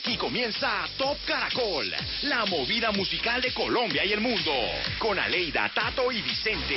[0.00, 4.50] Aquí comienza Top Caracol, la movida musical de Colombia y el mundo,
[4.98, 6.76] con Aleida, Tato y Vicente.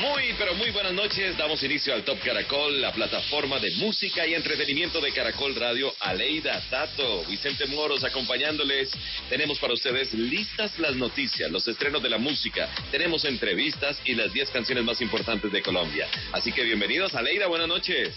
[0.00, 1.36] Muy, pero muy buenas noches.
[1.36, 5.94] Damos inicio al Top Caracol, la plataforma de música y entretenimiento de Caracol Radio.
[6.00, 8.90] Aleida, Tato, Vicente Moros acompañándoles.
[9.28, 12.68] Tenemos para ustedes listas las noticias, los estrenos de la música.
[12.90, 16.08] Tenemos entrevistas y las 10 canciones más importantes de Colombia.
[16.32, 18.12] Así que bienvenidos, Aleida, buenas noches.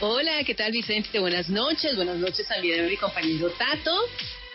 [0.00, 1.18] Hola, ¿qué tal Vicente?
[1.18, 1.96] Buenas noches.
[1.96, 3.96] Buenas noches también a mi compañero Tato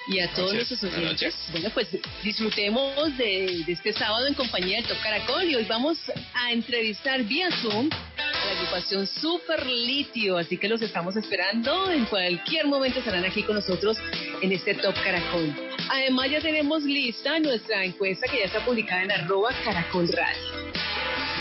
[0.08, 0.70] y a todos Noches.
[0.82, 1.36] nuestros oyentes.
[1.52, 1.88] Bueno, pues
[2.24, 5.98] disfrutemos de, de este sábado en compañía del Top Caracol y hoy vamos
[6.34, 11.92] a entrevistar vía Zoom a la agrupación Super Litio, así que los estamos esperando.
[11.92, 13.98] En cualquier momento estarán aquí con nosotros
[14.42, 15.54] en este Top Caracol.
[15.90, 20.72] Además ya tenemos lista nuestra encuesta que ya está publicada en arroba Caracol Radio.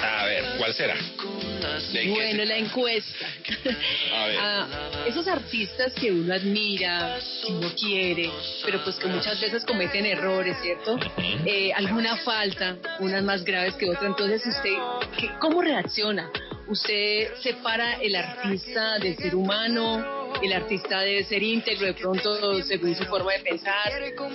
[0.02, 0.94] A ver, ¿cuál será?
[1.92, 3.26] ¿De qué Bueno, la encuesta.
[4.14, 4.36] A ver.
[4.44, 4.66] Ah,
[5.06, 8.30] esos artistas que uno admira, que uno quiere,
[8.64, 10.98] pero pues que muchas veces cometen errores, ¿cierto?
[11.46, 14.04] Eh, alguna falta, unas más graves que otras.
[14.04, 14.74] Entonces, ¿usted
[15.18, 16.30] qué- cómo reacciona?
[16.66, 20.21] ¿Usted separa el artista del ser humano?
[20.40, 23.92] ¿El artista debe ser íntegro de pronto según su forma de pensar?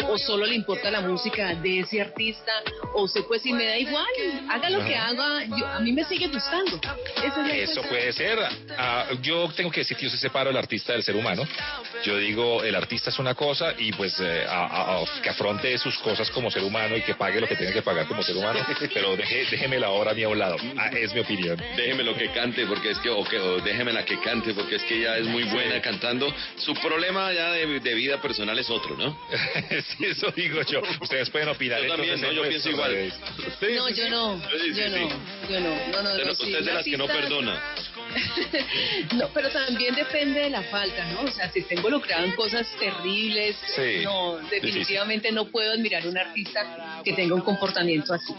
[0.10, 2.52] ¿O solo le importa la música de ese artista?
[2.94, 4.06] ¿O usted pues si me da igual,
[4.50, 6.80] haga lo que haga, yo- a mí me sigue gustando?
[7.24, 8.40] Esa es Eso puede ser.
[8.78, 11.44] Ah, yo tengo que decir que yo se separo el artista del ser humano.
[12.04, 15.78] Yo digo, el artista es una cosa y pues eh, a- a- a- que afronte
[15.78, 18.36] sus cosas como ser humano y que pague lo que tiene que pagar como ser
[18.38, 18.60] humano.
[18.94, 20.56] Pero deje, déjeme la hora a mí a un lado.
[20.78, 21.58] Ah, es mi opinión.
[21.76, 24.76] Déjeme lo que cante porque es que, o, que, o déjeme la que cante porque
[24.76, 26.34] es que ella es muy buena cantando.
[26.58, 29.18] Su problema ya de, de vida personal es otro, ¿no?
[29.98, 30.82] Sí, eso digo yo.
[31.02, 31.82] Ustedes pueden opinar.
[31.82, 32.44] Yo también, entonces, ¿no?
[32.44, 32.92] Yo pienso igual.
[32.94, 33.12] eh,
[33.76, 34.90] No, yo no, Sí, sí, yo sí.
[34.90, 37.62] no, yo no, no, no, no, usted sí, es de las que no perdona.
[39.16, 41.22] no, pero también depende de la falta, ¿no?
[41.22, 44.04] O sea, si está involucrado en cosas terribles, Sí.
[44.04, 48.34] no, definitivamente no puedo admirar a un artista que tenga un comportamiento así.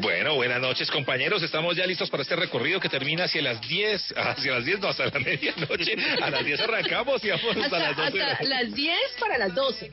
[0.00, 4.14] Bueno, buenas noches compañeros, estamos ya listos para este recorrido que termina hacia las 10,
[4.16, 6.60] hacia las 10 no, hasta la medianoche, a las 10
[6.94, 8.22] arrancamos y vamos hasta, Hasta, las 12.
[8.22, 9.90] hasta las 10 para las 12.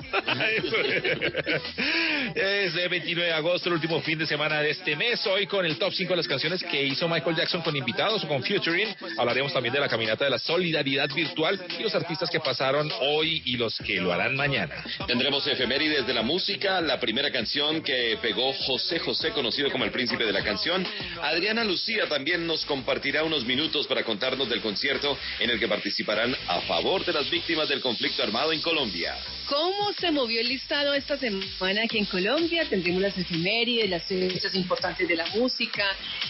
[2.36, 5.26] es el 29 de agosto, el último fin de semana de este mes.
[5.28, 8.28] Hoy con el top 5 de las canciones que hizo Michael Jackson con invitados o
[8.28, 8.96] con featuring.
[9.18, 13.42] Hablaremos también de la caminata de la solidaridad virtual y los artistas que pasaron hoy
[13.46, 14.76] y los que lo harán mañana.
[15.08, 19.92] Tendremos efemérides de la música, la primera canción que pegó José José, conocido como el
[19.92, 20.86] príncipe de la canción.
[21.22, 26.36] Adriana Lucía también nos compartirá unos minutos para contarnos del concierto en el que participarán
[26.48, 29.16] a favor de las víctimas del conflicto armado en Colombia.
[29.52, 32.64] ¿Cómo se movió el listado esta semana aquí en Colombia?
[32.70, 35.84] Tendremos las efemérides, las fechas importantes de la música.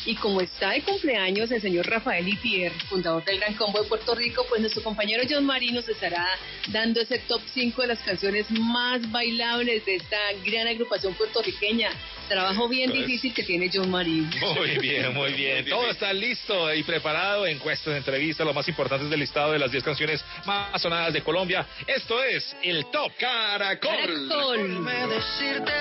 [0.08, 4.16] Y como está de cumpleaños el señor Rafael Ipier, fundador del Gran Combo de Puerto
[4.16, 6.26] Rico, pues nuestro compañero John Marín nos estará
[6.70, 11.92] dando ese top 5 de las canciones más bailables de esta gran agrupación puertorriqueña.
[12.28, 13.06] Trabajo bien Pues.
[13.06, 14.32] difícil que tiene John Marín.
[14.56, 15.66] Muy bien, muy bien.
[15.70, 17.46] Todo está listo y preparado.
[17.46, 21.68] Encuestas, entrevistas, lo más importante del listado de las 10 canciones más sonadas de Colombia.
[21.86, 23.90] Esto es el Top Caracol.
[23.90, 24.86] Caracol.
[25.10, 25.72] decirte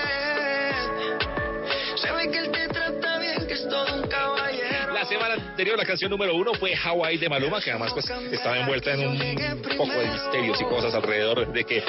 [1.97, 5.85] Sabe que él te trata bien, que es todo un caballero La semana anterior la
[5.85, 9.93] canción número uno fue Hawaii de Maluma, que además pues estaba envuelta en un poco
[9.93, 11.83] de misterios y cosas alrededor de que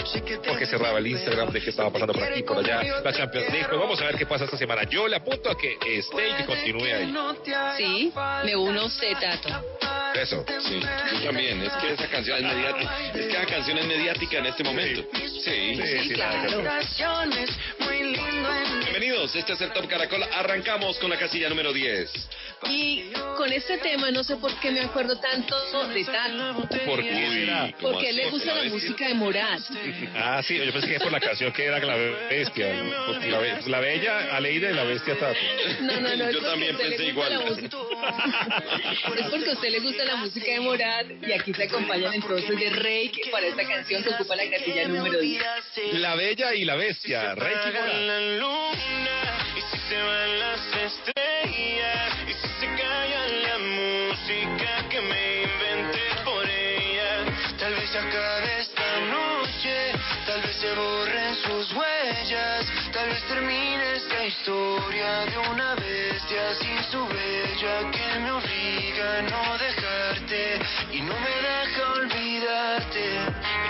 [0.47, 3.67] porque cerraba el Instagram, de que estaba pasando por aquí por allá, la Champions League.
[3.69, 4.83] Pues vamos a ver qué pasa esta semana.
[4.85, 7.15] Yo le apunto a que esté y que continúe ahí.
[7.77, 8.13] Sí,
[8.45, 9.92] me uno a usted, Tato.
[10.15, 10.45] Eso.
[10.61, 10.81] Sí,
[11.13, 11.63] yo también.
[11.63, 12.99] Es que esa canción es mediática.
[13.15, 15.03] Es que esa canción es mediática en este momento.
[15.15, 15.75] Sí.
[15.75, 16.15] Sí, que
[18.03, 20.23] Bienvenidos, este es el Top Caracol.
[20.35, 22.11] Arrancamos con la casilla número 10.
[22.69, 25.55] Y con este tema no sé por qué me acuerdo tanto
[25.89, 26.69] de Tato.
[26.85, 29.61] ¿Por qué Porque le gusta ¿Por la música de Morat.
[30.17, 32.67] Ah, sí, yo pensé que por la canción que era la bestia.
[33.07, 35.39] porque La, be- la bella Aleida y la bestia Tato.
[35.81, 36.25] No, no, no.
[36.29, 37.33] es Yo también pensé igual.
[37.33, 42.49] Es porque a usted le gusta la música de Morat y aquí se acompañan entonces
[42.59, 45.43] de Rake para esta canción que ocupa la casilla número 10.
[45.95, 47.35] La bella y la bestia.
[47.35, 49.19] Rey Apagan la luna
[49.57, 56.01] y si se van las estrellas y si se calla la música que me inventé
[56.25, 57.25] por ella.
[57.59, 59.93] Tal vez se acabe esta noche
[60.27, 62.72] tal vez se borren sus huellas
[63.13, 69.59] vez termine esta historia de una bestia sin su bella que me obliga a no
[69.59, 70.61] dejarte
[70.93, 73.05] y no me deja olvidarte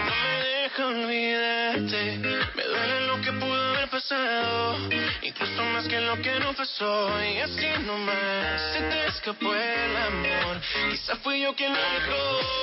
[0.07, 2.19] no me deja olvidarte
[2.55, 4.79] me duele lo que pudo haber pasado
[5.23, 10.61] incluso más que lo que no pasó y así nomás se te escapó el amor
[10.91, 12.63] quizá fui yo quien lo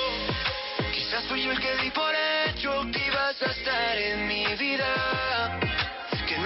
[0.92, 5.59] Quizás fui yo el que di por hecho que ibas a estar en mi vida.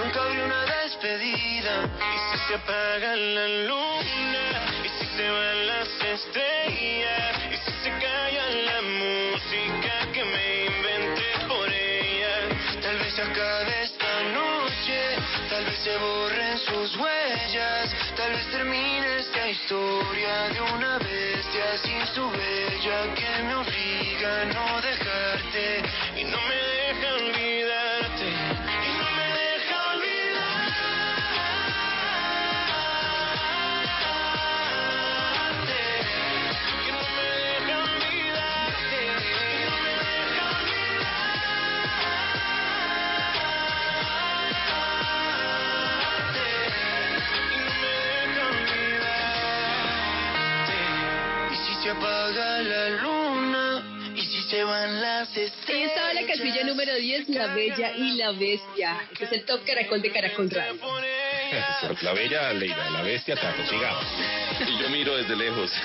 [0.05, 1.89] Nunca habría una despedida.
[1.97, 4.45] Y si se apaga la luna,
[4.83, 11.47] y si se van las estrellas, y si se calla la música que me inventé
[11.47, 12.35] por ella.
[12.83, 14.99] Tal vez acabe esta noche,
[15.49, 22.05] tal vez se borren sus huellas, tal vez termine esta historia de una bestia sin
[22.13, 25.81] su bella que me obliga a no dejarte
[26.15, 26.74] y no me
[51.85, 54.11] se apaga la luna.
[54.15, 55.91] Y si se van las Ahí estrellas.
[55.91, 58.97] estaba la casilla número 10, La Bella y la Bestia.
[59.11, 60.79] Este es el Top Caracol de Caracol Radio.
[62.01, 64.03] La bella Leida, la bestia, taco, sigamos.
[64.67, 65.71] Y yo miro desde lejos.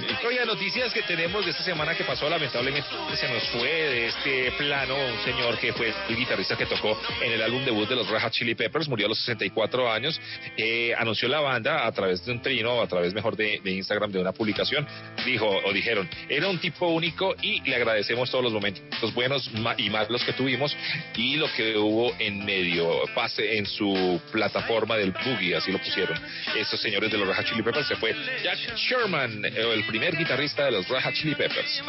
[0.24, 4.52] Oiga, noticias que tenemos de esta semana que pasó, lamentablemente se nos fue de este
[4.52, 8.08] plano un señor que fue el guitarrista que tocó en el álbum debut de los
[8.08, 10.20] Red Hot Chili Peppers, murió a los 64 años,
[10.56, 14.10] eh, anunció la banda a través de un trino, a través mejor de, de Instagram,
[14.10, 14.86] de una publicación,
[15.24, 19.90] dijo o dijeron, era un tipo único y le agradecemos todos los momentos buenos y
[19.90, 20.76] malos que tuvimos
[21.14, 26.18] y lo que hubo en medio, pase en su plataforma del boogie, así lo pusieron.
[26.56, 30.05] Estos señores de los Red Hot Chili Peppers se fue Jack Sherman, eh, el primer
[30.14, 31.82] guitarrista de los Hot Chili Peppers.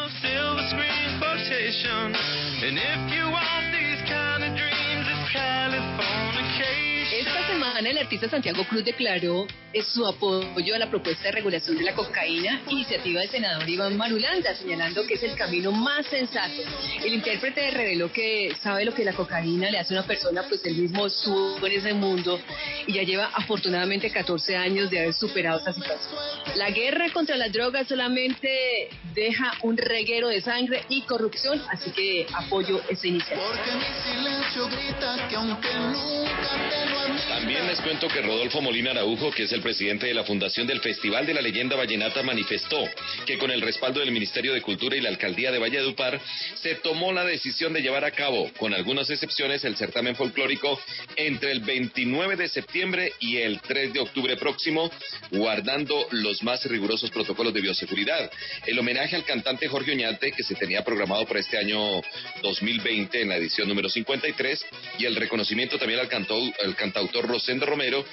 [7.48, 11.84] Semana el artista Santiago Cruz declaró eh, su apoyo a la propuesta de regulación de
[11.84, 16.62] la cocaína, iniciativa del senador Iván Marulanda, señalando que es el camino más sensato.
[17.04, 20.66] El intérprete reveló que sabe lo que la cocaína le hace a una persona, pues
[20.66, 22.40] él mismo estuvo en ese mundo
[22.86, 26.20] y ya lleva afortunadamente 14 años de haber superado esa situación.
[26.56, 32.28] La guerra contra las drogas solamente deja un reguero de sangre y corrupción, así que
[32.34, 33.48] apoyo esa iniciativa.
[33.48, 36.98] Porque mi silencio grita que aunque nunca te lo.
[37.38, 40.82] También les cuento que Rodolfo Molina Araujo, que es el presidente de la Fundación del
[40.82, 42.84] Festival de la Leyenda Vallenata, manifestó
[43.28, 46.20] que con el respaldo del Ministerio de Cultura y la Alcaldía de Valledupar
[46.56, 50.82] se tomó la decisión de llevar a cabo, con algunas excepciones, el certamen folclórico
[51.16, 54.90] entre el 29 de septiembre y el 3 de octubre próximo,
[55.30, 58.32] guardando los más rigurosos protocolos de bioseguridad.
[58.66, 62.02] El homenaje al cantante Jorge Oñate, que se tenía programado para este año
[62.42, 64.66] 2020 en la edición número 53,
[64.98, 68.06] y el reconocimiento también al, cantau- al cantautor Rosendo Romero,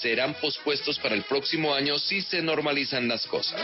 [0.00, 3.60] serán pospuestos para el próximo año si se normalizan las cosas.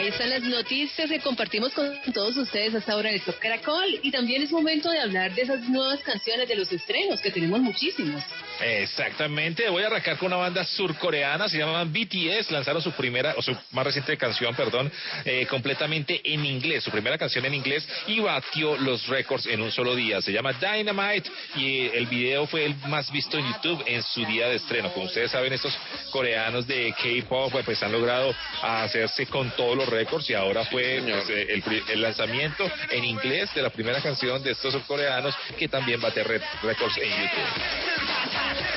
[0.00, 4.00] Ahí están las noticias que compartimos con todos ustedes hasta ahora en el Top Caracol.
[4.02, 7.60] Y también es momento de hablar de esas nuevas canciones de los estrenos que tenemos
[7.60, 8.24] muchísimos.
[8.60, 13.42] Exactamente, voy a arrancar con una banda surcoreana, se llaman BTS, lanzaron su primera, o
[13.42, 14.92] su más reciente canción, perdón,
[15.24, 19.72] eh, completamente en inglés, su primera canción en inglés y batió los récords en un
[19.72, 24.02] solo día, se llama Dynamite y el video fue el más visto en YouTube en
[24.02, 24.92] su día de estreno.
[24.92, 25.74] Como ustedes saben, estos
[26.10, 31.28] coreanos de K-pop pues han logrado hacerse con todos los récords y ahora fue pues,
[31.28, 36.22] el, el lanzamiento en inglés de la primera canción de estos surcoreanos que también bate
[36.24, 38.70] re- récords en YouTube.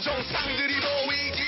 [0.00, 1.42] 정상들이 보이지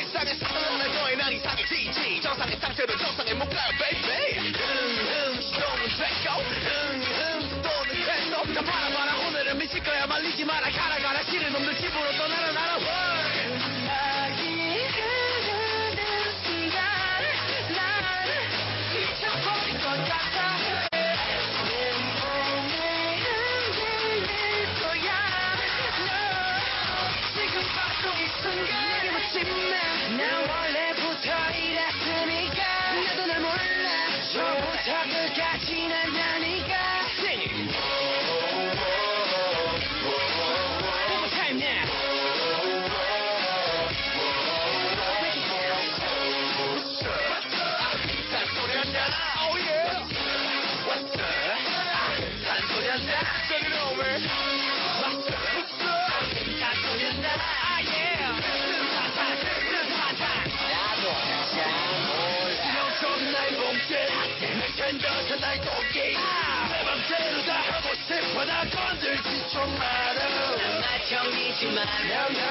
[0.00, 2.20] 일상의 상황을 더해 난 이상의 지지.
[2.20, 4.52] 정상의 상태로 정상에 못 가요 baby.
[4.58, 6.40] 응응 시동은 됐고.
[6.42, 8.42] 응응 또는 됐어.
[8.54, 9.16] 다 봐라 봐라.
[9.28, 10.06] 오늘은 미칠 거야.
[10.06, 10.68] 말리지 마라.
[10.70, 11.22] 가라 가라.
[11.24, 12.72] 싫은 놈들 집으로 떠나라 나라.
[12.74, 13.21] 아
[28.52, 29.74] 순간 내게 묻지마
[30.18, 32.60] 난 원래부터 이랬으니까.
[33.06, 33.90] 나도 날 몰라.
[34.30, 36.61] 처음부터 끝까지 난 나니까
[63.88, 65.98] 텐다 날 돕기.
[65.98, 70.20] 내 맘대로 다 하고 싶어 나 건들지 좀 마라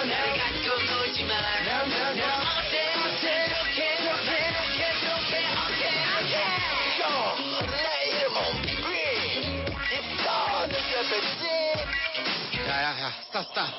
[0.06, 1.34] 날 갖고 놀지 마
[2.60, 3.01] 어때
[13.22, 13.74] está, está.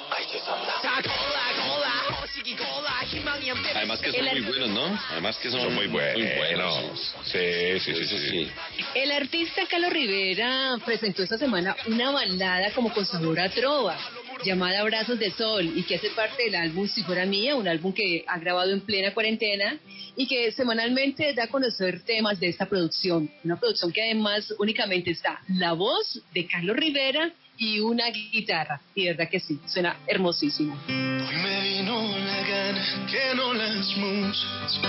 [3.75, 5.01] Además que son muy buenos, ¿no?
[5.11, 6.19] Además que son muy buenos.
[6.19, 7.15] Muy buenos.
[7.25, 8.51] Sí, sí, sí, sí,
[8.95, 13.97] El artista Carlos Rivera presentó esta semana una balada como con sabor a trova
[14.45, 17.93] llamada Brazos de Sol y que hace parte del álbum Si fuera mía, un álbum
[17.93, 19.79] que ha grabado en plena cuarentena
[20.17, 23.31] y que semanalmente da a conocer temas de esta producción.
[23.45, 28.81] Una producción que además únicamente está la voz de Carlos Rivera y una guitarra.
[28.95, 30.77] Y verdad que sí, suena hermosísimo.
[30.89, 34.81] Hoy me vino la gana que no las muchas.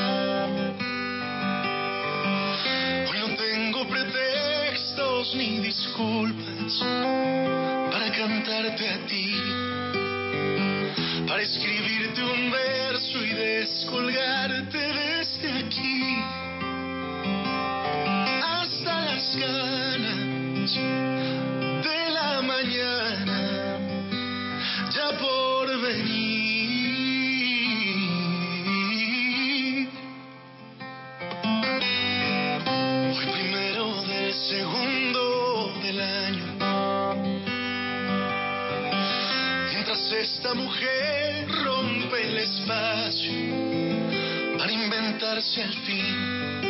[3.10, 6.84] Hoy no tengo pretextos ni disculpas
[7.92, 9.36] para cantarte a ti,
[11.28, 16.18] para escribirte un verso y descolgarte desde aquí
[18.42, 20.80] hasta las ganas
[40.24, 43.34] esta mujer rompe el espacio
[44.58, 46.62] para inventarse al fin,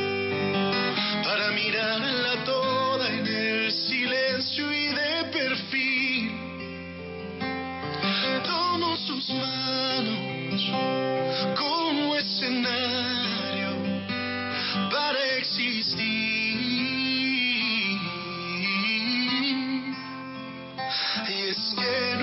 [1.24, 6.32] para mirarla toda en el silencio y de perfil
[8.44, 10.72] tomo sus manos
[11.56, 13.70] como escenario
[14.90, 16.14] para existir.
[21.30, 22.23] Y es que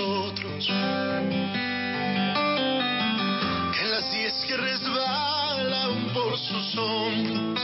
[0.00, 0.68] nosotros.
[3.80, 7.60] En las diez que resbalan por sus hombros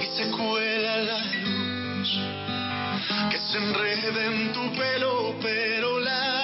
[0.00, 2.18] y se cuela la luz
[3.30, 6.37] que se enreda en tu pelo, pero la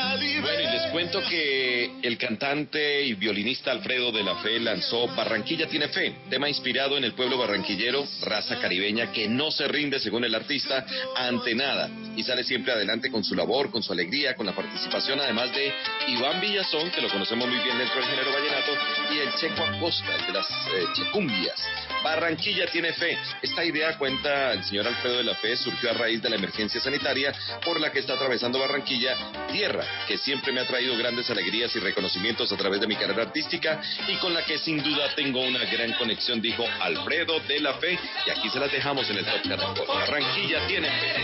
[0.94, 6.48] cuento que el cantante y violinista Alfredo de la Fe lanzó Barranquilla tiene fe, tema
[6.48, 10.86] inspirado en el pueblo barranquillero, raza caribeña que no se rinde según el artista
[11.16, 15.20] ante nada y sale siempre adelante con su labor, con su alegría, con la participación
[15.20, 15.72] además de
[16.08, 18.72] Iván Villazón, que lo conocemos muy bien dentro del género vallenato,
[19.12, 21.60] y el Checo Acosta, el de las eh, checumbias.
[22.02, 23.18] Barranquilla tiene fe.
[23.42, 26.80] Esta idea, cuenta el señor Alfredo de la Fe, surgió a raíz de la emergencia
[26.80, 27.32] sanitaria
[27.64, 29.16] por la que está atravesando Barranquilla,
[29.50, 33.22] tierra que siempre me ha traído grandes alegrías y reconocimientos a través de mi carrera
[33.22, 37.74] artística y con la que sin duda tengo una gran conexión, dijo Alfredo de la
[37.74, 37.98] Fe.
[38.26, 39.86] Y aquí se las dejamos en el Top Caracol.
[39.86, 41.14] Barranquilla tiene fe.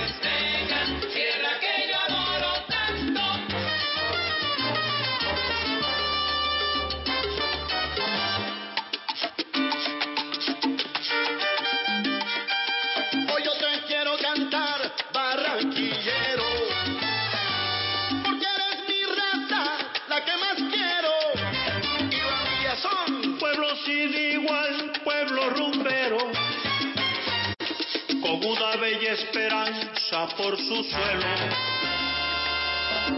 [30.28, 31.26] Por su suelo.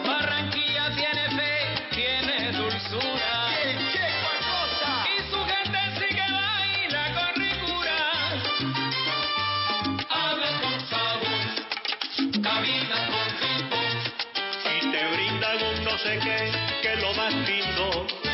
[0.07, 3.51] Barranquilla tiene fe, tiene dulzura.
[5.09, 7.99] Y su gente sí que baila con ricura.
[10.11, 11.47] Habla con sabor,
[12.41, 13.81] camina con ritmo.
[14.71, 18.32] Y te brindan un no sé qué, que es lo más lindo.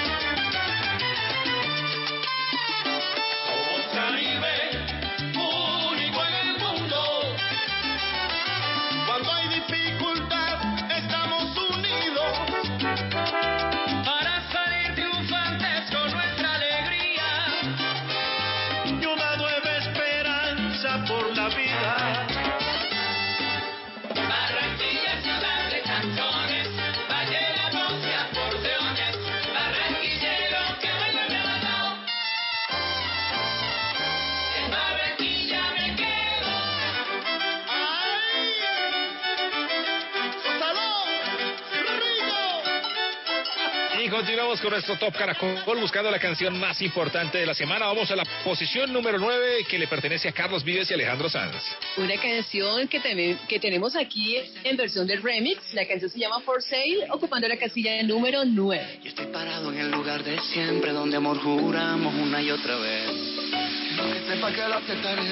[44.18, 47.87] Continuamos con nuestro Top Caracol buscando la canción más importante de la semana.
[47.87, 51.54] Vamos a la posición número 9 que le pertenece a Carlos Vives y Alejandro Sanz.
[51.96, 55.72] Una canción que, teme- que tenemos aquí en versión de remix.
[55.72, 59.00] La canción se llama For Sale, ocupando la casilla número 9.
[59.04, 63.06] Y estoy parado en el lugar de siempre donde amor juramos una y otra vez.
[63.06, 65.22] Que sepa que lo aceptaré,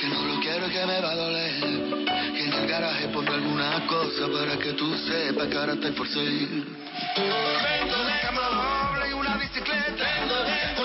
[0.00, 2.01] que no lo quiero y que me va a doler.
[2.72, 6.64] Garaje pongo alguna cosa para que tú sepas que ahora estoy por seguir.
[7.18, 10.81] Una cama doble y una bicicleta, un libro,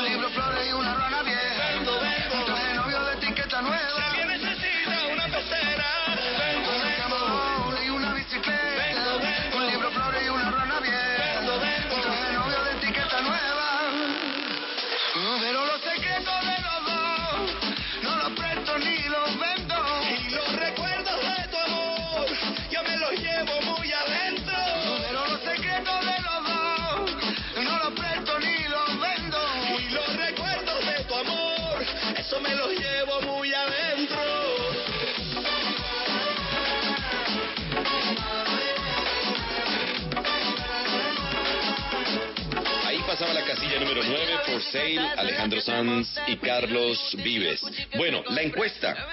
[43.88, 47.62] número 9, For Sale, Alejandro Sanz y Carlos Vives.
[47.96, 49.08] Bueno, la encuesta.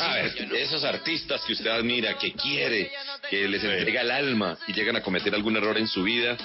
[0.00, 2.90] A ver, esos artistas que usted admira, que quiere,
[3.28, 6.38] que les entrega el alma y llegan a cometer algún error en su vida,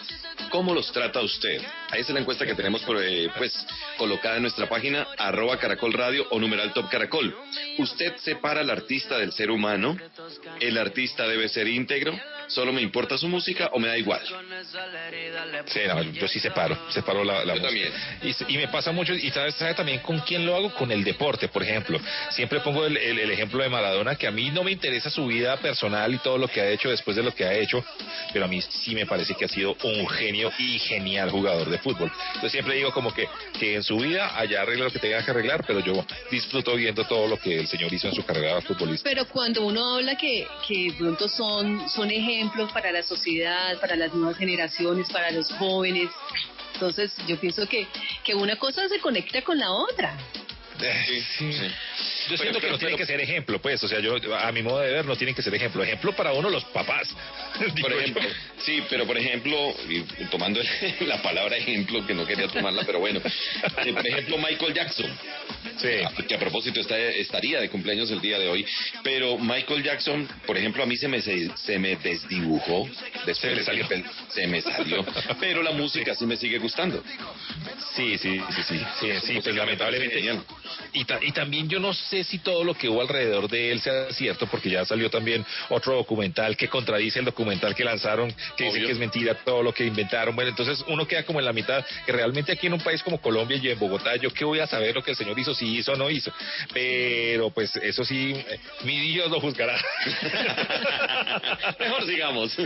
[0.50, 1.62] ¿cómo los trata usted?
[1.90, 3.66] Ahí es la encuesta que tenemos por, eh, pues,
[3.98, 7.34] colocada en nuestra página, arroba caracol radio o numeral top caracol.
[7.78, 9.98] ¿Usted separa al artista del ser humano?
[10.60, 12.20] ¿El artista debe ser íntegro?
[12.50, 14.22] ¿Solo me importa su música o me da igual?
[15.68, 17.90] Sí, no, yo sí separo, separo la, la Yo música.
[18.24, 20.92] Y, s- y me pasa mucho, y sabes, sabe también con quién lo hago, con
[20.92, 22.00] el deporte, por ejemplo.
[22.32, 25.28] Siempre pongo el, el- el ejemplo de Maradona, que a mí no me interesa su
[25.28, 27.86] vida personal y todo lo que ha hecho después de lo que ha hecho,
[28.34, 31.78] pero a mí sí me parece que ha sido un genio y genial jugador de
[31.78, 32.12] fútbol.
[32.30, 33.28] Entonces siempre digo como que,
[33.60, 37.04] que en su vida allá arregla lo que tenga que arreglar, pero yo disfruto viendo
[37.06, 39.08] todo lo que el señor hizo en su carrera futbolista.
[39.08, 42.39] Pero cuando uno habla que, que pronto son, son ejemplos
[42.74, 46.10] para la sociedad, para las nuevas generaciones, para los jóvenes,
[46.74, 47.88] entonces yo pienso que,
[48.24, 50.18] que una cosa se conecta con la otra.
[50.80, 51.24] Sí.
[51.40, 54.16] Yo Pero- siento que pero- no tiene pero- que ser ejemplo, pues, o sea, yo
[54.38, 55.84] a mi modo de ver no tienen que ser ejemplo.
[55.84, 57.08] Ejemplo para uno los papás.
[57.82, 58.00] Por yo.
[58.00, 58.24] ejemplo,
[58.64, 59.58] sí, pero por ejemplo,
[59.90, 60.62] y tomando
[61.02, 63.20] la palabra ejemplo, que no quería tomarla, pero bueno,
[63.86, 65.10] eh, por ejemplo, Michael Jackson,
[65.78, 65.88] Sí.
[66.06, 68.66] a- que a propósito está, estaría de cumpleaños el día de hoy,
[69.04, 72.88] pero Michael Jackson, por ejemplo, a mí se me, se, se me desdibujó,
[73.26, 73.88] después Se salió.
[74.30, 75.06] se me salió,
[75.40, 77.04] pero la música sí me sigue gustando.
[77.96, 80.16] Sí, sí, sí, sí, sí, sí, pues lamentablemente.
[80.16, 80.44] genial.
[80.94, 83.82] Y, ta- y también yo no sé si todo lo que hubo alrededor de él
[83.82, 88.66] sea cierto, porque ya salió también otro documental que contradice el documental que lanzaron, que
[88.66, 90.36] dice que es mentira todo lo que inventaron.
[90.36, 93.20] Bueno, entonces uno queda como en la mitad, que realmente aquí en un país como
[93.22, 95.78] Colombia y en Bogotá, yo qué voy a saber lo que el señor hizo, si
[95.78, 96.32] hizo o no hizo.
[96.74, 98.34] Pero pues eso sí,
[98.84, 99.80] mi Dios lo juzgará.
[101.80, 102.58] Mejor sigamos.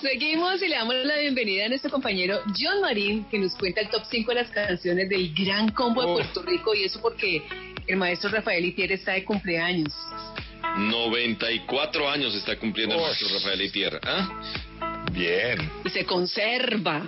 [0.00, 3.88] Seguimos y le damos la bienvenida a nuestro compañero John Marín, que nos cuenta el
[3.88, 6.17] top 5 de las canciones del gran combo de Oh.
[6.18, 7.42] Puerto Rico, y eso porque
[7.86, 9.94] el maestro Rafael Itier está de cumpleaños.
[10.78, 14.00] 94 años está cumpliendo el maestro Rafael Itier.
[14.02, 14.28] ¿Ah?
[15.12, 15.70] Bien.
[15.84, 17.04] Y se conserva.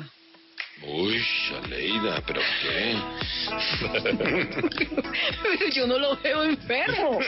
[0.83, 1.23] Uy,
[1.63, 2.97] Aleida, ¿pero qué?
[5.43, 7.19] Pero yo no lo veo enfermo.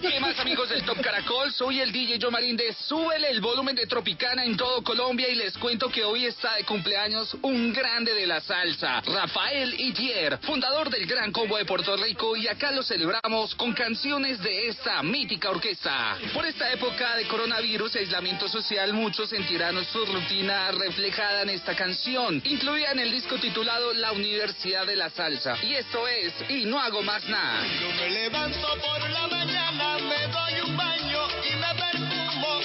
[0.00, 1.52] ¿Qué más amigos del Top Caracol?
[1.52, 5.36] Soy el DJ Joe Marín de Súbele el volumen de Tropicana en todo Colombia y
[5.36, 10.90] les cuento que hoy está de cumpleaños un grande de la salsa, Rafael Itier, fundador
[10.90, 15.50] del Gran Combo de Puerto Rico y acá lo celebramos con canciones de esta mítica
[15.50, 16.18] orquesta.
[16.34, 21.76] Por esta época de coronavirus y aislamiento social muchos sentirán su rutina reflejada en esta
[21.76, 25.56] canción, incluida en el disco titulado La Universidad de la Salsa.
[25.62, 27.66] Y esto es Y no hago más nada.
[27.80, 32.60] Yo me levanto por la mañana, me doy un baño y me perfumo.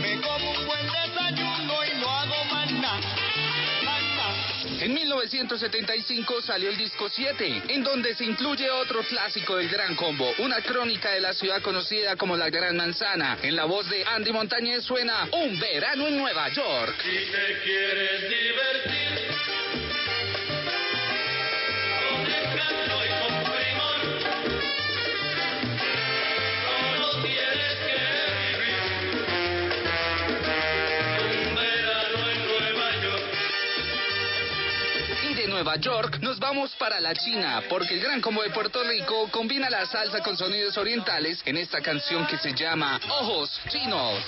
[0.00, 3.19] Me como un buen desayuno y no hago más nada.
[4.80, 10.32] En 1975 salió el disco 7, en donde se incluye otro clásico del Gran Combo,
[10.38, 13.36] una crónica de la ciudad conocida como la Gran Manzana.
[13.42, 16.94] En la voz de Andy Montañez suena Un verano en Nueva York.
[17.02, 19.40] Si te quieres divertir
[22.08, 22.99] con
[35.62, 39.68] Nueva York nos vamos para la China, porque el Gran Combo de Puerto Rico combina
[39.68, 44.24] la salsa con sonidos orientales en esta canción que se llama Ojos Chinos.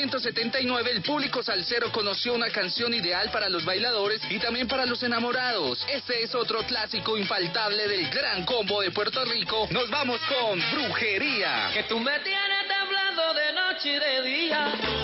[0.00, 5.02] 1979, el público salsero conoció una canción ideal para los bailadores y también para los
[5.02, 5.84] enamorados.
[5.92, 9.68] Este es otro clásico infaltable del gran combo de Puerto Rico.
[9.70, 11.70] Nos vamos con Brujería.
[11.74, 14.99] Que tú me tienes temblando de noche y de día.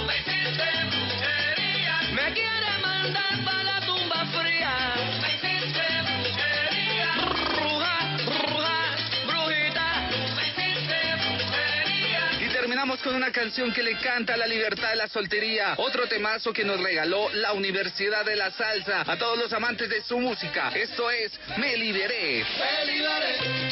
[13.03, 15.75] Con una canción que le canta la libertad de la soltería.
[15.77, 20.03] Otro temazo que nos regaló la Universidad de la Salsa a todos los amantes de
[20.03, 20.71] su música.
[20.75, 22.45] Esto es Me Liberé.
[22.59, 23.66] Me liberé,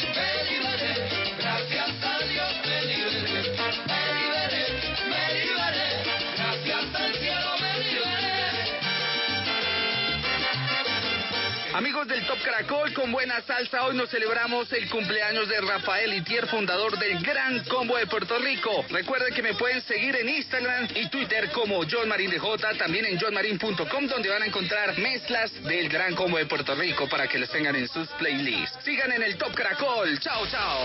[11.75, 16.47] Amigos del Top Caracol, con buena salsa, hoy nos celebramos el cumpleaños de Rafael Itier,
[16.47, 18.85] fundador del Gran Combo de Puerto Rico.
[18.89, 23.19] Recuerden que me pueden seguir en Instagram y Twitter como John de J, también en
[23.19, 27.49] johnmarin.com, donde van a encontrar mezclas del Gran Combo de Puerto Rico para que los
[27.49, 28.79] tengan en sus playlists.
[28.85, 30.17] Sigan en el Top Caracol.
[30.21, 30.79] Chao, chao.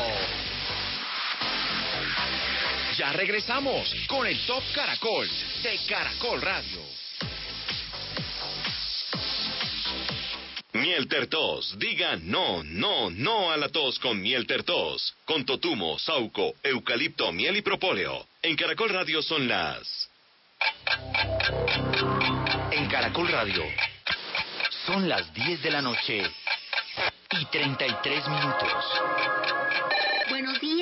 [2.97, 5.29] Ya regresamos con el Top Caracol
[5.63, 7.10] de Caracol Radio.
[10.81, 11.79] Miel Tertos.
[11.79, 15.15] Diga no, no, no a la tos con Miel Tertos.
[15.25, 18.27] Con totumo, sauco, eucalipto, miel y propóleo.
[18.43, 20.09] En Caracol Radio son las...
[22.73, 23.63] En Caracol Radio
[24.87, 26.23] son las 10 de la noche
[27.39, 28.85] y 33 minutos.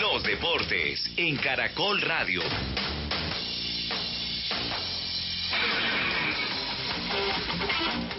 [0.00, 2.42] Los deportes en Caracol Radio.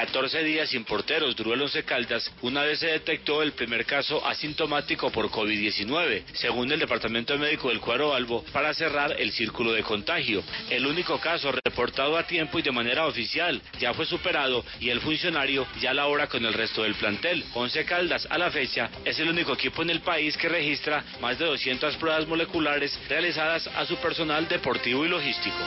[0.00, 4.26] 14 días sin porteros duró el Once Caldas una vez se detectó el primer caso
[4.26, 9.82] asintomático por COVID-19, según el Departamento Médico del Cuadro Albo, para cerrar el círculo de
[9.82, 10.42] contagio.
[10.70, 15.02] El único caso reportado a tiempo y de manera oficial ya fue superado y el
[15.02, 17.44] funcionario ya labora con el resto del plantel.
[17.52, 21.38] Once Caldas, a la fecha, es el único equipo en el país que registra más
[21.38, 25.58] de 200 pruebas moleculares realizadas a su personal deportivo y logístico.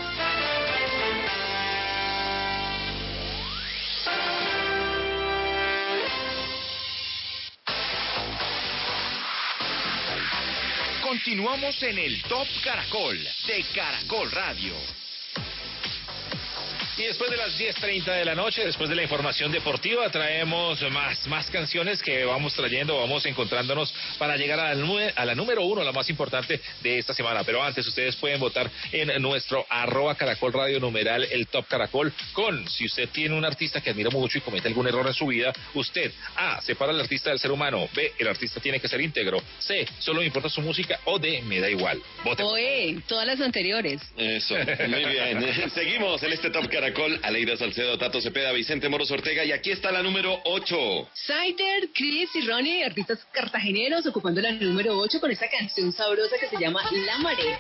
[11.13, 14.73] Continuamos en el Top Caracol de Caracol Radio.
[16.95, 21.25] Y después de las 10.30 de la noche, después de la información deportiva, traemos más,
[21.25, 25.83] más canciones que vamos trayendo, vamos encontrándonos para llegar a la, a la número uno,
[25.83, 27.43] la más importante de esta semana.
[27.43, 32.69] Pero antes, ustedes pueden votar en nuestro arroba caracol radio numeral, el top caracol, con
[32.69, 35.51] si usted tiene un artista que admira mucho y comete algún error en su vida,
[35.73, 39.41] usted, A, separa al artista del ser humano, B, el artista tiene que ser íntegro,
[39.57, 41.99] C, solo me importa su música, o D, me da igual.
[42.23, 42.43] Vote.
[42.43, 43.99] Oye, todas las anteriores.
[44.15, 44.55] Eso,
[44.87, 45.71] muy bien.
[45.73, 46.82] Seguimos en este Top Caracol.
[47.21, 49.45] Aleida Salcedo, Tato Cepeda, Vicente Moros Ortega.
[49.45, 51.09] Y aquí está la número 8.
[51.13, 56.49] Sider, Chris y Ronnie, artistas cartageneros, ocupando la número 8 con esta canción sabrosa que
[56.49, 57.57] se llama La Marea.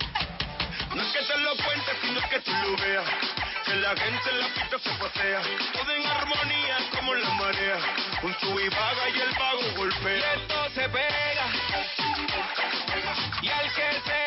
[0.93, 3.05] No es que te lo cuente, sino que tú lo veas.
[3.65, 5.41] que la gente en la pista se pasea.
[5.71, 7.77] Todo en armonía como la marea.
[8.23, 10.17] Un sub y baja y el vago golpea.
[10.17, 11.45] Y esto se pega.
[13.41, 14.22] Y al que se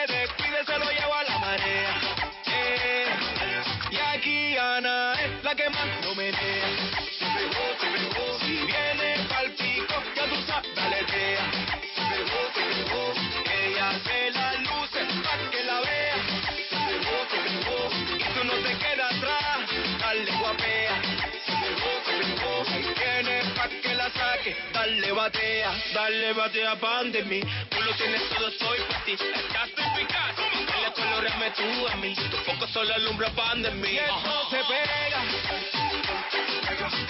[26.07, 27.41] Dale batea pan de mí.
[27.69, 29.15] Tú lo tienes todo, soy pa' ti.
[29.15, 30.37] Estás eficaz.
[30.69, 32.15] Dale coloreame tú a mí.
[32.31, 33.89] Tu foco solo alumbra pan de mí.
[33.89, 35.21] Y esto se pega.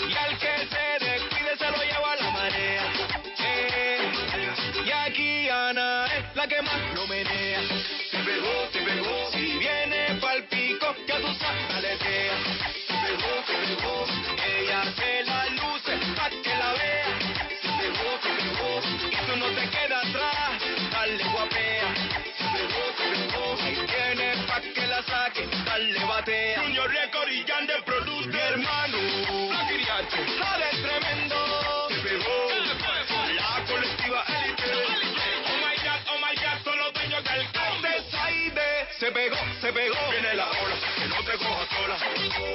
[0.08, 2.84] Y al que se despide se lo lleva a la marea.
[3.38, 4.12] Eh,
[4.86, 7.60] y aquí Ana es la que más lo menea.
[8.10, 9.30] Se pegó, se pegó.
[9.30, 12.36] Si viene pa'l pico, ya tú sabes, aletea.
[12.86, 14.25] Se pegó, se pegó.
[25.06, 25.46] Saque.
[25.64, 26.62] Dale batea.
[26.62, 28.28] Junior Record y Jan de Produce.
[28.28, 28.98] Mi hermano.
[29.52, 30.20] La Kiriache.
[30.38, 31.36] Dale tremendo.
[31.88, 32.34] Se pegó.
[33.36, 34.72] La colectiva élite.
[35.46, 36.58] Oh my God, oh my God.
[36.64, 37.96] Son los dueños del Conde.
[38.98, 39.96] Se pegó, se pegó.
[40.10, 40.76] Viene la ola.
[40.96, 41.96] Que no te coja sola.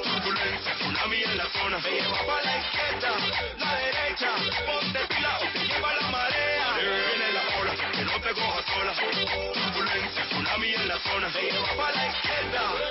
[0.02, 1.78] Turbulencia, tsunami en la zona.
[1.78, 3.10] Me lleva para la izquierda,
[3.58, 4.30] la derecha.
[4.66, 5.38] Ponte pila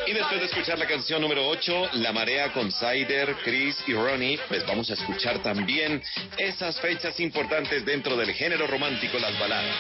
[0.08, 4.40] Y después de escuchar la canción número 8, La Marea con Sider, Chris y Ronnie,
[4.48, 6.02] pues vamos a escuchar también
[6.38, 9.76] esas fechas importantes dentro del género romántico, las baladas.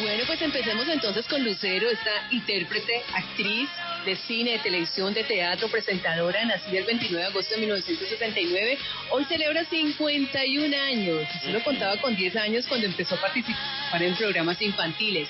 [0.00, 3.68] Bueno, pues empecemos entonces con Lucero, esta intérprete, actriz
[4.04, 8.78] de cine, de televisión, de teatro, presentadora, nacida el 29 de agosto de 1979.
[9.10, 11.26] Hoy celebra 51 años.
[11.42, 15.28] Solo contaba con 10 años cuando empezó a participar en programas infantiles.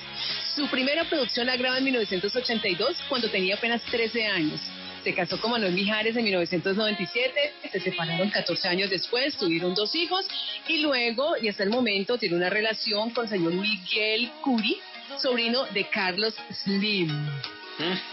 [0.55, 4.59] Su primera producción la graba en 1982 cuando tenía apenas 13 años.
[5.03, 10.25] Se casó con Manuel Mijares en 1997, se separaron 14 años después, tuvieron dos hijos
[10.67, 14.79] y luego, y hasta el momento, tiene una relación con el señor Miguel Curi,
[15.21, 16.33] sobrino de Carlos
[16.63, 17.09] Slim.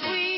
[0.03, 0.32] Fui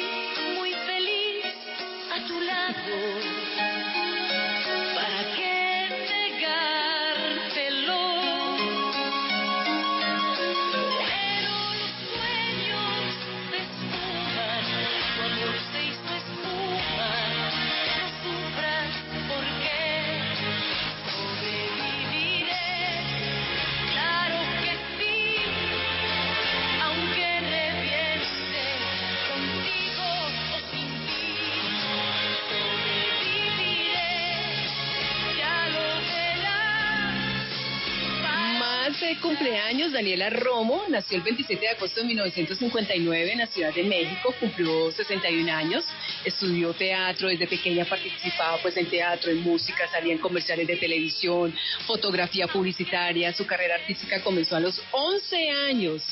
[39.05, 43.83] de cumpleaños, Daniela Romo nació el 27 de agosto de 1959 en la Ciudad de
[43.83, 45.85] México, cumplió 61 años,
[46.25, 51.55] estudió teatro, desde pequeña participaba pues en teatro, en música, salía en comerciales de televisión,
[51.87, 56.03] fotografía publicitaria, su carrera artística comenzó a los 11 años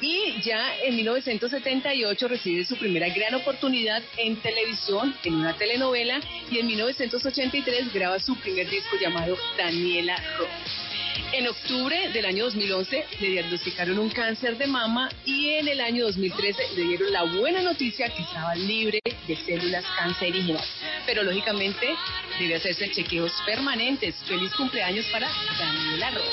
[0.00, 6.58] y ya en 1978 recibe su primera gran oportunidad en televisión, en una telenovela, y
[6.58, 10.93] en 1983 graba su primer disco llamado Daniela Romo.
[11.32, 16.04] En octubre del año 2011 le diagnosticaron un cáncer de mama y en el año
[16.06, 20.64] 2013 le dieron la buena noticia que estaba libre de células cancerígenas.
[21.06, 21.94] Pero lógicamente
[22.38, 24.14] debe hacerse chequeos permanentes.
[24.26, 26.30] Feliz cumpleaños para Daniela Romo.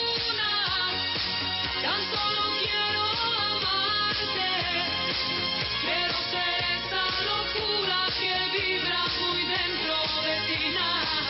[1.81, 4.49] Tan solo quiero amarte,
[5.81, 11.20] quiero ser esa locura que vibra muy dentro de ti.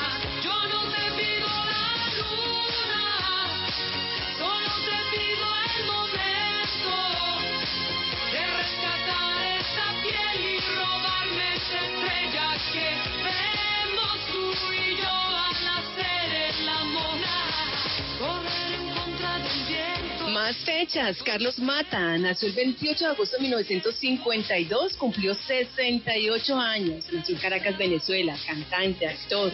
[20.34, 21.21] Más fechas.
[21.24, 27.06] Carlos Mata nació el 28 de agosto de 1952, cumplió 68 años.
[27.12, 29.52] Nació en Caracas, Venezuela, cantante, actor.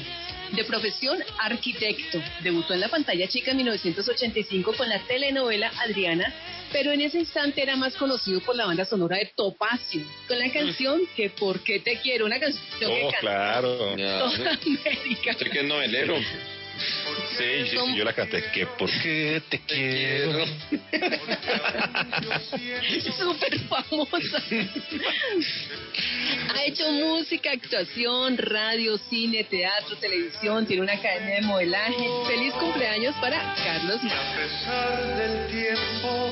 [0.52, 2.22] De profesión, arquitecto.
[2.42, 6.34] Debutó en la pantalla chica en 1985 con la telenovela Adriana,
[6.72, 10.52] pero en ese instante era más conocido por la banda sonora de Topacio, con la
[10.52, 12.26] canción que ¿Por qué te quiero?
[12.26, 13.78] Una canción que Oh, canta claro.
[13.78, 15.32] toda América.
[15.32, 16.16] Usted que es novelero.
[17.38, 18.44] Sí, sí, sí, yo la canté.
[18.54, 20.46] Que por qué te quiero.
[23.18, 24.44] Súper famosa.
[26.54, 32.08] Ha hecho música, actuación, radio, cine, teatro, televisión, tiene una academia de modelaje.
[32.28, 34.18] Feliz cumpleaños para Carlos Nava.
[34.18, 36.32] A pesar del tiempo,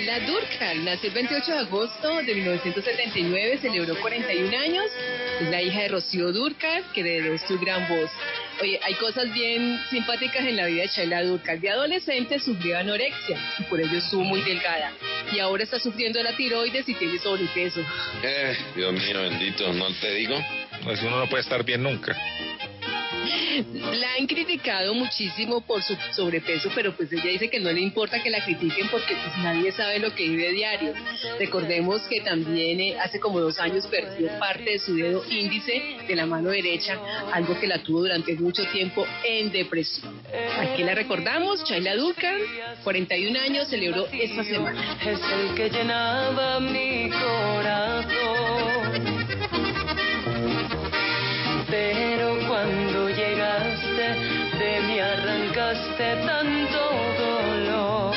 [0.00, 4.86] Shaila Durkal nació el 28 de agosto de 1979, celebró 41 años.
[5.42, 8.10] Es la hija de Rocío Durkal, que heredó su gran voz.
[8.62, 11.60] Oye, hay cosas bien simpáticas en la vida de Shaila Durkal.
[11.60, 14.90] De adolescente sufrió anorexia y por ello estuvo muy delgada.
[15.32, 17.84] Y ahora está sufriendo de la tiroides y tiene sobrepeso.
[18.22, 20.42] Eh, Dios mío, bendito, ¿no te digo?
[20.82, 22.16] Pues uno no puede estar bien nunca.
[23.98, 28.22] La han criticado muchísimo por su sobrepeso, pero pues ella dice que no le importa
[28.22, 30.94] que la critiquen porque pues nadie sabe lo que vive diario.
[31.38, 36.16] Recordemos que también eh, hace como dos años perdió parte de su dedo índice de
[36.16, 36.98] la mano derecha,
[37.32, 40.20] algo que la tuvo durante mucho tiempo en depresión.
[40.58, 42.40] Aquí la recordamos, Chayla Durkan,
[42.84, 44.98] 41 años, celebró esta semana.
[45.02, 48.29] es el que llenaba mi corazón.
[55.60, 56.80] Arrancaste tanto
[57.18, 58.14] dolor.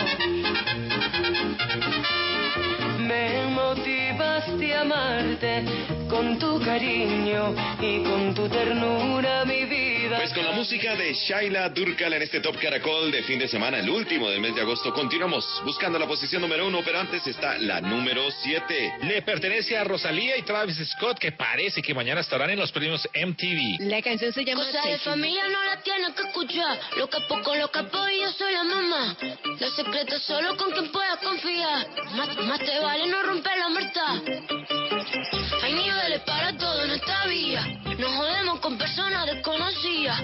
[3.00, 10.18] Me motivaste a amarte con tu cariño y con tu ternura, mi vida.
[10.18, 13.80] Pues con la música de Shaila Durkal en este Top Caracol de fin de semana,
[13.80, 17.58] el último del mes de agosto, continuamos buscando la posición número uno, pero antes está
[17.58, 18.94] la número siete.
[19.02, 23.10] Le pertenece a Rosalía y Travis Scott, que parece que mañana estarán en los premios
[23.16, 23.82] MTV.
[23.90, 26.80] La canción se llama Cosa de familia no la tienes que escuchar.
[26.96, 29.18] Lo capo con lo capo y yo soy la mamá.
[29.60, 31.88] Los secretos solo con quien puedas confiar.
[32.16, 35.43] Más, más te vale no romper la muerta.
[35.64, 37.66] Hay niveles para todo en esta vía.
[37.98, 40.22] No jodemos con personas desconocidas.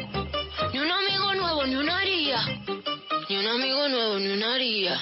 [0.74, 2.46] Ni un amigo nuevo, ni una haría.
[3.30, 5.02] Ni un amigo nuevo, ni una haría.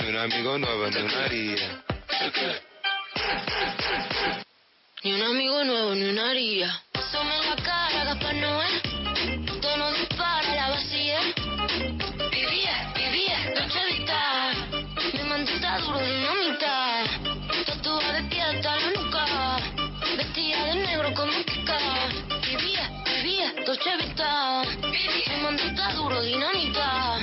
[0.00, 1.84] Ni un amigo nuevo, ni una haría.
[5.02, 6.82] Ni un amigo nuevo, ni una haría.
[7.12, 8.80] Somos la cara, Gaspar Noé.
[9.60, 10.13] Tono dispara,
[25.86, 27.18] Mi duro, dinamita.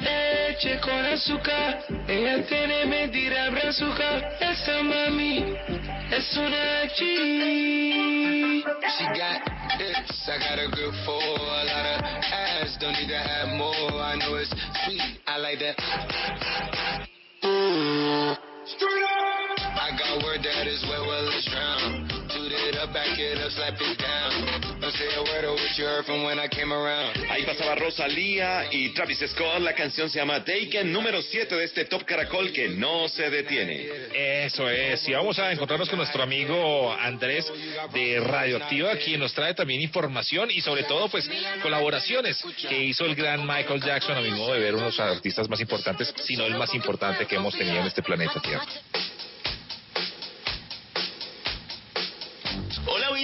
[0.00, 4.18] Leche con azúcar, ella tiene mentira brazuca.
[4.40, 5.56] Esa mami
[6.10, 6.98] es una G.
[8.62, 9.40] She got
[9.78, 12.76] hips, I got a grip for a lot of ass.
[12.78, 13.74] Don't need to have more.
[13.74, 14.50] I know it's
[14.84, 15.76] sweet, I like that.
[18.66, 22.13] Straight up, I got word that is where well it's drowned.
[27.30, 31.84] Ahí pasaba Rosalía y Travis Scott, la canción se llama Taken, número 7 de este
[31.86, 33.88] Top Caracol que no se detiene.
[34.12, 37.50] Eso es, y vamos a encontrarnos con nuestro amigo Andrés
[37.92, 41.28] de Radioactiva, quien nos trae también información y sobre todo pues
[41.62, 45.00] colaboraciones que hizo el gran Michael Jackson, a mi modo de ver, uno de los
[45.00, 48.66] artistas más importantes, si no el más importante que hemos tenido en este planeta Tierra.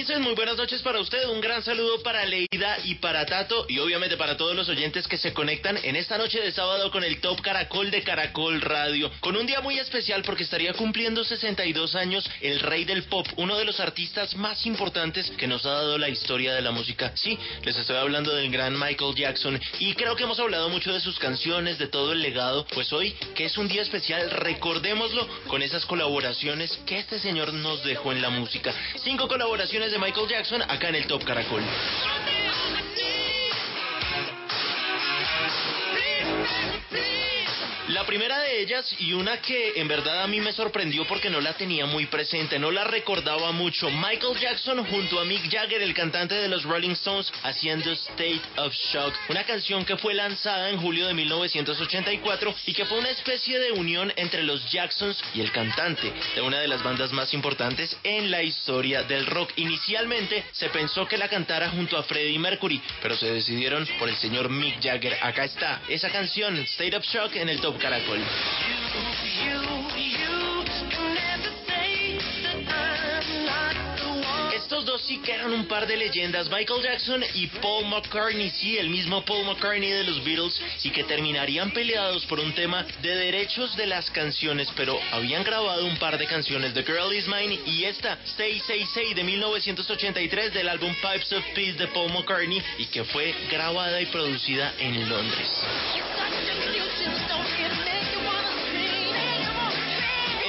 [0.01, 1.29] Vincent, muy buenas noches para usted.
[1.29, 5.15] Un gran saludo para Leida y para Tato y obviamente para todos los oyentes que
[5.15, 9.11] se conectan en esta noche de sábado con el Top Caracol de Caracol Radio.
[9.19, 13.55] Con un día muy especial porque estaría cumpliendo 62 años el rey del pop, uno
[13.59, 17.11] de los artistas más importantes que nos ha dado la historia de la música.
[17.13, 20.99] Sí, les estoy hablando del gran Michael Jackson y creo que hemos hablado mucho de
[20.99, 22.65] sus canciones, de todo el legado.
[22.73, 27.83] Pues hoy, que es un día especial, recordémoslo con esas colaboraciones que este señor nos
[27.83, 28.73] dejó en la música.
[29.03, 31.61] Cinco colaboraciones de Michael Jackson acá en el Top Caracol.
[38.01, 41.39] La primera de ellas y una que en verdad a mí me sorprendió porque no
[41.39, 43.91] la tenía muy presente, no la recordaba mucho.
[43.91, 48.73] Michael Jackson junto a Mick Jagger, el cantante de los Rolling Stones, haciendo State of
[48.73, 53.59] Shock, una canción que fue lanzada en julio de 1984 y que fue una especie
[53.59, 57.95] de unión entre los Jacksons y el cantante de una de las bandas más importantes
[58.03, 59.51] en la historia del rock.
[59.57, 64.15] Inicialmente se pensó que la cantara junto a Freddie Mercury, pero se decidieron por el
[64.15, 65.19] señor Mick Jagger.
[65.21, 67.79] Acá está esa canción, State of Shock, en el Top
[74.55, 78.77] Estos dos sí que eran un par de leyendas, Michael Jackson y Paul McCartney, sí,
[78.77, 83.15] el mismo Paul McCartney de los Beatles, y que terminarían peleados por un tema de
[83.15, 87.59] derechos de las canciones, pero habían grabado un par de canciones, The Girl Is Mine
[87.65, 92.61] y esta, Stay Say Say de 1983 del álbum Pipes of Peace de Paul McCartney,
[92.77, 95.49] y que fue grabada y producida en Londres.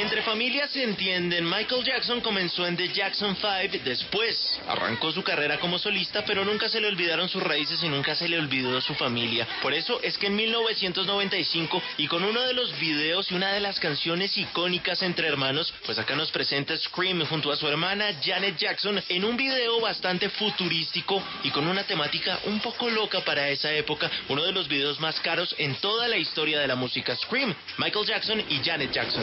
[0.03, 5.61] Entre familias se entienden, Michael Jackson comenzó en The Jackson 5, después arrancó su carrera
[5.61, 8.95] como solista, pero nunca se le olvidaron sus raíces y nunca se le olvidó su
[8.95, 9.47] familia.
[9.63, 13.61] Por eso es que en 1995, y con uno de los videos y una de
[13.61, 18.57] las canciones icónicas entre hermanos, pues acá nos presenta Scream junto a su hermana Janet
[18.57, 23.73] Jackson en un video bastante futurístico y con una temática un poco loca para esa
[23.73, 27.55] época, uno de los videos más caros en toda la historia de la música Scream,
[27.79, 29.23] Michael Jackson y Janet Jackson.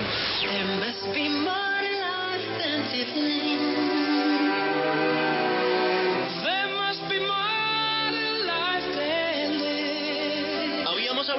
[0.77, 3.88] Must be more to life than to think.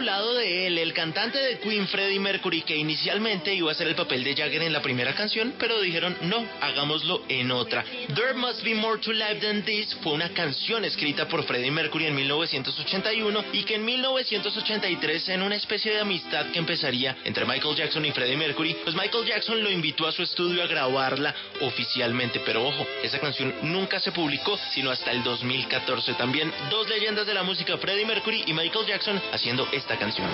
[0.01, 3.95] Hablado de él, el cantante de Queen Freddie Mercury, que inicialmente iba a hacer el
[3.95, 7.85] papel de Jagger en la primera canción, pero dijeron no, hagámoslo en otra.
[8.15, 12.07] There Must Be More to Life Than This fue una canción escrita por Freddie Mercury
[12.07, 17.77] en 1981 y que en 1983, en una especie de amistad que empezaría entre Michael
[17.77, 22.41] Jackson y Freddie Mercury, pues Michael Jackson lo invitó a su estudio a grabarla oficialmente.
[22.47, 26.15] Pero ojo, esa canción nunca se publicó, sino hasta el 2014.
[26.15, 30.29] También dos leyendas de la música, Freddie Mercury y Michael Jackson, haciendo esta canción.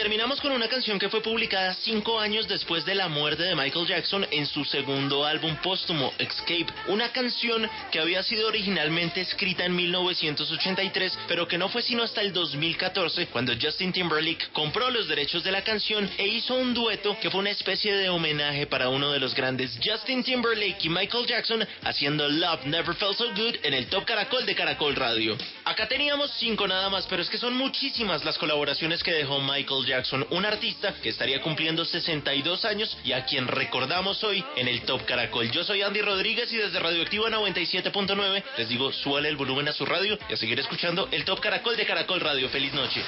[0.00, 3.86] Terminamos con una canción que fue publicada cinco años después de la muerte de Michael
[3.86, 6.68] Jackson en su segundo álbum póstumo, Escape.
[6.86, 12.22] Una canción que había sido originalmente escrita en 1983, pero que no fue sino hasta
[12.22, 17.18] el 2014 cuando Justin Timberlake compró los derechos de la canción e hizo un dueto
[17.20, 21.26] que fue una especie de homenaje para uno de los grandes, Justin Timberlake y Michael
[21.26, 25.36] Jackson, haciendo Love Never Felt So Good en el Top Caracol de Caracol Radio.
[25.66, 29.84] Acá teníamos cinco nada más, pero es que son muchísimas las colaboraciones que dejó Michael
[29.84, 29.89] Jackson,
[30.30, 35.04] un artista que estaría cumpliendo 62 años y a quien recordamos hoy en el Top
[35.04, 35.50] Caracol.
[35.50, 39.84] Yo soy Andy Rodríguez y desde Radioactiva 97.9 les digo, suele el volumen a su
[39.84, 42.48] radio y a seguir escuchando el Top Caracol de Caracol Radio.
[42.48, 43.02] Feliz noche.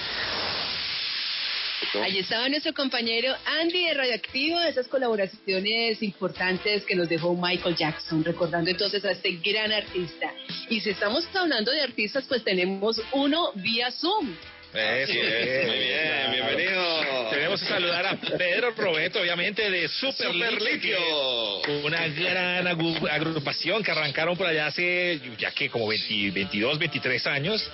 [2.02, 8.24] Ahí estaba nuestro compañero Andy de Radioactivo, esas colaboraciones importantes que nos dejó Michael Jackson,
[8.24, 10.32] recordando entonces a este gran artista.
[10.70, 14.34] Y si estamos hablando de artistas, pues tenemos uno vía Zoom.
[14.74, 15.66] Eso Así es, es.
[15.66, 17.28] muy bien, bienvenido.
[17.28, 23.90] Tenemos que saludar a Pedro Roberto, obviamente, de Super, Super Litio, Una gran agrupación que
[23.90, 27.70] arrancaron por allá hace, ya que como 20 22, 23 años.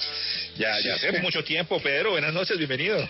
[0.57, 2.11] Ya, ya hace mucho tiempo, Pedro.
[2.11, 3.09] Buenas noches, bienvenido.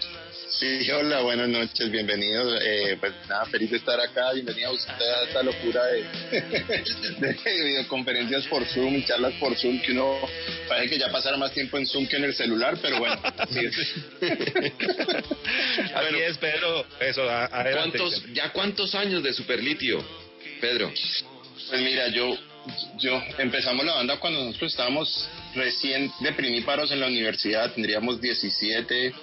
[0.58, 2.60] Sí, hola, buenas noches, bienvenidos.
[2.64, 4.32] Eh, pues nada, feliz de estar acá.
[4.32, 6.02] Bienvenido a usted a esta locura de,
[7.20, 10.18] de videoconferencias por Zoom y charlas por Zoom, que uno
[10.66, 13.16] parece que ya pasara más tiempo en Zoom que en el celular, pero bueno.
[13.38, 13.76] Así es,
[16.38, 16.84] Pedro.
[16.98, 17.98] Eso, adelante.
[17.98, 20.04] ¿Cuántos, ya cuántos años de Superlitio,
[20.60, 20.92] Pedro?
[21.68, 22.36] Pues mira, yo,
[22.98, 29.14] yo empezamos la banda cuando nosotros estábamos recién de primíparos en la universidad, tendríamos 17,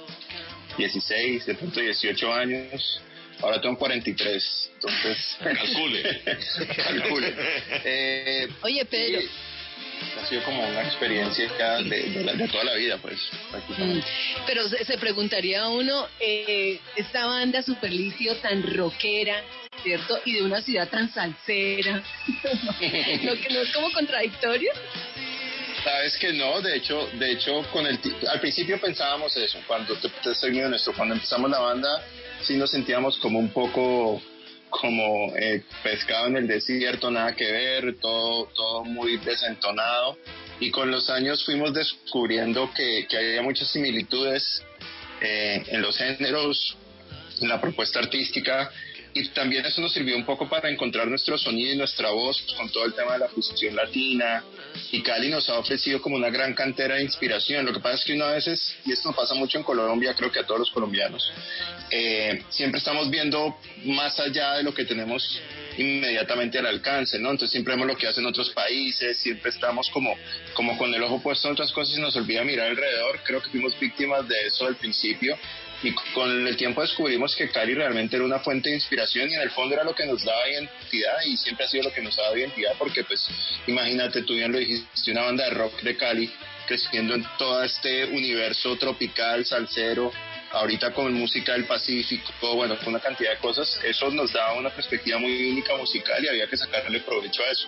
[0.78, 3.02] 16, de pronto 18 años.
[3.42, 5.38] Ahora tengo 43, entonces...
[5.44, 6.22] Calcule.
[6.76, 7.34] Calcule.
[7.84, 9.22] Eh, Oye, Pedro.
[10.22, 13.52] ha sido como una experiencia ya de, de la- de toda la vida, pues, Mm,
[13.52, 14.08] prácticamente.
[14.48, 19.44] Pero se, se preguntaría uno, eh, esta banda Superlicio tan rockera,
[19.84, 20.18] ¿cierto?
[20.24, 22.02] Y de una ciudad tan salsera,
[23.24, 24.72] ¿no, que no es como contradictorio?
[25.86, 30.10] Sabes que no, de hecho, de hecho, con el al principio pensábamos eso, cuando te,
[30.10, 32.04] te soy honesto, cuando empezamos la banda,
[32.42, 34.20] sí nos sentíamos como un poco
[34.72, 40.18] como eh, pescado en el desierto, nada que ver, todo, todo muy desentonado.
[40.60, 44.64] Y con los años fuimos descubriendo que, que había muchas similitudes
[45.22, 46.78] eh, en los géneros,
[47.42, 48.72] en la propuesta artística,
[49.18, 52.70] y también eso nos sirvió un poco para encontrar nuestro sonido y nuestra voz con
[52.70, 54.44] todo el tema de la fusión latina.
[54.92, 57.66] Y Cali nos ha ofrecido como una gran cantera de inspiración.
[57.66, 60.40] Lo que pasa es que una veces, y esto pasa mucho en Colombia, creo que
[60.40, 61.32] a todos los colombianos,
[61.92, 65.40] eh, siempre estamos viendo más allá de lo que tenemos
[65.78, 67.32] inmediatamente al alcance, ¿no?
[67.32, 70.14] Entonces siempre vemos lo que hacen otros países, siempre estamos como,
[70.54, 73.22] como con el ojo puesto en otras cosas y nos olvida mirar alrededor.
[73.24, 75.38] Creo que fuimos víctimas de eso al principio
[75.84, 79.42] y con el tiempo descubrimos que Cali realmente era una fuente de inspiración y en
[79.42, 82.16] el fondo era lo que nos daba identidad y siempre ha sido lo que nos
[82.16, 83.28] daba identidad porque pues
[83.68, 86.32] imagínate, tú bien lo dijiste, una banda de rock de Cali
[86.68, 90.12] creciendo en todo este universo tropical, salsero,
[90.52, 94.70] ahorita con música del Pacífico, bueno, con una cantidad de cosas, eso nos daba una
[94.70, 97.68] perspectiva muy única musical y había que sacarle provecho a eso.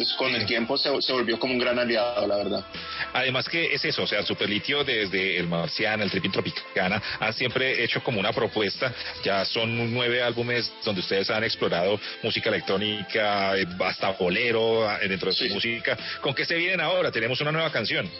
[0.00, 2.64] Entonces con el tiempo se, se, volvió como un gran aliado, la verdad.
[3.12, 7.84] Además que es eso, o sea, Superlitio desde el Marciano, el Tripping Tropicana, han siempre
[7.84, 13.66] hecho como una propuesta, ya son nueve álbumes donde ustedes han explorado música electrónica, eh,
[13.84, 15.98] hasta bolero eh, dentro de su música.
[16.22, 17.12] ¿Con qué se vienen ahora?
[17.12, 18.10] Tenemos una nueva canción.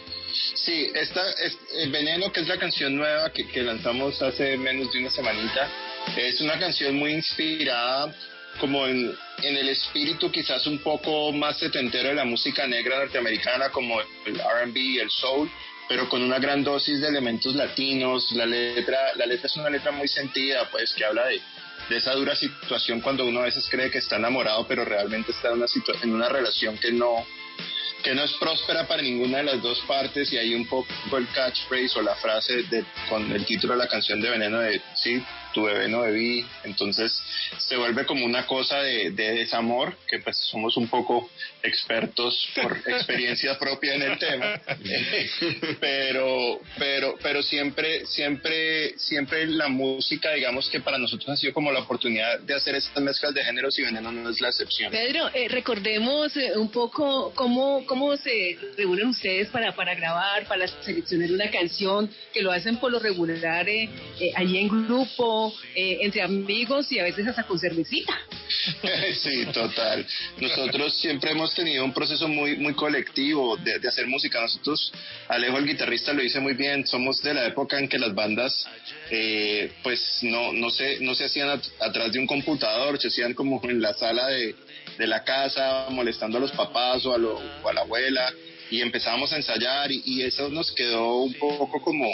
[0.53, 4.93] Sí, esta es El Veneno, que es la canción nueva que, que lanzamos hace menos
[4.93, 5.67] de una semanita,
[6.15, 8.13] es una canción muy inspirada
[8.61, 13.69] como en, en, el espíritu quizás un poco más setentero de la música negra norteamericana,
[13.71, 15.49] como el RB, el soul,
[15.89, 18.31] pero con una gran dosis de elementos latinos.
[18.33, 21.41] La letra, la letra es una letra muy sentida, pues, que habla de,
[21.89, 25.49] de esa dura situación cuando uno a veces cree que está enamorado, pero realmente está
[25.49, 25.65] en una,
[26.03, 27.25] en una relación que no,
[28.03, 30.87] que no es próspera para ninguna de las dos partes y hay un poco
[31.17, 34.81] el catchphrase o la frase de, con el título de la canción de Veneno de
[34.95, 35.23] sí,
[35.53, 37.21] tu bebé no bebí, entonces
[37.57, 41.29] se vuelve como una cosa de, de, desamor, que pues somos un poco
[41.63, 44.61] expertos por experiencia propia en el tema,
[45.79, 51.71] pero, pero, pero siempre, siempre, siempre la música, digamos que para nosotros ha sido como
[51.71, 54.91] la oportunidad de hacer estas mezclas de géneros y veneno no es la excepción.
[54.91, 60.67] Pedro, eh, recordemos eh, un poco cómo, cómo se reúnen ustedes para, para grabar, para
[60.67, 63.89] seleccionar una canción, que lo hacen por lo regular eh,
[64.35, 65.40] allí en grupo,
[65.75, 68.17] eh, entre amigos y a veces hasta con cervecita.
[69.23, 70.05] sí, total.
[70.39, 74.41] Nosotros siempre hemos tenido un proceso muy, muy colectivo de, de, hacer música.
[74.41, 74.91] Nosotros,
[75.27, 76.85] Alejo, el guitarrista, lo dice muy bien.
[76.85, 78.67] Somos de la época en que las bandas,
[79.09, 83.33] eh, pues, no, no, se, no se hacían at atrás de un computador, se hacían
[83.33, 84.55] como en la sala de,
[84.97, 88.31] de la casa, molestando a los papás o a, lo, o a la abuela
[88.71, 92.07] y empezamos a ensayar y, y, eso nos quedó un poco como,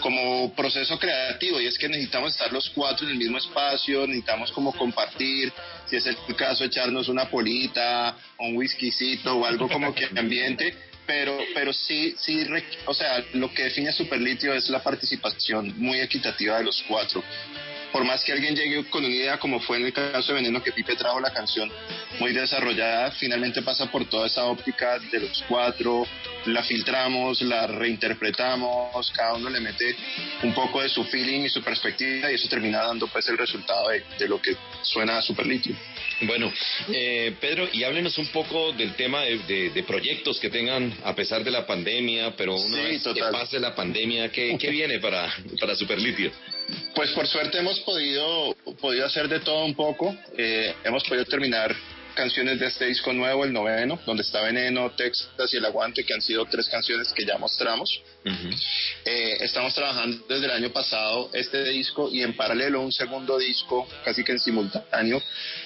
[0.00, 1.60] como proceso creativo.
[1.60, 5.52] Y es que necesitamos estar los cuatro en el mismo espacio, necesitamos como compartir,
[5.86, 10.74] si es el caso echarnos una polita, un whiskycito o algo como que ambiente,
[11.06, 12.44] pero pero sí sí
[12.86, 17.22] o sea lo que define Superlitio es la participación muy equitativa de los cuatro
[17.94, 20.60] por más que alguien llegue con una idea como fue en el caso de Veneno
[20.60, 21.70] que Pipe trajo la canción
[22.18, 26.04] muy desarrollada, finalmente pasa por toda esa óptica de los cuatro,
[26.46, 29.94] la filtramos, la reinterpretamos, cada uno le mete
[30.42, 33.88] un poco de su feeling y su perspectiva y eso termina dando pues el resultado
[33.88, 35.76] de, de lo que suena a Superlitio.
[36.22, 36.52] Bueno,
[36.92, 41.14] eh, Pedro, y háblenos un poco del tema de, de, de, proyectos que tengan a
[41.14, 43.30] pesar de la pandemia, pero una sí, vez total.
[43.30, 46.32] que pase la pandemia, ¿qué, qué viene para, para Superlitio?
[46.94, 50.14] Pues por suerte hemos podido, podido hacer de todo un poco.
[50.36, 51.74] Eh, hemos podido terminar
[52.14, 56.14] canciones de este disco nuevo, el noveno, donde está Veneno, Texas y El Aguante, que
[56.14, 58.00] han sido tres canciones que ya mostramos.
[58.24, 58.62] Uh -huh.
[59.04, 63.86] eh, estamos trabajando desde el año pasado este disco y en paralelo un segundo disco,
[64.04, 65.20] casi que en simultáneo,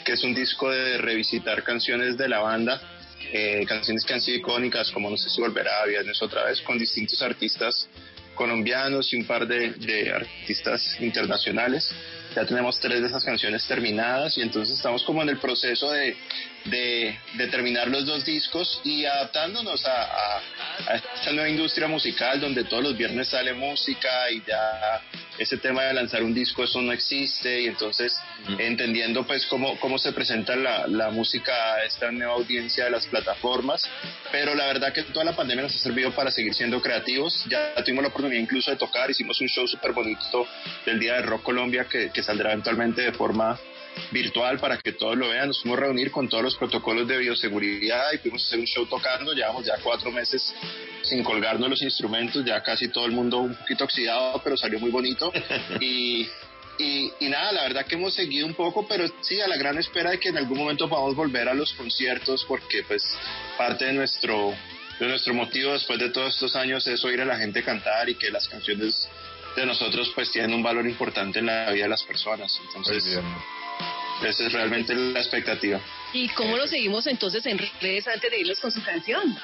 [0.05, 2.95] que es un disco de revisitar canciones de la banda.
[3.31, 6.63] Eh, canciones que han sido icónicas como No sé si volverá a Viernes otra vez
[6.63, 7.89] con distintos artistas
[8.39, 11.91] colombianos y un par de, de, artistas internacionales.
[12.37, 16.17] Ya tenemos tres de esas canciones terminadas y entonces estamos como en el proceso de,
[16.71, 20.43] de, de terminar los dos discos y adaptándonos a, a,
[20.89, 25.01] a, esta nueva industria musical donde todos los viernes sale música y ya
[25.39, 27.63] ese tema de lanzar un disco eso no existe.
[27.63, 28.17] Y entonces
[28.47, 28.61] uh -huh.
[28.61, 33.07] entendiendo pues cómo, cómo se presenta la, la música a esta nueva audiencia de las
[33.07, 33.83] plataformas.
[34.33, 37.45] Pero la verdad que toda la pandemia nos ha servido para seguir siendo creativos.
[37.49, 40.47] Ya tuvimos la oportunidad incluso de tocar hicimos un show súper bonito
[40.85, 43.59] del Día de Rock Colombia que, que saldrá eventualmente de forma
[44.11, 45.49] virtual para que todos lo vean.
[45.49, 48.67] Nos fuimos a reunir con todos los protocolos de bioseguridad y fuimos a hacer un
[48.67, 49.33] show tocando.
[49.33, 50.55] Llevamos ya cuatro meses
[51.03, 54.91] sin colgarnos los instrumentos, ya casi todo el mundo un poquito oxidado, pero salió muy
[54.91, 55.33] bonito.
[55.81, 56.29] y,
[56.79, 59.79] y, y, nada, la verdad que hemos seguido un poco, pero sí a la gran
[59.79, 63.03] espera de que en algún momento podamos volver a los conciertos, porque pues
[63.57, 64.55] parte de nuestro,
[65.01, 68.15] de nuestro motivo después de todos estos años es oír a la gente cantar y
[68.15, 69.09] que las canciones
[69.57, 72.61] de nosotros pues tienen un valor importante en la vida de las personas.
[72.67, 73.19] Entonces...
[74.23, 75.81] Esa es realmente la expectativa.
[76.13, 79.37] ¿Y cómo lo seguimos entonces en redes antes de irnos con su canción?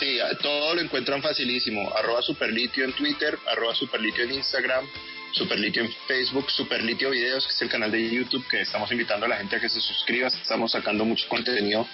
[0.00, 1.92] Sí, todo lo encuentran facilísimo.
[1.94, 4.86] Arroba Superlitio en Twitter, arroba Superlitio en Instagram,
[5.32, 9.28] Superlitio en Facebook, Superlitio Videos, que es el canal de YouTube que estamos invitando a
[9.28, 10.28] la gente a que se suscriba.
[10.28, 11.86] Estamos sacando mucho contenido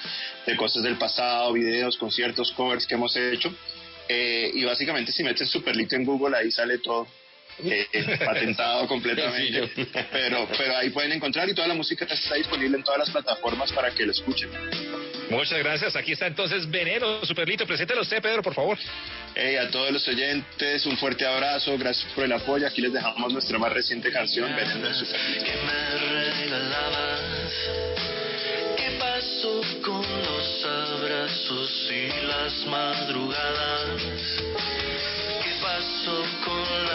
[0.46, 3.52] de cosas del pasado, videos, conciertos, covers que hemos hecho.
[4.08, 7.08] Eh, y básicamente si meten Superlitio en Google ahí sale todo.
[7.64, 9.68] Eh, patentado completamente
[10.10, 13.70] pero pero ahí pueden encontrar y toda la música está disponible en todas las plataformas
[13.72, 14.50] para que lo escuchen
[15.30, 15.96] Muchas gracias.
[15.96, 17.66] Aquí está entonces Veneno, Superlito.
[17.66, 18.76] Preséntelo usted, Pedro, por favor.
[19.34, 21.78] Hey, a todos los oyentes, un fuerte abrazo.
[21.78, 22.66] Gracias por el apoyo.
[22.66, 25.44] Aquí les dejamos nuestra más reciente canción, Veneno de Superlito.
[25.44, 25.98] que me
[26.44, 27.50] regalabas.
[28.76, 33.90] ¿Qué pasó con los abrazos y las madrugadas?
[35.42, 36.41] ¿Qué pasó con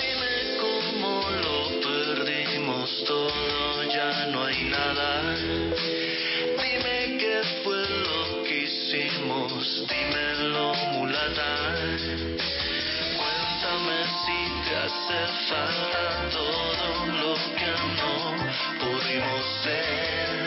[0.01, 5.37] Dime cómo lo perdimos todo, ya no hay nada.
[6.59, 11.64] Dime qué fue lo que hicimos, dímelo mulata.
[14.65, 18.15] Te hace falta todo lo que no
[18.81, 20.44] pudimos ser.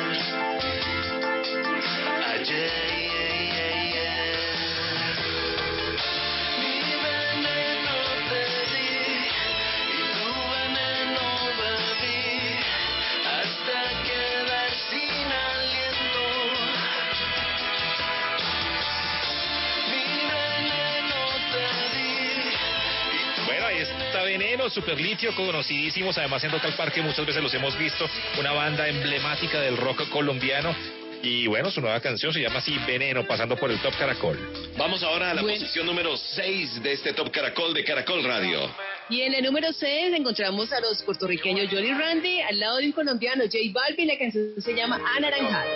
[24.38, 28.08] Veneno, Superlitio, conocidísimos, además en Rock al Parque muchas veces los hemos visto,
[28.40, 30.76] una banda emblemática del rock colombiano.
[31.24, 34.38] Y bueno, su nueva canción se llama así Veneno, pasando por el Top Caracol.
[34.78, 35.58] Vamos ahora a la Bueno.
[35.58, 38.72] posición número 6 de este Top Caracol de Caracol Radio.
[39.10, 42.92] Y en el número 6 encontramos a los puertorriqueños Johnny Randy al lado de un
[42.92, 44.08] colombiano, J Balvin.
[44.08, 45.70] La canción se llama Anaranjado.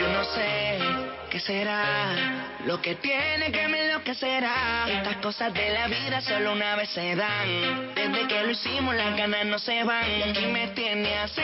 [0.00, 0.78] Yo no sé
[1.30, 2.35] qué será
[2.66, 4.86] lo que tiene que me enloquecerá.
[4.88, 7.94] Estas cosas de la vida solo una vez se dan.
[7.94, 10.04] Desde que lo hicimos las ganas no se van.
[10.10, 11.42] Y aquí me tiene así.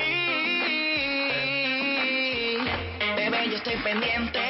[3.16, 4.40] Bebé, yo estoy pendiente.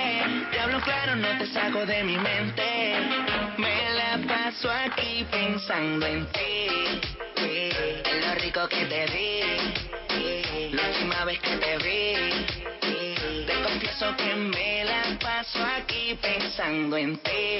[0.50, 2.94] Te hablo claro, no te saco de mi mente.
[3.58, 6.68] Me la paso aquí pensando en ti.
[7.36, 10.72] En lo rico que te di.
[10.72, 12.61] La última vez que te vi.
[13.82, 17.58] Confieso que me la paso aquí pensando en ti.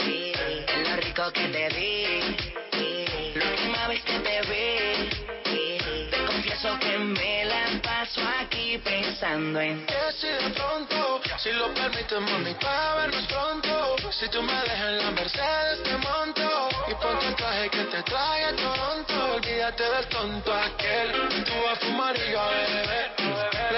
[0.00, 3.36] En lo rico que te di.
[3.36, 6.10] La última vez que te vi.
[6.10, 9.94] Te confieso que me la paso aquí pensando en ti.
[10.18, 13.96] si de pronto, si lo permites, mami, para vernos pronto.
[14.10, 16.68] Si tú me dejas en la Mercedes, te monto.
[16.90, 19.34] Y ponte el traje que te trae a Toronto.
[19.36, 21.12] Olvídate del tonto aquel.
[21.44, 23.33] Tú vas a fumar y yo a beber.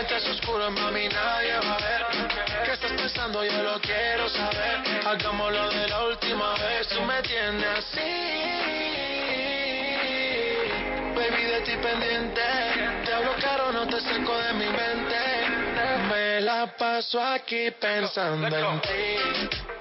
[0.08, 2.06] Lentes oscuros, mami, nadie va a ver.
[2.64, 3.44] ¿Qué estás pensando?
[3.44, 4.78] Yo lo quiero saber.
[5.04, 6.86] Hagámoslo de la última vez.
[6.88, 8.12] Tú me tienes así.
[11.12, 12.40] Baby, de ti pendiente.
[13.04, 15.18] Te hablo caro, no te saco de mi mente.
[16.08, 18.88] Me la paso aquí pensando en ti.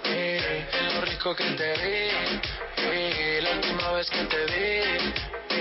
[0.05, 2.41] eh, En lo rico que te vi.
[2.77, 5.13] eh, La última vez que te vi.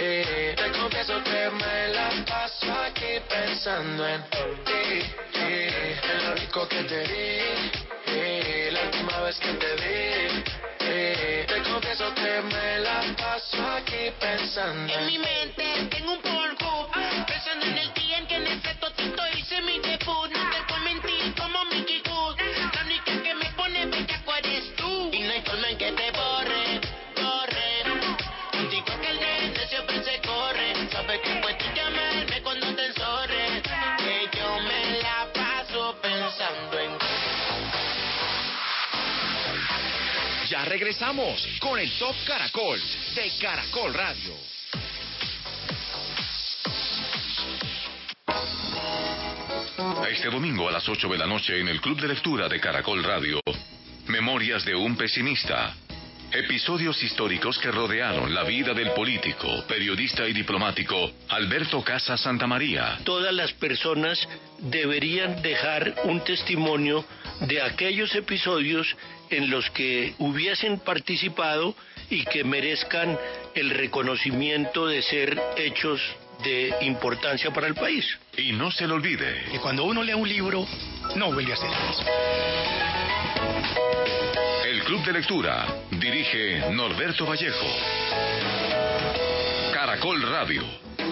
[0.05, 4.23] Te confieso que me la paso aquí pensando en
[4.67, 5.03] ti.
[5.33, 7.73] En lo rico que te vi.
[8.13, 10.45] eh, La última vez que te vi.
[10.81, 16.91] eh, Te confieso que me la paso aquí pensando En mi mente tengo un polvo
[17.27, 20.79] Pensando en el día en que en ese totito hice mi debut No te a
[20.81, 22.03] mentir como Mickey
[40.65, 42.81] Ya regresamos con el Top Caracol
[43.15, 44.33] de Caracol Radio.
[50.11, 53.05] Este domingo a las 8 de la noche en el Club de Lectura de Caracol
[53.05, 53.41] Radio.
[54.07, 55.75] Memorias de un pesimista.
[56.33, 63.01] Episodios históricos que rodearon la vida del político, periodista y diplomático Alberto Casa Santamaría.
[63.05, 64.27] Todas las personas
[64.59, 67.05] deberían dejar un testimonio
[67.41, 68.97] de aquellos episodios
[69.31, 71.75] en los que hubiesen participado
[72.11, 73.19] y que merezcan
[73.55, 76.01] el reconocimiento de ser hechos
[76.43, 78.07] de importancia para el país.
[78.37, 79.45] Y no se lo olvide.
[79.51, 80.67] Que cuando uno lee un libro,
[81.17, 82.07] no vuelve a ser el mismo.
[84.67, 87.67] El Club de Lectura dirige Norberto Vallejo.
[89.73, 90.63] Caracol Radio.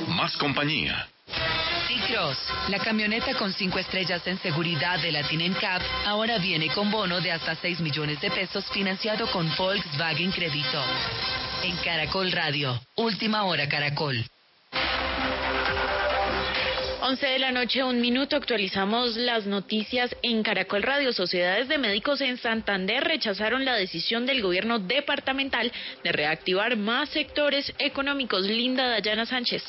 [0.09, 1.09] Más compañía.
[1.27, 7.21] T-Cross, la camioneta con cinco estrellas en seguridad de Latin Cap, ahora viene con bono
[7.21, 10.83] de hasta 6 millones de pesos financiado con Volkswagen Crédito.
[11.63, 14.25] En Caracol Radio, última hora Caracol.
[17.05, 21.13] 11 de la noche, un minuto, actualizamos las noticias en Caracol Radio.
[21.13, 25.73] Sociedades de médicos en Santander rechazaron la decisión del gobierno departamental
[26.05, 28.43] de reactivar más sectores económicos.
[28.43, 29.65] Linda Dayana Sánchez.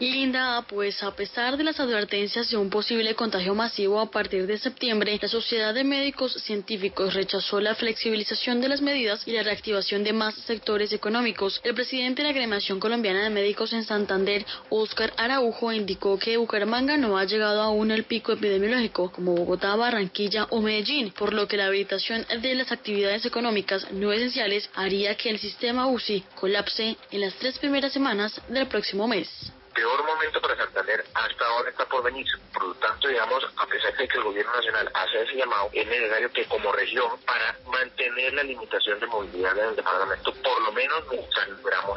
[0.00, 4.56] Linda, pues a pesar de las advertencias de un posible contagio masivo a partir de
[4.56, 10.02] septiembre, la Sociedad de Médicos Científicos rechazó la flexibilización de las medidas y la reactivación
[10.02, 11.60] de más sectores económicos.
[11.64, 16.96] El presidente de la Agremiación Colombiana de Médicos en Santander, Óscar Araujo, indicó que Bucaramanga
[16.96, 21.58] no ha llegado aún al pico epidemiológico, como Bogotá, Barranquilla o Medellín, por lo que
[21.58, 27.20] la habilitación de las actividades económicas no esenciales haría que el sistema UCI colapse en
[27.20, 32.02] las tres primeras semanas del próximo mes peor momento para Santander hasta ahora está por
[32.02, 32.26] venir.
[32.52, 35.86] Por lo tanto, digamos, a pesar de que el gobierno nacional hace ese llamado, es
[35.86, 40.72] necesario que como región, para mantener la limitación de movilidad en el departamento, por lo
[40.72, 41.30] menos nos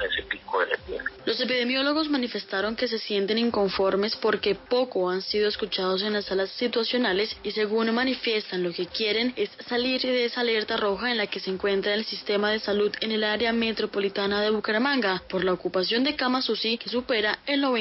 [0.01, 1.13] ese pico de septiembre.
[1.25, 6.49] Los epidemiólogos manifestaron que se sienten inconformes porque poco han sido escuchados en las salas
[6.51, 11.27] situacionales y según manifiestan lo que quieren es salir de esa alerta roja en la
[11.27, 15.53] que se encuentra el sistema de salud en el área metropolitana de Bucaramanga por la
[15.53, 17.72] ocupación de camas UCI que supera el 90%.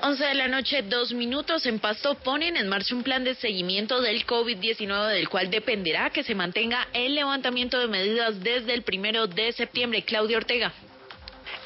[0.00, 1.66] 11 de la noche, dos minutos.
[1.66, 6.22] En Pasto ponen en marcha un plan de seguimiento del COVID-19 del cual dependerá que
[6.22, 10.02] se mantenga el levantamiento de medidas desde el primero de septiembre.
[10.02, 10.72] Claudia Ortega.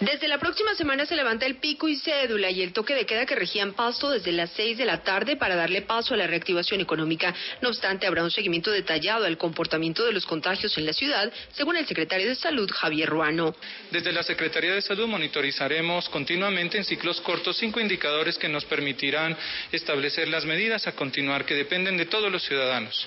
[0.00, 3.24] Desde la próxima semana se levanta el pico y cédula y el toque de queda
[3.24, 6.80] que regían Pasto desde las 6 de la tarde para darle paso a la reactivación
[6.80, 7.34] económica.
[7.60, 11.76] No obstante, habrá un seguimiento detallado al comportamiento de los contagios en la ciudad, según
[11.76, 13.54] el secretario de Salud, Javier Ruano.
[13.90, 19.36] Desde la Secretaría de Salud monitorizaremos continuamente en ciclos cortos cinco indicadores que nos permitirán
[19.70, 23.06] establecer las medidas a continuar que dependen de todos los ciudadanos.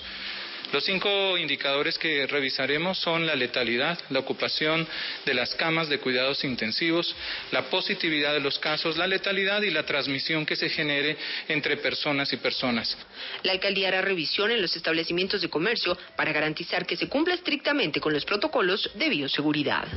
[0.72, 4.88] Los cinco indicadores que revisaremos son la letalidad, la ocupación
[5.26, 7.16] de las camas de cuidados intensivos,
[7.52, 12.34] la positividad de los casos, la letalidad y la transmisión que se genere entre personas
[12.34, 12.98] y personas.
[13.44, 18.02] La alcaldía hará revisión en los establecimientos de comercio para garantizar que se cumpla estrictamente
[18.02, 19.88] con los protocolos de bioseguridad.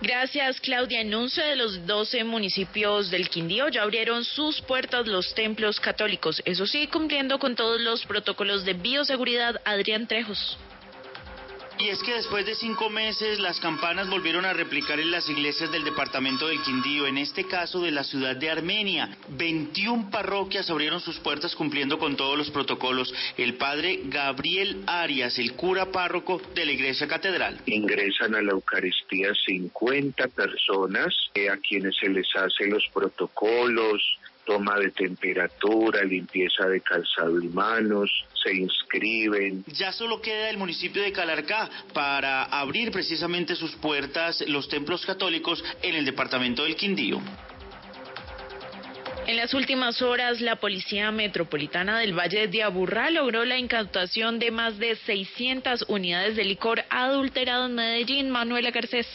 [0.00, 1.00] Gracias, Claudia.
[1.00, 6.42] En 11 de los 12 municipios del Quindío ya abrieron sus puertas los templos católicos.
[6.44, 9.60] Eso sí, cumpliendo con todos los protocolos de bioseguridad.
[9.64, 10.58] Adrián Trejos.
[11.78, 15.72] Y es que después de cinco meses las campanas volvieron a replicar en las iglesias
[15.72, 19.16] del departamento del Quindío, en este caso de la ciudad de Armenia.
[19.30, 23.12] 21 parroquias abrieron sus puertas cumpliendo con todos los protocolos.
[23.36, 27.60] El padre Gabriel Arias, el cura párroco de la iglesia catedral.
[27.66, 34.78] Ingresan a la Eucaristía 50 personas eh, a quienes se les hace los protocolos, toma
[34.78, 38.10] de temperatura, limpieza de calzado y manos,
[38.42, 39.64] se inscriben.
[39.68, 45.64] Ya solo queda el municipio de Calarcá para abrir precisamente sus puertas los templos católicos
[45.82, 47.20] en el departamento del Quindío.
[49.24, 54.50] En las últimas horas, la Policía Metropolitana del Valle de Aburrá logró la incautación de
[54.50, 58.30] más de 600 unidades de licor adulterado en Medellín.
[58.30, 59.06] Manuela Garcés.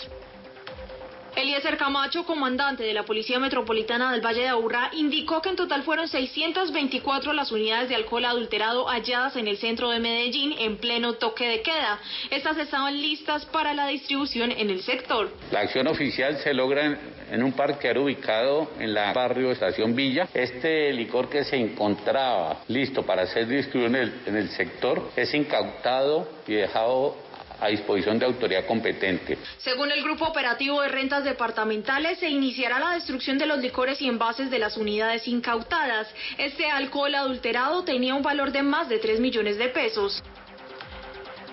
[1.37, 5.83] Eliezer Camacho, comandante de la Policía Metropolitana del Valle de Aburrá, indicó que en total
[5.83, 11.13] fueron 624 las unidades de alcohol adulterado halladas en el centro de Medellín en pleno
[11.13, 11.99] toque de queda.
[12.31, 15.29] Estas estaban listas para la distribución en el sector.
[15.51, 16.97] La acción oficial se logra
[17.29, 20.27] en, un parqueadero ubicado en la barrio Estación Villa.
[20.33, 25.31] Este licor que se encontraba listo para ser distribuido en el, en el sector es
[25.35, 27.26] incautado y dejado
[27.59, 29.37] a disposición de autoridad competente.
[29.57, 34.07] Según el Grupo Operativo de Rentas Departamentales, se iniciará la destrucción de los licores y
[34.07, 36.07] envases de las unidades incautadas.
[36.37, 40.23] Este alcohol adulterado tenía un valor de más de 3 millones de pesos.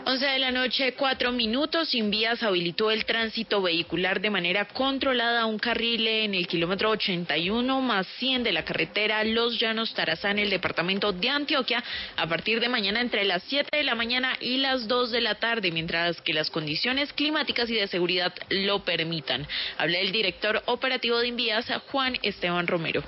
[0.06, 1.88] 11 de la noche, cuatro minutos.
[1.88, 7.80] Sin vías habilitó el tránsito vehicular de manera controlada un carril en el kilómetro 81
[7.80, 11.82] más 100 de la carretera Los Llanos Tarazá en el departamento de Antioquia
[12.16, 15.36] a partir de mañana entre las 7 de la mañana y las 2 de la
[15.36, 19.46] tarde, mientras que las condiciones climáticas y de seguridad lo permitan.
[19.78, 23.02] Habla el director operativo de Invías, Juan Esteban Romero.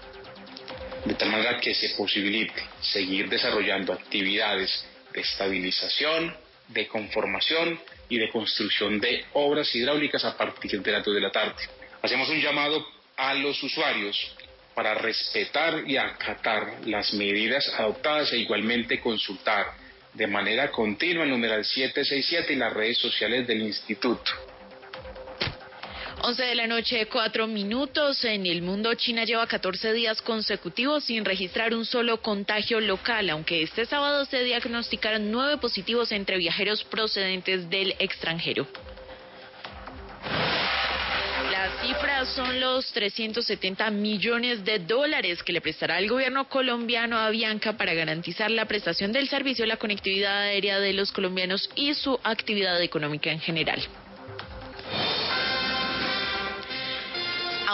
[1.04, 8.30] De tal manera que se posibilite seguir desarrollando actividades de estabilización, de conformación y de
[8.30, 11.62] construcción de obras hidráulicas a partir de las 2 de la tarde.
[12.02, 12.86] Hacemos un llamado
[13.16, 14.36] a los usuarios
[14.74, 19.72] para respetar y acatar las medidas adoptadas e igualmente consultar
[20.12, 24.32] de manera continua el numeral 767 y las redes sociales del instituto.
[26.28, 28.24] 11 de la noche, cuatro minutos.
[28.24, 33.62] En el mundo, China lleva 14 días consecutivos sin registrar un solo contagio local, aunque
[33.62, 38.66] este sábado se diagnosticaron nueve positivos entre viajeros procedentes del extranjero.
[41.82, 47.76] Cifras son los 370 millones de dólares que le prestará el gobierno colombiano a Bianca
[47.76, 52.82] para garantizar la prestación del servicio la conectividad aérea de los colombianos y su actividad
[52.82, 53.80] económica en general.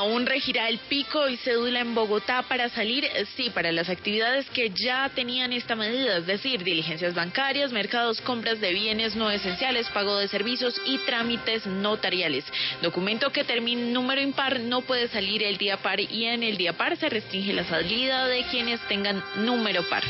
[0.03, 4.69] Aún regirá el pico y cédula en Bogotá para salir, sí, para las actividades que
[4.71, 10.19] ya tenían esta medida, es decir, diligencias bancarias, mercados, compras de bienes no esenciales, pago
[10.19, 12.45] de servicios y trámites notariales.
[12.83, 16.73] Documento que termine número impar no puede salir el día par y en el día
[16.73, 20.03] par se restringe la salida de quienes tengan número par.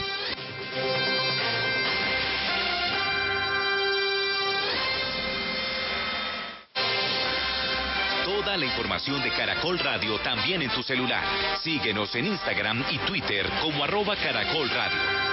[8.42, 11.22] Toda la información de Caracol Radio también en tu celular.
[11.62, 15.31] Síguenos en Instagram y Twitter como arroba Caracol Radio.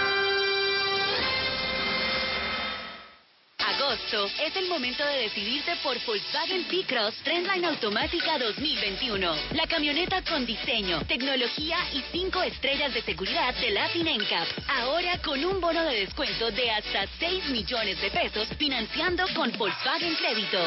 [3.79, 9.35] Agosto es el momento de decidirte por Volkswagen T-Cross Trendline Automática 2021.
[9.55, 14.47] La camioneta con diseño, tecnología y 5 estrellas de seguridad de Latin NCAP.
[14.67, 20.13] Ahora con un bono de descuento de hasta 6 millones de pesos financiando con Volkswagen
[20.15, 20.59] Crédito.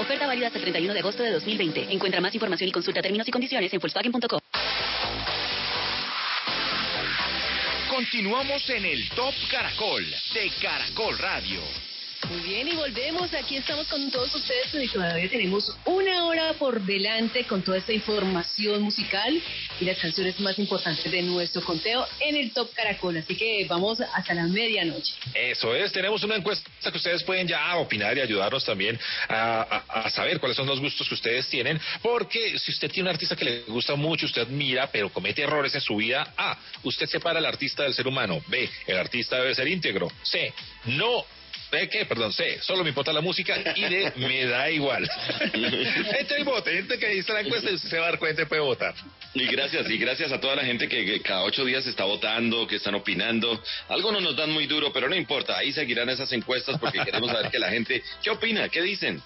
[0.00, 1.92] Oferta válida hasta el 31 de agosto de 2020.
[1.92, 4.40] Encuentra más información y consulta términos y condiciones en Volkswagen.com.
[7.88, 10.04] Continuamos en el Top Caracol
[10.34, 11.60] de Caracol Radio.
[12.24, 13.32] Muy bien, y volvemos.
[13.34, 17.92] Aquí estamos con todos ustedes y todavía tenemos una hora por delante con toda esta
[17.92, 19.40] información musical
[19.80, 23.16] y las canciones más importantes de nuestro conteo en el Top Caracol.
[23.18, 25.12] Así que vamos hasta la medianoche.
[25.34, 28.98] Eso es, tenemos una encuesta que ustedes pueden ya opinar y ayudarnos también
[29.28, 33.14] a, a- saber cuáles son los gustos que ustedes tienen, porque si usted tiene un
[33.14, 37.06] artista que le gusta mucho, usted admira, pero comete errores en su vida, A, usted
[37.06, 40.52] separa al artista del ser humano, B, el artista debe ser íntegro, C,
[40.86, 41.24] no
[41.70, 42.06] ¿De qué?
[42.06, 42.60] Perdón, C.
[42.62, 45.08] Solo me importa la música y de me da igual.
[45.52, 48.44] Entre y vote, entre que está la encuesta y se va a dar cuenta y
[48.44, 48.94] puede votar.
[49.34, 52.66] Y gracias, y gracias a toda la gente que, que cada ocho días está votando,
[52.66, 53.60] que están opinando.
[53.88, 57.50] Algunos nos dan muy duro, pero no importa, ahí seguirán esas encuestas porque queremos saber
[57.50, 58.68] que la gente, ¿qué opina?
[58.68, 59.20] ¿Qué dicen?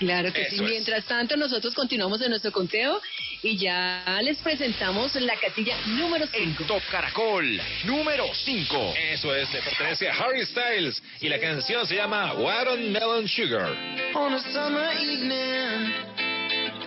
[0.00, 0.54] Claro que sí.
[0.56, 0.70] Eso es.
[0.70, 3.00] Mientras tanto, nosotros continuamos en nuestro conteo
[3.42, 6.64] y ya les presentamos la casilla número 5.
[6.64, 8.94] Top Caracol, número 5.
[9.12, 13.76] Eso es, le pertenece a Harry Styles y la canción se llama Watermelon Sugar.
[14.16, 15.92] on a summer evening,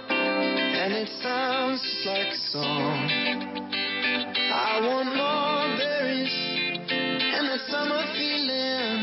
[0.09, 3.09] and it sounds just like a song.
[4.51, 6.33] I want more berries
[6.99, 9.02] and that summer feeling.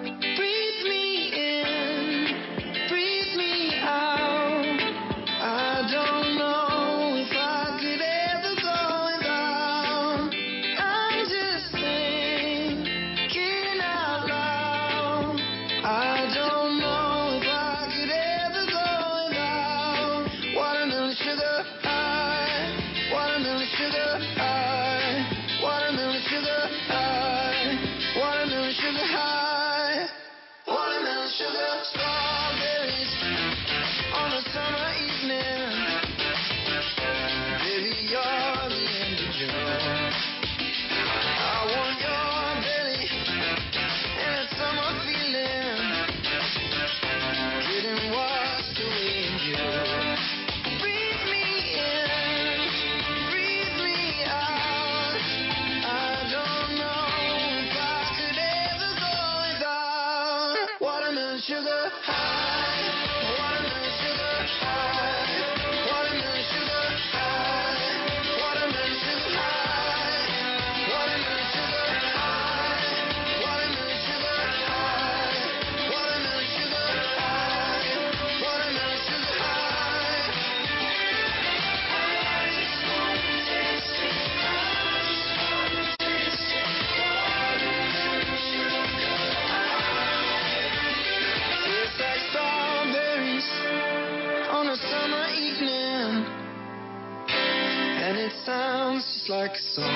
[99.31, 99.87] Like a song.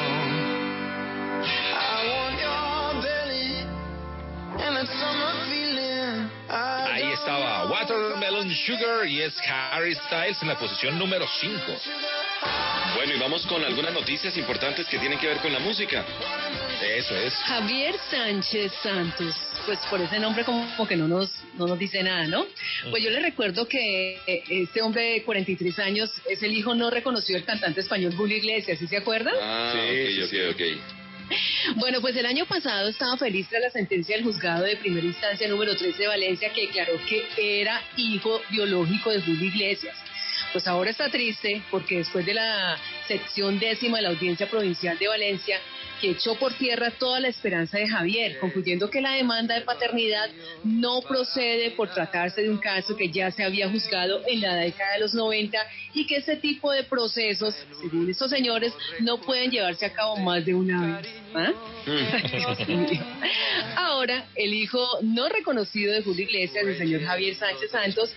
[1.76, 3.68] I want your belly
[4.64, 6.32] and that summer feeling.
[6.48, 11.60] I Ahí don't estaba Watermelon Sugar y es Harry Styles en la posición número 5.
[12.96, 16.06] Bueno, y vamos con algunas noticias importantes que tienen que ver con la música.
[16.82, 17.34] Eso es.
[17.34, 22.28] Javier Sánchez Santos, pues por ese nombre como que no nos, no nos dice nada,
[22.28, 22.46] ¿no?
[22.90, 26.90] Pues yo le recuerdo que eh, este hombre de 43 años es el hijo no
[26.90, 29.34] reconocido del cantante español Julio Iglesias, ¿sí se acuerdan?
[29.42, 30.96] Ah, Sí, ok, ok, ok.
[31.78, 35.48] Bueno, pues el año pasado estaba feliz tras la sentencia del juzgado de primera instancia
[35.48, 39.96] número 13 de Valencia que declaró que era hijo biológico de Julio Iglesias.
[40.52, 45.08] Pues ahora está triste porque después de la sección décima de la Audiencia Provincial de
[45.08, 45.60] Valencia,
[46.00, 50.30] que echó por tierra toda la esperanza de Javier, concluyendo que la demanda de paternidad
[50.64, 54.94] no procede por tratarse de un caso que ya se había juzgado en la década
[54.94, 55.58] de los 90
[55.96, 60.46] y que este tipo de procesos, según estos señores, no pueden llevarse a cabo más
[60.46, 61.08] de una vez.
[61.34, 61.52] ¿Ah?
[62.68, 63.00] Mío.
[63.76, 68.14] Ahora, el hijo no reconocido de Julio Iglesias, el señor Javier Sánchez Santos,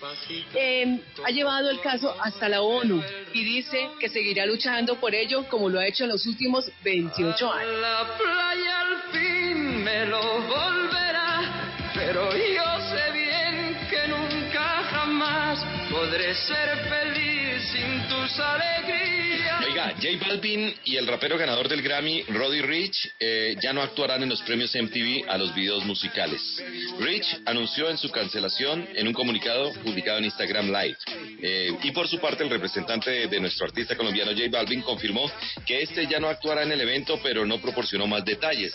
[0.54, 3.02] eh, ha llevado el caso hasta la ONU
[3.32, 7.52] y dice que seguirá luchando por ello como lo ha hecho en los últimos 28
[7.52, 7.80] años.
[7.80, 16.34] La playa al fin me lo volverá, pero yo sé bien que nunca jamás podré
[16.34, 19.64] ser feliz sin tus alegrías.
[19.66, 24.22] Oiga, J Balvin y el rapero ganador del Grammy, Roddy Rich, eh, ya no actuarán
[24.22, 26.40] en los premios MTV a los videos musicales.
[27.00, 30.96] Rich anunció en su cancelación en un comunicado publicado en Instagram Live.
[31.42, 35.30] Eh, y por su parte, el representante de, nuestro artista colombiano J Balvin confirmó
[35.66, 38.74] que este ya no actuará en el evento, pero no proporcionó más detalles.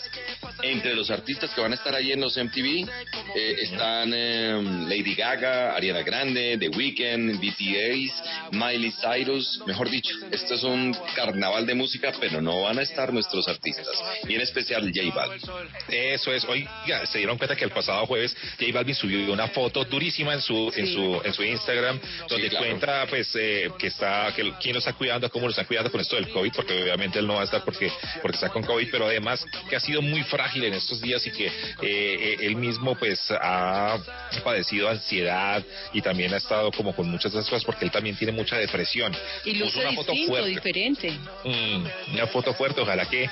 [0.62, 2.88] Entre los artistas que van a estar ahí en los MTV
[3.34, 9.60] eh, están eh, Lady Gaga, Ariana Grande, The Weeknd, BTS, Miley Cyrus.
[9.66, 14.02] Mejor dicho, esto es un carnaval de música, pero no van a estar nuestros artistas.
[14.28, 15.40] Y en especial J Balvin.
[15.88, 16.44] Eso es.
[16.44, 20.40] Oiga, se dieron cuenta que el pasado jueves J Balvin subió una foto durísima en
[20.40, 22.66] su en su en su Instagram donde claro.
[22.66, 26.00] cuenta pues eh, que está que quién lo está cuidando, cómo lo está cuidando con
[26.00, 28.88] esto del COVID, porque obviamente él no va a estar porque porque está con COVID,
[28.90, 31.52] pero además que ha sido muy frágil en estos días y que eh,
[31.82, 33.98] eh, él mismo pues ha
[34.42, 35.62] padecido ansiedad
[35.92, 38.56] y también ha estado como con muchas de esas cosas porque él también tiene mucha
[38.66, 39.14] depresión.
[39.44, 40.48] Y Puso luce una foto distinto, fuerte.
[40.50, 41.10] diferente.
[41.44, 43.28] Mm, una foto fuerte, ojalá que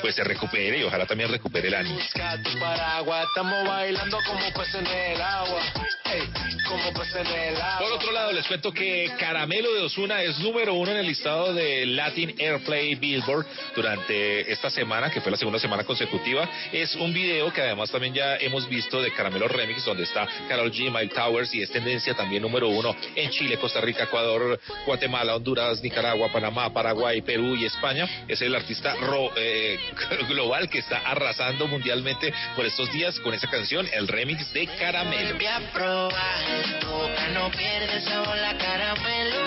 [0.00, 1.98] pues se recupere y ojalá también recupere el ánimo.
[2.42, 5.60] tu paraguas, estamos bailando como peces en el agua.
[6.12, 6.22] Ey,
[6.68, 7.78] como peces en el agua.
[7.78, 11.52] Por otro lado, les cuento que Caramelo de Osuna es número uno en el listado
[11.52, 16.48] de Latin Airplay Billboard durante esta semana, que fue la segunda semana consecutiva.
[16.72, 20.70] Es un video que además también ya hemos visto de Caramelo Remix, donde está Carol
[20.72, 25.36] G, Mike Towers y es tendencia también número uno en Chile, Costa Rica, Ecuador, Guatemala,
[25.36, 28.08] Honduras, Nicaragua, Panamá, Paraguay, Perú y España.
[28.28, 29.78] Es el artista ro- eh,
[30.28, 35.30] global que está arrasando mundialmente por estos días con esa canción, el remix de Caramelo.
[35.96, 39.40] A probar, tu boca no pierde sabor la caramelo.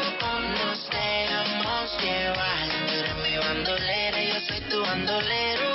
[0.58, 2.70] Nos dejamos llevar.
[2.88, 5.70] Tú eres mi bandolera, yo soy tu bandolero.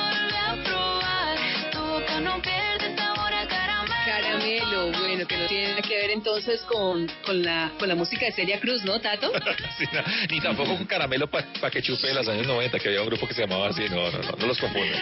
[0.00, 1.36] Vuelve a probar,
[1.72, 2.63] tu boca no pierde a
[4.44, 4.74] caramelo.
[4.74, 8.26] Caramelo, bueno, que no tiene nada que ver entonces con, con, la, con la música
[8.26, 9.32] de Celia Cruz, ¿no, Tato?
[9.78, 13.00] Sí, no, ni tampoco con caramelo para que chupe de los años 90, que había
[13.00, 14.96] un grupo que se llamaba así, no, no, no, no los confundo.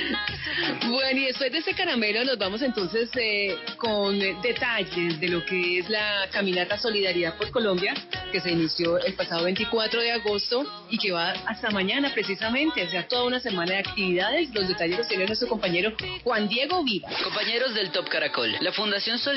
[0.88, 5.78] Bueno, y después de ese caramelo nos vamos entonces eh, con detalles de lo que
[5.78, 7.94] es la caminata Solidaridad por Colombia,
[8.30, 12.90] que se inició el pasado 24 de agosto y que va hasta mañana precisamente, o
[12.90, 14.54] sea, toda una semana de actividades.
[14.54, 15.92] Los detalles los tiene nuestro compañero
[16.24, 17.08] Juan Diego Viva.
[17.22, 19.31] Compañeros del Top Caracol, la Fundación Solidaridad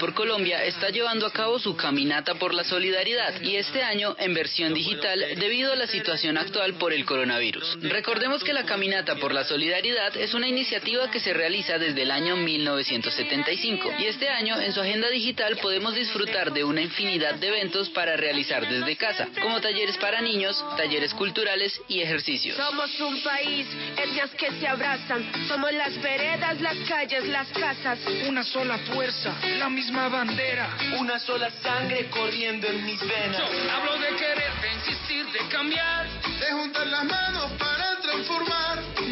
[0.00, 4.32] por Colombia está llevando a cabo su caminata por la solidaridad y este año en
[4.32, 7.78] versión digital debido a la situación actual por el coronavirus.
[7.82, 12.10] Recordemos que la caminata por la solidaridad es una iniciativa que se realiza desde el
[12.10, 17.48] año 1975 y este año en su agenda digital podemos disfrutar de una infinidad de
[17.48, 22.56] eventos para realizar desde casa, como talleres para niños, talleres culturales y ejercicios.
[22.56, 23.66] Somos un país,
[23.96, 25.24] etnias que se abrazan.
[25.48, 27.98] Somos las veredas, las calles, las casas.
[28.28, 29.25] Una sola fuerza,
[29.58, 30.68] la misma bandera.
[30.98, 33.42] Una sola sangre corriendo en mis venas.
[33.72, 36.06] Hablo de querer, de insistir, de cambiar.
[36.40, 38.66] De juntar las manos para transformar.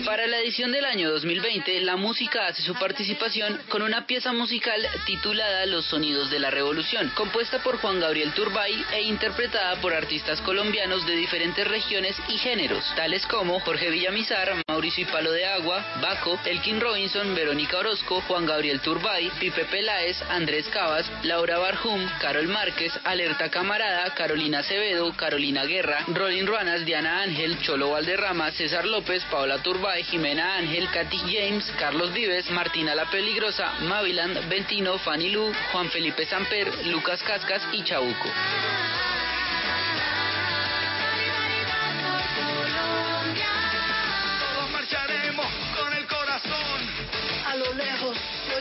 [0.04, 4.86] Para la edición del año 2020, la música hace su participación con una pieza musical
[5.06, 10.42] titulada Los Sonidos de la Revolución, compuesta por Juan Gabriel Turbay e interpretada por artistas
[10.42, 15.82] colombianos de diferentes regiones y géneros, tales como Jorge Villamizar, Mauricio y Palo de Agua,
[16.02, 22.46] Baco, Elkin Robinson, Verónica Orozco, Juan Gabriel Turbay, Pipe Peláez, Andrés Cabas, Laura Barjum, Carol
[22.48, 29.24] Márquez, Alerta Camarada, Carolina Acevedo, Carolina Guerra, Rolin Ruanas, Diana Ángel, Cholo Valderrama, César López,
[29.30, 35.50] Paola Turbay, Jimena Ángel, Katy James, Carlos Vives, Martina La Peligrosa, Maviland, Ventino, Fanny Lu,
[35.72, 38.28] Juan Felipe Samper, Lucas Cascas y Chabuco.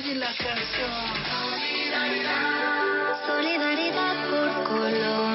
[0.04, 0.92] Oye la canción.
[3.26, 5.33] Solidaridad por Colombia.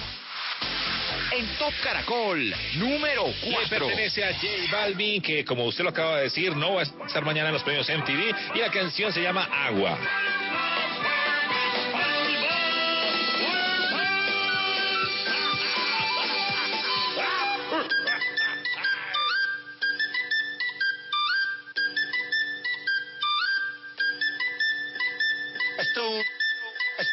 [1.33, 3.87] En Top Caracol, número 4.
[3.87, 7.25] pertenece a J Balvin, que como usted lo acaba de decir, no va a estar
[7.25, 9.99] mañana en los premios MTV y la canción se llama Agua.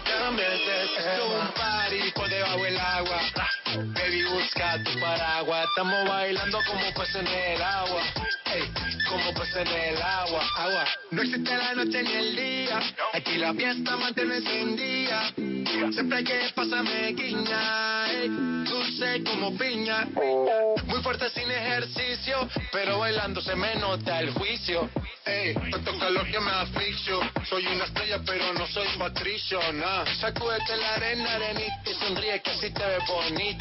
[0.00, 1.24] cambies de tema.
[1.24, 3.61] un party por debajo del agua.
[3.74, 5.66] Baby, busca tu paraguas.
[5.70, 8.02] Estamos bailando como peces en el agua.
[8.52, 8.70] Ey,
[9.08, 10.84] como peces en el agua, agua.
[11.10, 12.80] No existe la noche ni el día.
[13.14, 15.32] Aquí la fiesta mantiene encendida.
[15.92, 18.10] Siempre que pasa me guiña.
[18.10, 20.06] Ey, dulce como piña.
[20.84, 24.90] Muy fuerte sin ejercicio, pero bailando se me nota el juicio.
[25.24, 27.20] Ey, tanto calor que me asfixio.
[27.48, 30.04] Soy una estrella, pero no soy patricio, nah.
[30.20, 33.04] Sacúdete la arena, arenita y sonríe que así te ves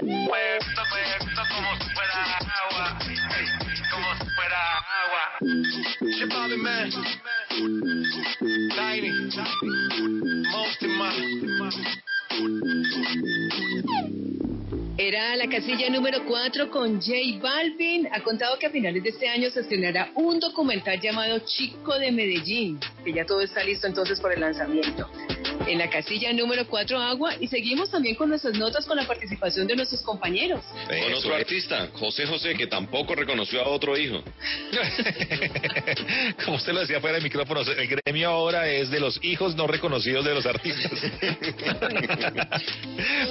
[0.00, 2.98] Puesto, puesto como si fuera agua.
[3.90, 4.60] Como si fuera
[5.02, 5.22] agua.
[6.02, 6.90] Shit, Bobby, man.
[8.76, 9.10] Tiny.
[10.50, 12.05] Most Era
[15.46, 18.08] la casilla número 4 con J Balvin.
[18.10, 22.10] Ha contado que a finales de este año se estrenará un documental llamado Chico de
[22.10, 25.08] Medellín, que ya todo está listo entonces por el lanzamiento.
[25.66, 27.34] En la casilla número 4, agua.
[27.40, 30.64] Y seguimos también con nuestras notas con la participación de nuestros compañeros.
[30.88, 34.22] Con otro artista, José José, que tampoco reconoció a otro hijo.
[36.44, 39.66] Como usted lo decía fuera de micrófonos, el gremio ahora es de los hijos no
[39.66, 40.92] reconocidos de los artistas.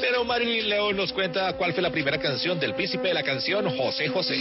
[0.01, 3.65] Pero Marilyn León nos cuenta cuál fue la primera canción del príncipe de la canción,
[3.75, 4.35] José José.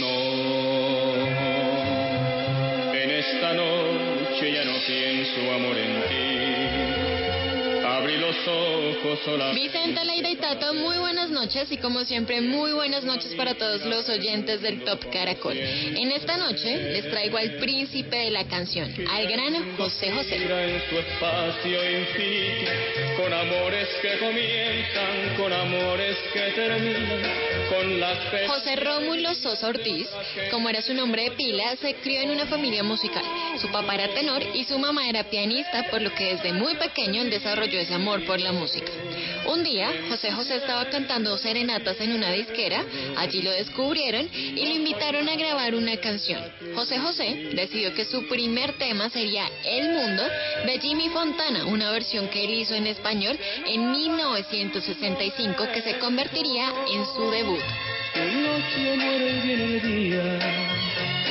[2.93, 6.34] En esta noche ya no pienso amor en ti.
[8.05, 9.55] Abrí los ojos.
[9.55, 13.83] Vicenta, Leida y Tato, muy buenas noches y como siempre muy buenas noches para todos
[13.85, 15.57] los oyentes del Top Caracol.
[15.57, 20.35] En esta noche les traigo al príncipe de la canción, al gran José José.
[20.35, 22.71] en su espacio infinito,
[23.17, 27.31] con amores que comienzan, con amores que terminan,
[27.69, 28.51] con las penas.
[28.51, 30.07] José Rómulo Sosa Ortiz,
[30.51, 33.23] como era su nombre de pila, se crió en una familia musical.
[33.59, 37.23] Su papá era tenor y su mamá era pianista, por lo que desde muy pequeño
[37.23, 38.91] él desarrolló ese amor por la música.
[39.47, 42.83] Un día, José José estaba cantando serenatas en una disquera,
[43.17, 46.41] allí lo descubrieron y lo invitaron a grabar una canción.
[46.73, 50.23] José José decidió que su primer tema sería El Mundo
[50.65, 56.73] de Jimmy Fontana, una versión que él hizo en español en 1965 que se convertiría
[56.93, 57.63] en su debut.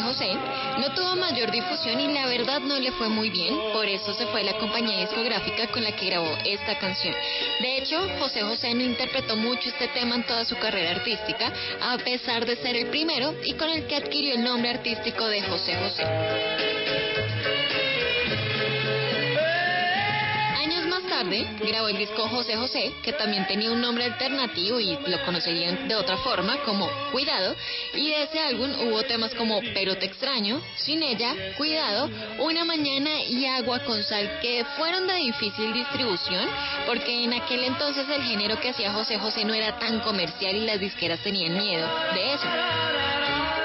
[0.00, 0.38] José José
[0.78, 4.26] no tuvo mayor difusión y la verdad no le fue muy bien, por eso se
[4.26, 7.14] fue la compañía discográfica con la que grabó esta canción.
[7.60, 11.98] De hecho, José José no interpretó mucho este tema en toda su carrera artística, a
[11.98, 15.76] pesar de ser el primero y con el que adquirió el nombre artístico de José
[15.76, 17.23] José.
[21.14, 25.86] Tarde, grabó el disco José José, que también tenía un nombre alternativo y lo conocerían
[25.86, 27.54] de otra forma, como Cuidado,
[27.94, 32.10] y de ese álbum hubo temas como Pero te extraño, Sin ella, Cuidado,
[32.40, 36.48] Una mañana y Agua con sal, que fueron de difícil distribución,
[36.86, 40.66] porque en aquel entonces el género que hacía José José no era tan comercial y
[40.66, 43.63] las disqueras tenían miedo de eso.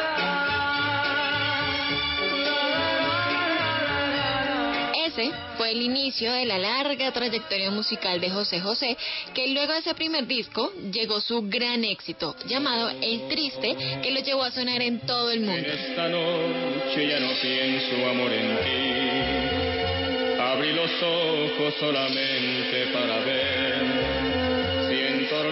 [5.10, 8.96] Ese fue el inicio de la larga trayectoria musical de José José,
[9.34, 14.20] que luego de ese primer disco llegó su gran éxito, llamado El Triste, que lo
[14.20, 15.68] llevó a sonar en todo el mundo.
[15.68, 18.90] Esta noche ya no pienso amor en ti.
[20.40, 23.69] Abrí los ojos solamente para ver.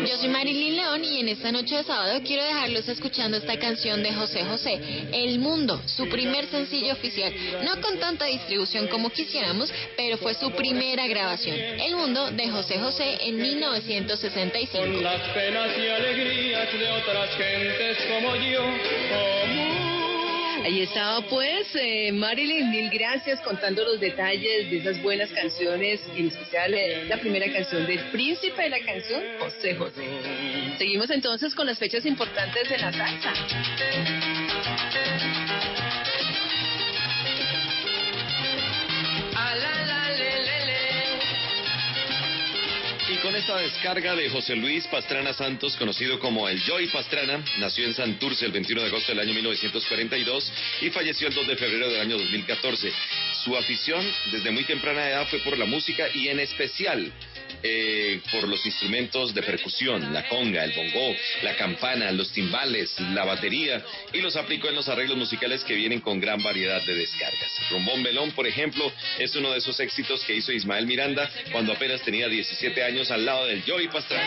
[0.07, 4.01] Yo soy Marilyn León y en esta noche de sábado quiero dejarlos escuchando esta canción
[4.01, 4.79] de José José,
[5.11, 7.33] El Mundo, su primer sencillo oficial.
[7.63, 11.57] No con tanta distribución como quisiéramos, pero fue su primera grabación.
[11.57, 14.85] El Mundo de José José en 1965.
[14.85, 18.63] con las penas y alegrías de otras gentes como yo.
[18.63, 19.66] Como
[20.63, 26.27] Ahí estaba pues eh, Marilyn, mil gracias contando los detalles de esas buenas canciones, en
[26.27, 30.03] especial eh, la primera canción del príncipe de la canción, José José.
[30.77, 33.33] Seguimos entonces con las fechas importantes de la salsa.
[43.21, 47.95] Con esta descarga de José Luis Pastrana Santos, conocido como el Joy Pastrana, nació en
[47.95, 52.01] Santurce el 21 de agosto del año 1942 y falleció el 2 de febrero del
[52.01, 52.91] año 2014.
[53.43, 57.11] Su afición desde muy temprana edad fue por la música y en especial
[57.63, 63.25] eh, por los instrumentos de percusión, la conga, el bongó, la campana, los timbales, la
[63.25, 67.51] batería y los aplicó en los arreglos musicales que vienen con gran variedad de descargas.
[67.69, 72.01] Rombón Belón, por ejemplo, es uno de esos éxitos que hizo Ismael Miranda cuando apenas
[72.01, 74.25] tenía 17 años al lado del Joey Pastrana.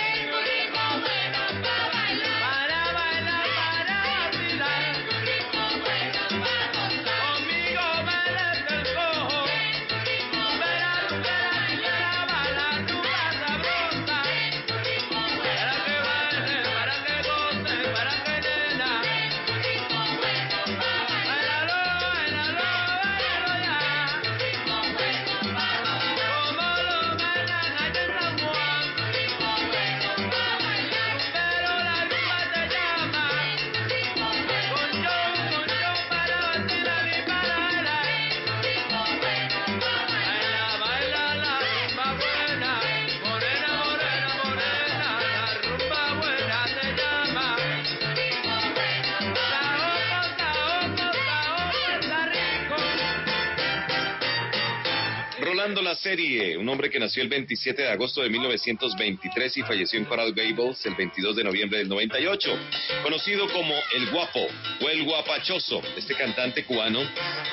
[55.70, 60.00] Recordando la serie, un hombre que nació el 27 de agosto de 1923 y falleció
[60.00, 62.58] en Coral Gables el 22 de noviembre del 98.
[63.04, 64.48] Conocido como El Guapo
[64.80, 66.98] o El Guapachoso, este cantante cubano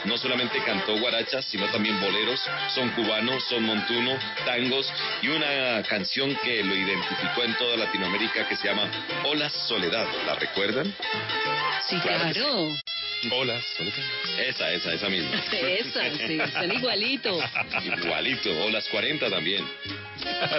[0.06, 2.42] no solamente cantó guarachas, sino también boleros,
[2.74, 4.18] son cubanos, son montuno,
[4.48, 4.92] tangos
[5.22, 8.90] y una canción que lo identificó en toda Latinoamérica que se llama
[9.26, 10.08] Hola Soledad.
[10.26, 10.92] ¿La recuerdan?
[11.88, 12.74] Sí, claro.
[13.32, 13.60] Hola.
[14.38, 15.32] Esa, esa, esa misma.
[15.52, 17.40] Esa, sí, son igualito.
[17.84, 19.66] Igualito, o las 40 también.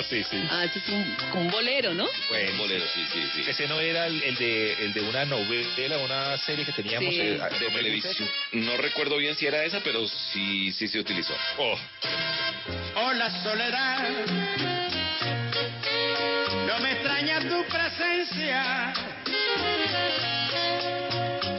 [0.08, 0.42] sí, sí.
[0.50, 2.08] Ah, ese es un, un bolero, ¿no?
[2.28, 3.44] Bueno, un bolero, sí, sí, sí.
[3.48, 7.20] Ese no era el, el de, el de una novela, una serie que teníamos Sí.
[7.20, 8.28] eh, de televisión.
[8.52, 11.34] No recuerdo bien si era esa, pero sí, sí se utilizó.
[11.58, 11.78] Oh.
[12.96, 14.08] Hola soledad,
[16.66, 18.92] no me extraña tu presencia.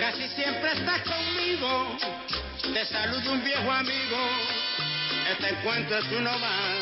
[0.10, 1.96] Casi siempre estás conmigo,
[2.74, 4.18] te saluda un viejo amigo,
[5.32, 6.76] este encuentro es uno más.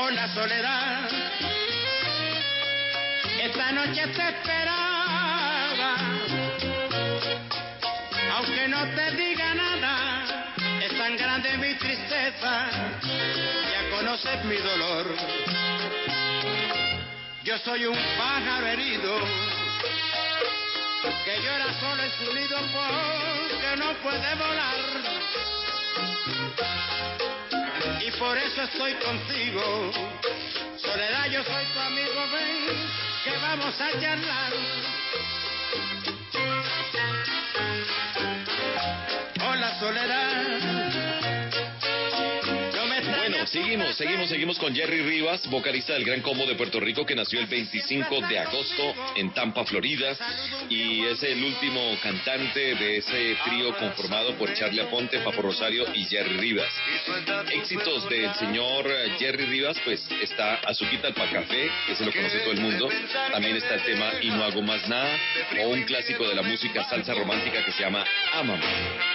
[0.00, 1.10] Hola soledad,
[3.42, 5.96] esta noche te esperaba.
[8.36, 10.46] Aunque no te diga nada,
[10.82, 12.70] es tan grande mi tristeza,
[13.02, 15.53] ya conoces mi dolor.
[17.44, 19.18] Yo soy un pájaro herido,
[21.26, 24.76] que llora solo en su nido porque no puede volar.
[28.00, 29.92] Y por eso estoy contigo,
[30.78, 32.88] Soledad, yo soy tu amigo, ven,
[33.24, 35.03] que vamos a charlar.
[43.54, 47.38] Seguimos, seguimos, seguimos con Jerry Rivas, vocalista del Gran Combo de Puerto Rico que nació
[47.38, 50.16] el 25 de agosto en Tampa, Florida,
[50.68, 56.04] y es el último cantante de ese trío conformado por Charlie Aponte, Papo Rosario y
[56.06, 56.72] Jerry Rivas.
[57.52, 58.88] Éxitos del señor
[59.20, 62.88] Jerry Rivas, pues está Azuquita al Café, que se lo conoce todo el mundo.
[63.30, 65.16] También está el tema Y no hago más nada,
[65.62, 69.13] o un clásico de la música salsa romántica que se llama Ámame.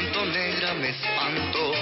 [0.00, 1.72] Espanto negra, me espanto.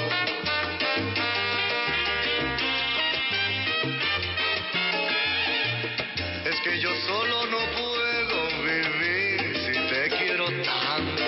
[6.45, 11.23] Es que yo solo no puedo vivir si te quiero tanto.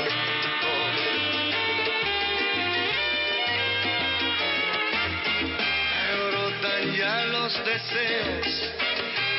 [5.95, 8.73] Me brotan ya los deseos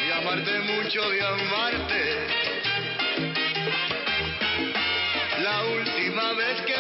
[0.08, 2.42] de amarte mucho, de amarte.
[5.44, 6.71] La última vez que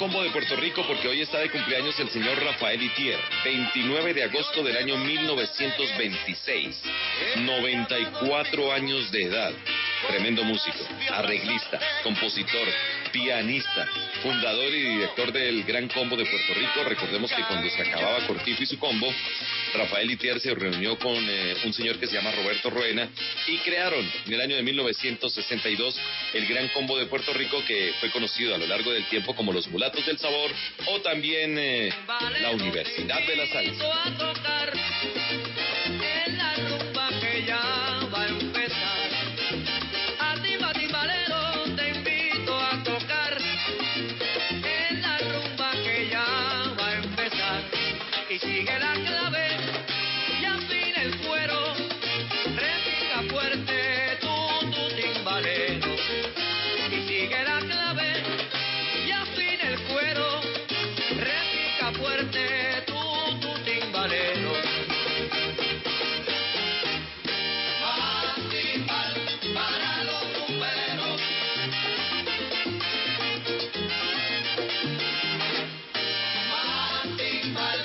[0.00, 4.24] combo de Puerto Rico porque hoy está de cumpleaños el señor Rafael Itier, 29 de
[4.24, 6.82] agosto del año 1926,
[7.36, 9.52] 94 años de edad.
[10.08, 10.78] Tremendo músico,
[11.12, 12.66] arreglista, compositor,
[13.12, 13.86] pianista,
[14.22, 16.82] fundador y director del Gran Combo de Puerto Rico.
[16.88, 19.12] Recordemos que cuando se acababa Cortijo y su combo,
[19.74, 23.08] Rafael Itier se reunió con eh, un señor que se llama Roberto Roena
[23.46, 25.96] y crearon en el año de 1962
[26.34, 29.52] el Gran Combo de Puerto Rico que fue conocido a lo largo del tiempo como
[29.52, 30.50] los Mulatos del Sabor
[30.86, 31.92] o también eh,
[32.40, 35.19] la Universidad de la Salsa.
[77.48, 77.79] My.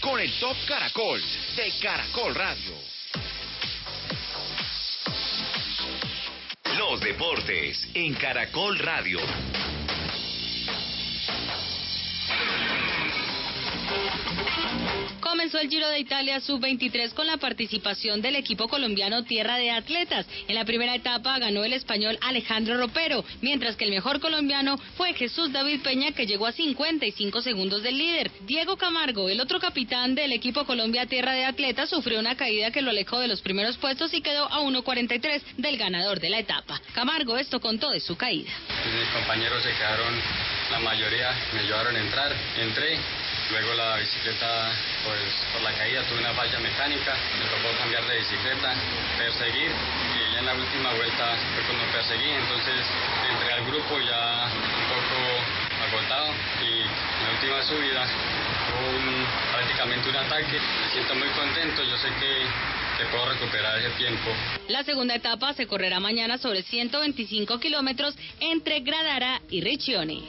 [0.00, 1.20] Con el Top Caracol
[1.54, 2.72] de Caracol Radio.
[6.78, 9.20] Los deportes en Caracol Radio.
[15.60, 20.26] El Giro de Italia Sub-23 con la participación del equipo colombiano Tierra de Atletas.
[20.48, 25.12] En la primera etapa ganó el español Alejandro Ropero, mientras que el mejor colombiano fue
[25.12, 28.30] Jesús David Peña, que llegó a 55 segundos del líder.
[28.46, 32.80] Diego Camargo, el otro capitán del equipo Colombia Tierra de Atletas, sufrió una caída que
[32.80, 36.80] lo alejó de los primeros puestos y quedó a 1.43 del ganador de la etapa.
[36.94, 38.50] Camargo esto contó de su caída.
[38.98, 40.14] Mis compañeros se quedaron,
[40.70, 42.98] la mayoría me ayudaron a entrar, entré
[43.50, 44.70] Luego la bicicleta,
[45.04, 45.18] pues
[45.52, 48.74] por la caída tuve una falla mecánica, me tocó cambiar de bicicleta,
[49.18, 52.86] perseguir y ya en la última vuelta fue cuando perseguí, entonces
[53.28, 55.18] entré al grupo ya un poco
[55.82, 56.32] agotado
[56.62, 58.06] y en la última subida
[58.70, 62.46] hubo prácticamente un ataque, me siento muy contento, yo sé que
[63.10, 64.30] puedo recuperar ese tiempo.
[64.68, 70.22] La segunda etapa se correrá mañana sobre 125 kilómetros entre Gradara y Riccione.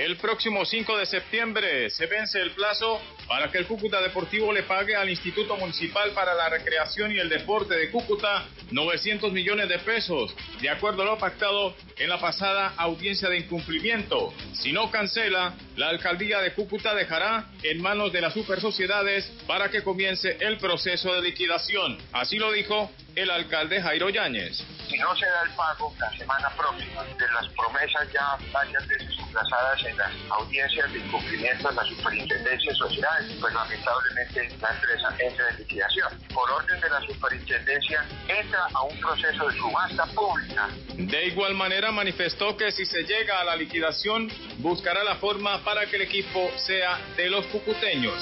[0.00, 4.62] El próximo 5 de septiembre se vence el plazo para que el Cúcuta Deportivo le
[4.62, 9.78] pague al Instituto Municipal para la Recreación y el Deporte de Cúcuta 900 millones de
[9.78, 14.32] pesos, de acuerdo a lo pactado en la pasada audiencia de incumplimiento.
[14.54, 19.82] Si no cancela, la alcaldía de Cúcuta dejará en manos de las supersociedades para que
[19.82, 21.98] comience el proceso de liquidación.
[22.12, 24.64] Así lo dijo el alcalde Jairo Yáñez.
[24.88, 29.19] Si no se da el pago la semana próxima de las promesas ya varias veces
[29.30, 35.50] en las audiencias de incumplimiento de la superintendencia de sociedades, pues lamentablemente la empresa entra
[35.50, 36.08] en liquidación.
[36.34, 40.68] Por orden de la superintendencia entra a un proceso de subasta pública.
[40.94, 45.86] De igual manera manifestó que si se llega a la liquidación buscará la forma para
[45.86, 48.20] que el equipo sea de los cucuteños.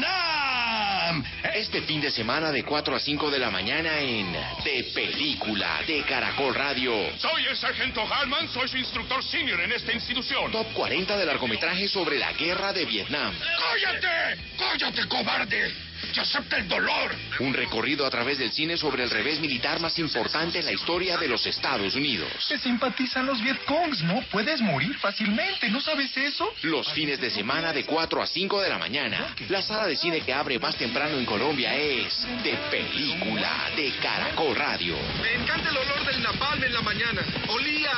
[0.00, 1.24] Vietnam!
[1.54, 4.32] Este fin de semana de 4 a 5 de la mañana en
[4.64, 6.92] De Película de Caracol Radio.
[7.18, 10.50] Soy el sargento Harman, soy su instructor senior en esta institución.
[10.52, 13.34] Top 40 de largometraje sobre la guerra de Vietnam.
[13.38, 14.40] ¡Cállate!
[14.58, 15.89] ¡Cállate, cobarde!
[16.14, 17.14] ¡Y acepta el dolor!
[17.38, 21.16] Un recorrido a través del cine sobre el revés militar más importante en la historia
[21.16, 22.30] de los Estados Unidos.
[22.48, 24.20] Te simpatizan los Vietcongs, ¿no?
[24.30, 26.52] Puedes morir fácilmente, ¿no sabes eso?
[26.62, 29.34] Los fines de semana de 4 a 5 de la mañana.
[29.48, 34.56] La sala de cine que abre más temprano en Colombia es De Película de Caracol
[34.56, 34.96] Radio.
[35.22, 37.22] Me encanta el olor del napalm en la mañana.
[37.48, 37.92] Olía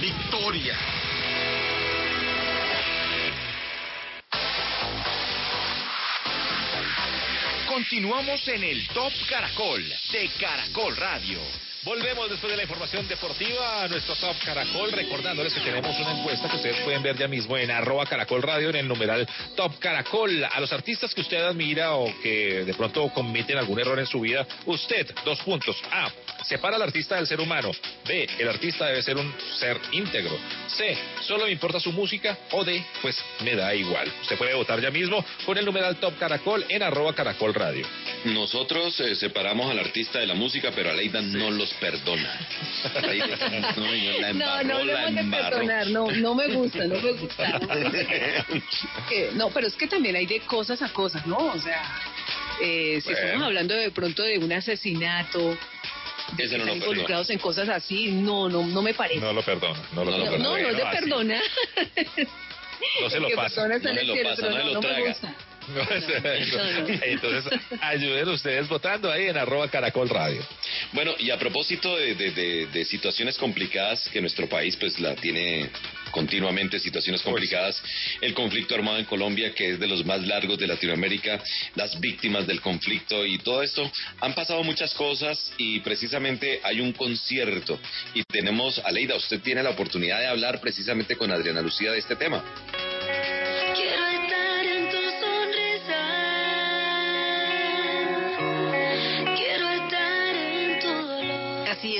[0.00, 0.76] victoria.
[7.74, 9.82] Continuamos en el Top Caracol
[10.12, 11.40] de Caracol Radio.
[11.82, 16.48] Volvemos después de la información deportiva a nuestro Top Caracol, recordándoles que tenemos una encuesta
[16.48, 20.44] que ustedes pueden ver ya mismo en arroba Caracol Radio en el numeral Top Caracol.
[20.44, 24.20] A los artistas que usted admira o que de pronto cometen algún error en su
[24.20, 25.76] vida, usted, dos puntos.
[25.90, 26.12] A,
[26.46, 27.70] separa al artista del ser humano.
[28.06, 30.36] B, el artista debe ser un ser íntegro.
[30.68, 32.36] C, solo me importa su música.
[32.52, 34.10] O D, pues me da igual.
[34.22, 37.86] Usted puede votar ya mismo con el numeral Top Caracol en arroba Caracol Radio.
[38.24, 42.38] Nosotros eh, separamos al artista de la música, pero Aleida no los perdona.
[42.96, 43.36] Aleida,
[43.76, 45.50] no, yo la No, embarró, no la embarró.
[45.58, 47.60] perdonar, no, no me gusta, no me gusta.
[49.08, 51.36] Que- no, pero es que también hay de cosas a cosas, ¿no?
[51.36, 51.82] O sea,
[52.62, 53.26] eh, si Bueno.
[53.26, 55.56] estamos hablando de pronto de un asesinato,
[56.38, 59.20] Ese no lo involucrados en cosas así, no, no, no me parece.
[59.20, 60.38] No lo perdona, no lo No, perdona.
[60.44, 60.96] no, no es de así.
[61.00, 61.40] perdona.
[63.00, 63.42] No se lo pasa.
[63.68, 65.16] personas No se lo pasa, no se lo traga.
[67.04, 70.42] Entonces, ayuden ustedes votando ahí en arroba Caracol Radio.
[70.92, 75.14] Bueno, y a propósito de, de- de- de situaciones complicadas que nuestro país pues la
[75.14, 75.70] tiene
[76.14, 77.82] continuamente situaciones complicadas,
[78.20, 81.42] el conflicto armado en Colombia que es de los más largos de Latinoamérica,
[81.74, 86.92] las víctimas del conflicto y todo esto, han pasado muchas cosas y precisamente hay un
[86.92, 87.80] concierto.
[88.14, 92.14] Y tenemos, Aleida, usted tiene la oportunidad de hablar precisamente con Adriana Lucía de este
[92.14, 92.44] tema.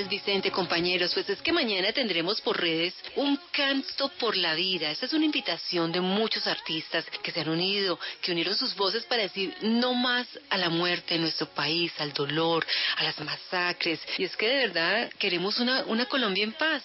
[0.08, 1.12] Vicente, compañeros.
[1.14, 4.90] Pues es que mañana tendremos por redes un canto por la vida.
[4.90, 9.04] Esta es una invitación de muchos artistas que se han unido, que unieron sus voces
[9.04, 12.66] para decir no más a la muerte en nuestro país, al dolor,
[12.96, 14.00] a las masacres.
[14.18, 16.82] Y es que de verdad queremos una, una Colombia en paz.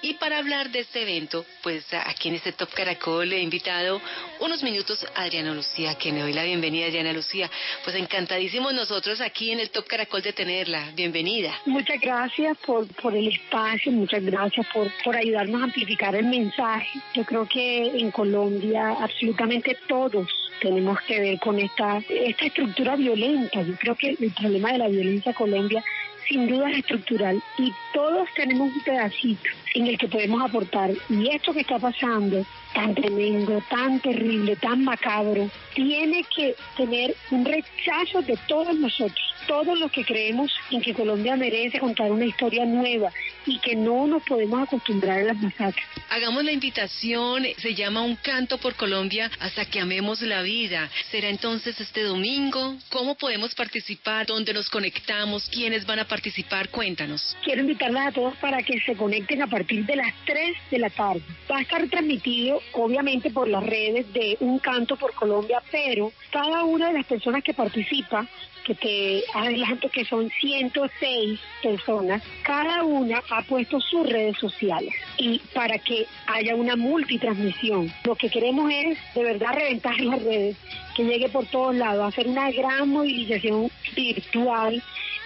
[0.00, 4.00] Y para hablar de este evento, pues aquí en este Top Caracol he invitado
[4.40, 7.50] unos minutos a Adriana Lucía, que me doy la bienvenida, Adriana Lucía.
[7.84, 10.90] Pues encantadísimos nosotros aquí en el Top Caracol de tenerla.
[10.94, 11.60] Bienvenida.
[11.66, 17.00] Muchas gracias por, por el espacio, muchas gracias por, por ayudarnos a amplificar el mensaje.
[17.14, 20.28] Yo creo que en Colombia absolutamente todos
[20.60, 23.62] tenemos que ver con esta, esta estructura violenta.
[23.62, 25.84] Yo creo que el problema de la violencia en Colombia
[26.28, 30.90] sin duda es estructural y todos tenemos un pedacito en el que podemos aportar.
[31.08, 32.44] Y esto que está pasando,
[32.74, 39.78] tan tremendo, tan terrible, tan macabro, tiene que tener un rechazo de todos nosotros, todos
[39.78, 43.10] los que creemos en que Colombia merece contar una historia nueva
[43.46, 45.84] y que no nos podemos acostumbrar a las masacres.
[46.10, 50.88] Hagamos la invitación, se llama Un canto por Colombia hasta que amemos la vida.
[51.10, 52.76] Será entonces este domingo.
[52.90, 54.26] ¿Cómo podemos participar?
[54.26, 55.48] ¿Dónde nos conectamos?
[55.48, 56.68] ¿Quiénes van a participar?
[56.68, 57.36] Cuéntanos.
[57.44, 60.90] Quiero invitarlas a todos para que se conecten a partir de las 3 de la
[60.90, 61.22] tarde.
[61.50, 66.64] Va a estar transmitido obviamente por las redes de Un canto por Colombia, pero cada
[66.64, 68.26] una de las personas que participa
[68.64, 75.40] que te adelanto que son 106 personas, cada una ha puesto sus redes sociales y
[75.52, 77.92] para que haya una multitransmisión.
[78.04, 80.56] Lo que queremos es de verdad reventar las redes,
[80.94, 84.82] que llegue por todos lados, hacer una gran movilización virtual.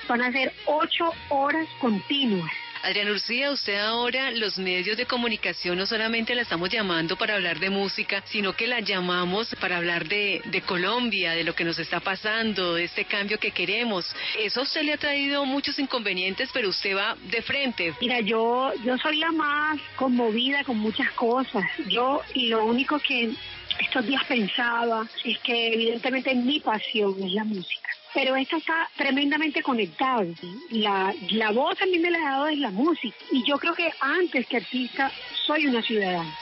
[0.09, 2.51] Van a ser ocho horas continuas
[2.87, 7.59] Adriana Lucía, usted ahora los medios de comunicación no solamente la estamos llamando para hablar
[7.59, 11.81] de música, sino que la llamamos para hablar de, de Colombia, de lo que nos
[11.81, 14.15] está pasando, de este cambio que queremos.
[14.39, 17.93] Eso a usted le ha traído muchos inconvenientes, pero usted va de frente.
[18.01, 21.65] Mira, yo, yo soy la más conmovida con muchas cosas.
[21.89, 23.33] Yo, y lo único que
[23.81, 29.62] estos días pensaba es que evidentemente mi pasión es la música pero esto está tremendamente
[29.62, 30.24] conectado.
[30.70, 33.14] La, la voz a mí me la ha dado es la música.
[33.30, 35.12] Y yo creo que antes que artista
[35.47, 36.34] soy una ciudadana,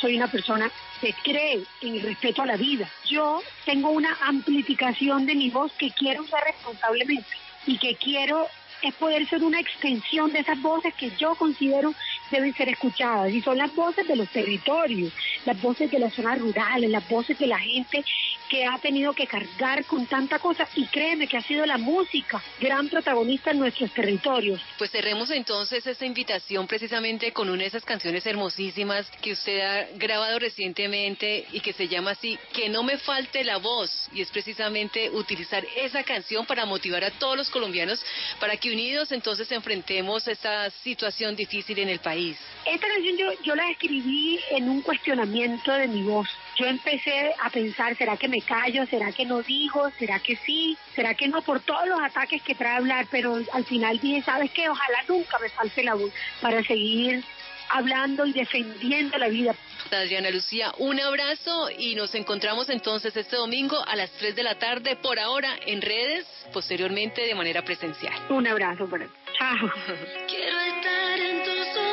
[0.00, 0.68] soy una persona
[1.00, 2.90] que cree en el respeto a la vida.
[3.08, 7.28] Yo tengo una amplificación de mi voz que quiero usar responsablemente
[7.64, 8.48] y que quiero
[8.82, 11.94] es poder ser una extensión de esas voces que yo considero
[12.32, 13.32] deben ser escuchadas.
[13.32, 15.12] Y son las voces de los territorios,
[15.44, 18.04] las voces de las zonas rurales, las voces de la gente
[18.50, 20.68] que ha tenido que cargar con tanta cosa.
[20.74, 24.60] Y créeme que ha sido la música gran protagonista en nuestros territorios.
[24.76, 29.86] Pues cerremos entonces esta invitación precisamente con una de esas canciones hermosísimas que usted ha
[29.96, 34.08] grabado recientemente y que se llama así, Que no me falte la voz.
[34.12, 38.04] Y es precisamente utilizar esa canción para motivar a todos los colombianos
[38.40, 42.36] para que unidos entonces enfrentemos esta situación difícil en el país.
[42.66, 46.28] Esta canción yo, yo la escribí en un cuestionamiento de mi voz.
[46.60, 48.84] Yo empecé a pensar, ¿será que me callo?
[48.84, 49.90] ¿Será que no digo?
[49.98, 50.76] ¿Será que sí?
[50.94, 51.40] ¿Será que no?
[51.40, 54.68] Por todos los ataques que trae hablar, pero al final dije, ¿sabes qué?
[54.68, 56.12] Ojalá nunca me falte la voz
[56.42, 57.24] para seguir
[57.70, 59.54] hablando y defendiendo la vida.
[59.90, 64.58] Adriana Lucía, un abrazo y nos encontramos entonces este domingo a las 3 de la
[64.58, 68.14] tarde, por ahora en redes, posteriormente de manera presencial.
[68.28, 69.06] Un abrazo para
[69.38, 69.72] Chao.
[70.28, 71.89] Quiero estar en tu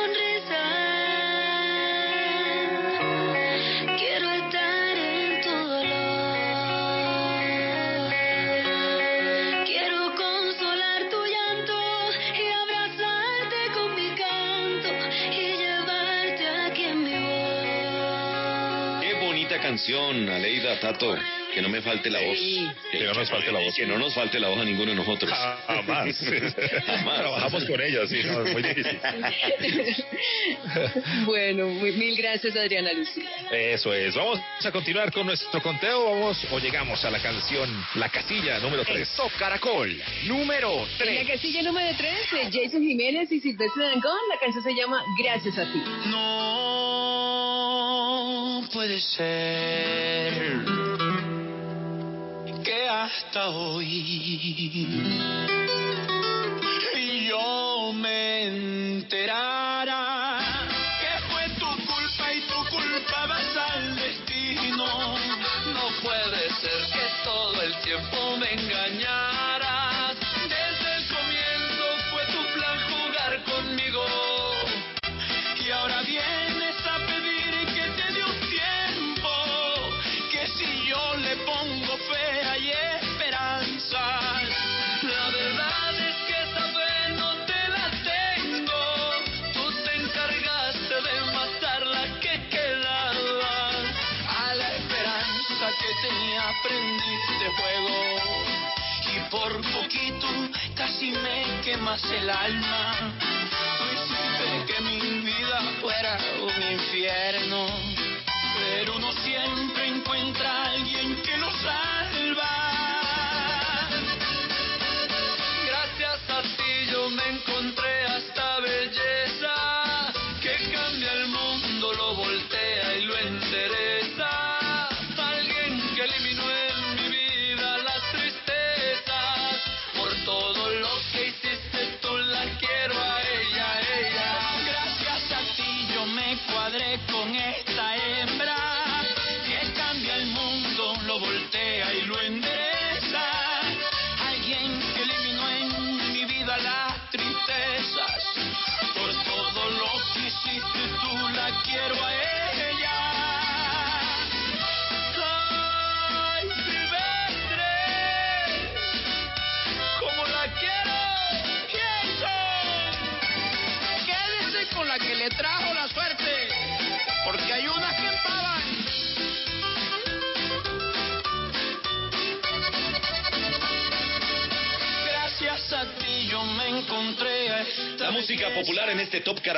[19.68, 21.14] canción, Aleida Tato.
[21.54, 22.38] Que no me falte la voz.
[22.92, 23.74] Que no nos falte la voz.
[23.74, 25.32] Que no nos falte la voz a ninguno de nosotros.
[25.66, 26.16] Jamás.
[26.86, 27.18] Jamás.
[27.18, 28.98] Trabajamos con ella, sí, no, es muy difícil.
[31.24, 33.24] bueno, muy- mil gracias Adriana Lucía.
[33.50, 34.14] Eso es.
[34.14, 36.04] Vamos a continuar con nuestro conteo.
[36.10, 39.08] Vamos o llegamos a la canción La Casilla número 3.
[39.16, 44.38] Top Caracol, número En la casilla número 3 de Jason Jiménez y Silvestre Dangón, la
[44.38, 45.82] canción se llama Gracias a ti.
[46.10, 46.28] No
[48.72, 50.42] puede ser
[52.68, 54.86] que hasta hoy
[57.26, 60.38] yo me enterara
[61.00, 64.84] que fue tu culpa y tu culpa vas al destino.
[65.72, 69.17] No puede ser que todo el tiempo me engañaras.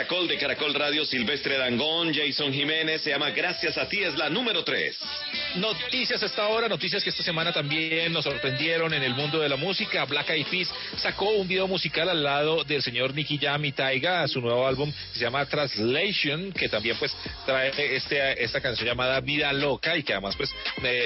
[0.01, 4.31] Caracol de Caracol Radio, Silvestre Dangón, Jason Jiménez, se llama Gracias a ti, es la
[4.31, 4.97] número 3.
[5.57, 9.57] Noticias hasta ahora, noticias que esta semana también nos sorprendieron en el mundo de la
[9.57, 10.07] música.
[10.07, 14.27] Black Eyed Peas sacó un video musical al lado del señor Nicky Jam y Taiga,
[14.27, 17.15] su nuevo álbum que se llama Translation, que también pues
[17.45, 20.51] trae este, esta canción llamada Vida Loca y que además pues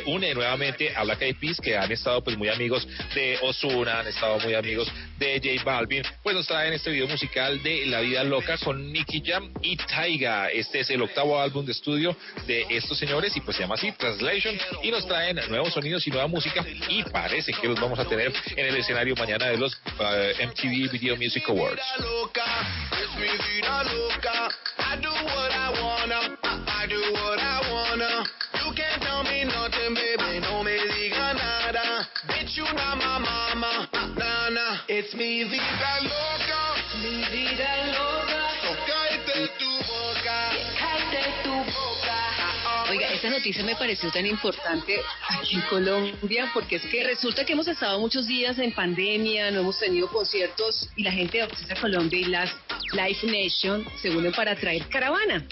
[0.07, 4.07] une nuevamente a Black Eyed Peas que han estado pues muy amigos de Ozuna, han
[4.07, 4.87] estado muy amigos
[5.19, 9.23] de J Balvin, pues nos traen este video musical de La Vida Loca con Nicky
[9.25, 10.49] Jam y Taiga.
[10.49, 12.17] Este es el octavo álbum de estudio
[12.47, 16.11] de estos señores y pues se llama así Translation y nos traen nuevos sonidos y
[16.11, 19.75] nueva música y parece que los vamos a tener en el escenario mañana de los
[20.01, 21.83] eh, MTV Video Music Awards.
[34.97, 38.53] It's mi vida loca, mi vida loca.
[38.87, 42.91] Cállate tu boca, cállate tu boca.
[42.91, 45.01] Oiga, esta noticia me pareció tan importante
[45.31, 49.63] aquí en Colombia porque es que resulta que hemos estado muchos días en pandemia, no
[49.63, 52.53] hemos tenido conciertos y la gente de Colombia y las
[52.93, 55.45] Life Nation se unen para traer caravana.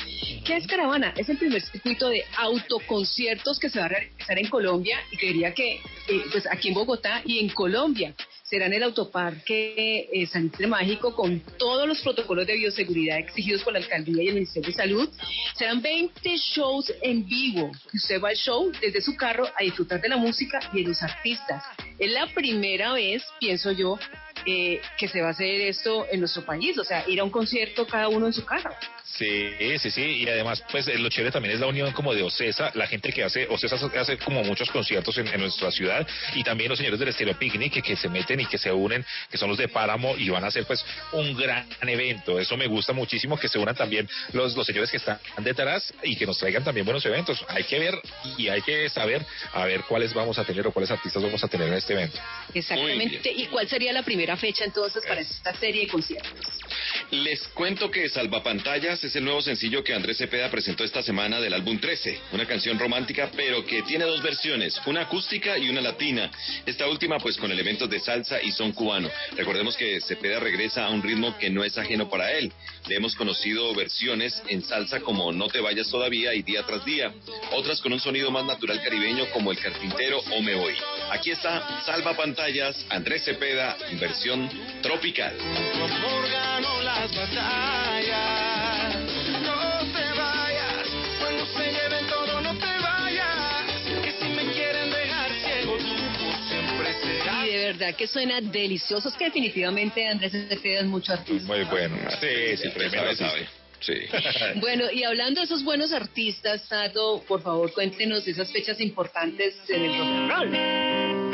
[0.44, 1.14] ¿Qué es caravana?
[1.16, 5.52] Es el primer circuito de autoconciertos que se va a realizar en Colombia y quería
[5.52, 8.14] que, eh, pues aquí en Bogotá y en Colombia
[8.52, 13.78] será en el autoparque eh, Mágico con todos los protocolos de bioseguridad exigidos por la
[13.78, 15.08] alcaldía y el Ministerio de Salud.
[15.56, 17.72] Serán 20 shows en vivo.
[17.94, 21.02] Usted va al show desde su carro a disfrutar de la música y de los
[21.02, 21.64] artistas.
[21.98, 23.98] Es la primera vez, pienso yo,
[24.47, 27.31] eh, que se va a hacer esto en nuestro país, o sea, ir a un
[27.31, 28.74] concierto cada uno en su carro.
[29.05, 32.23] Sí, sí, sí, y además, pues eh, lo chévere también es la unión como de
[32.23, 36.43] Ocesa, la gente que hace, Ocesa hace como muchos conciertos en, en nuestra ciudad, y
[36.43, 39.36] también los señores del Estéreo Picnic que, que se meten y que se unen, que
[39.36, 42.93] son los de Páramo, y van a hacer pues un gran evento, eso me gusta
[42.93, 46.64] muchísimo, que se unan también los, los señores que están detrás y que nos traigan
[46.64, 47.94] también buenos eventos, hay que ver
[48.39, 51.48] y hay que saber a ver cuáles vamos a tener o cuáles artistas vamos a
[51.48, 52.19] tener en este evento.
[52.55, 53.31] Exactamente.
[53.31, 56.62] ¿Y cuál sería la primera fecha entonces para esta serie de conciertos?
[57.10, 61.52] Les cuento que Salvapantallas es el nuevo sencillo que Andrés Cepeda presentó esta semana del
[61.52, 66.30] álbum 13, una canción romántica pero que tiene dos versiones, una acústica y una latina.
[66.64, 69.10] Esta última pues con elementos de salsa y son cubano.
[69.36, 72.52] Recordemos que Cepeda regresa a un ritmo que no es ajeno para él.
[72.88, 77.12] Le hemos conocido versiones en salsa como No te vayas todavía y Día tras Día,
[77.52, 80.74] otras con un sonido más natural caribeño como El Carpintero o Me Voy.
[81.10, 84.48] Aquí está Salva Pantallas, Andrés Cepeda, en versión
[84.82, 85.34] tropical.
[85.36, 88.94] Tu amor ganó las batallas.
[89.42, 90.88] No te vayas,
[91.18, 93.66] cuando se lleven todo, no te vayas.
[94.02, 97.46] Que si me quieren dejar ciego, tú por siempre serás.
[97.46, 101.46] Y de verdad que suena delicioso, es que definitivamente Andrés Cepeda es mucho artista.
[101.46, 103.48] Muy bueno, sí, sí, tremendo sabe.
[103.80, 103.94] Sí.
[104.60, 109.82] Bueno, y hablando de esos buenos artistas, Tato, por favor cuéntenos esas fechas importantes en
[109.82, 111.31] el rock and roll.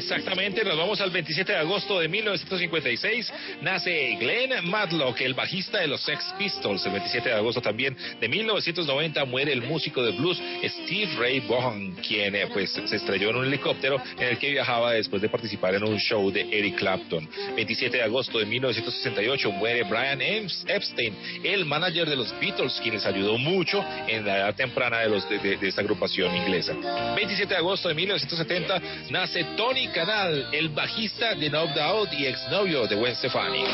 [0.00, 3.32] Exactamente, nos vamos al 27 de agosto de 1956.
[3.60, 6.86] Nace Glenn Matlock, el bajista de los Sex Pistols.
[6.86, 11.92] El 27 de agosto también de 1990 muere el músico de blues Steve Ray Vaughan,
[11.96, 15.74] quien eh, pues se estrelló en un helicóptero en el que viajaba después de participar
[15.74, 17.28] en un show de Eric Clapton.
[17.54, 21.14] 27 de agosto de 1968 muere Brian Epstein,
[21.44, 25.28] el manager de los Beatles, quien les ayudó mucho en la edad temprana de, los,
[25.28, 26.74] de, esta agrupación inglesa.
[27.14, 32.86] 27 de agosto de 1970 nace Tony Canal, el bajista de No Doubt y exnovio
[32.86, 33.64] de Gwen Stefani.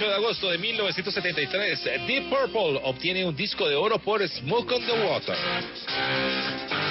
[0.00, 4.92] De agosto de 1973, Deep Purple obtiene un disco de oro por Smoke on the
[4.92, 6.81] Water.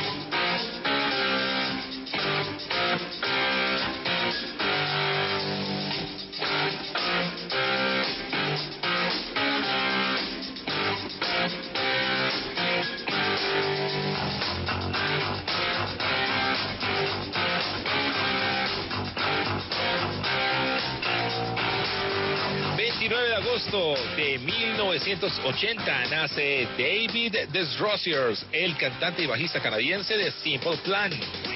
[23.52, 31.12] Agosto de 1980 nace David Desrosiers, el cantante y bajista canadiense de Simple Plan.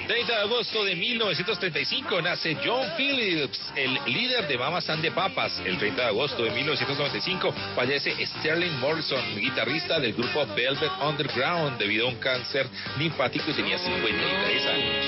[0.05, 5.57] 30 de agosto de 1935 nace John Phillips, el líder de Mamas and the Papas.
[5.65, 12.07] El 30 de agosto de 1995 fallece Sterling Morrison, guitarrista del grupo Velvet Underground, debido
[12.07, 12.67] a un cáncer
[12.99, 15.05] linfático y tenía 53 años.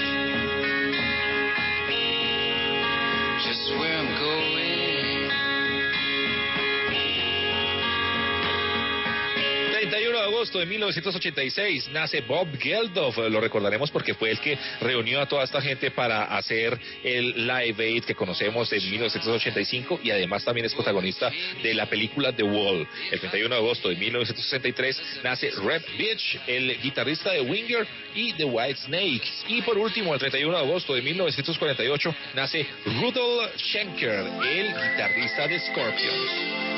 [3.44, 4.37] Just where I'm going.
[10.38, 13.18] Agosto de 1986 nace Bob Geldof.
[13.18, 17.84] Lo recordaremos porque fue el que reunió a toda esta gente para hacer el Live
[17.84, 21.32] Aid que conocemos en 1985 y además también es protagonista
[21.64, 22.88] de la película The Wall.
[23.12, 28.46] El 31 de agosto de 1963 nace Red Beach, el guitarrista de Winger y The
[28.46, 29.24] White Snake.
[29.48, 35.60] Y por último, el 31 de agosto de 1948 nace Rudolf Schenker, el guitarrista de
[35.62, 36.77] Scorpions.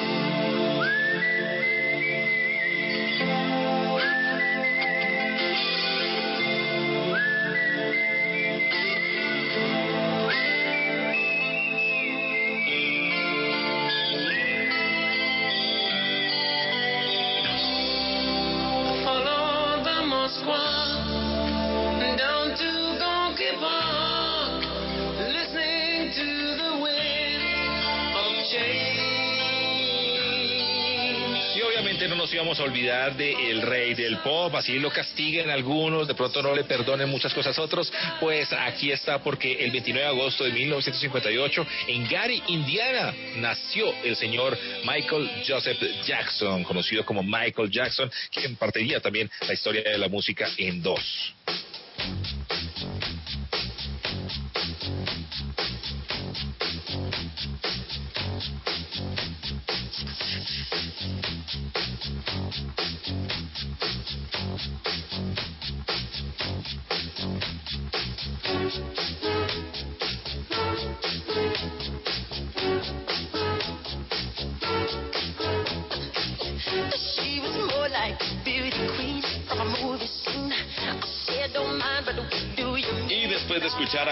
[32.40, 36.56] Íbamos a olvidar de el rey del pop, así lo castiguen algunos, de pronto no
[36.56, 37.92] le perdonen muchas cosas a otros,
[38.22, 44.16] pues aquí está porque el 29 de agosto de 1958 en Gary, Indiana, nació el
[44.16, 50.08] señor Michael Joseph Jackson, conocido como Michael Jackson, quien partiría también la historia de la
[50.08, 51.34] música en dos.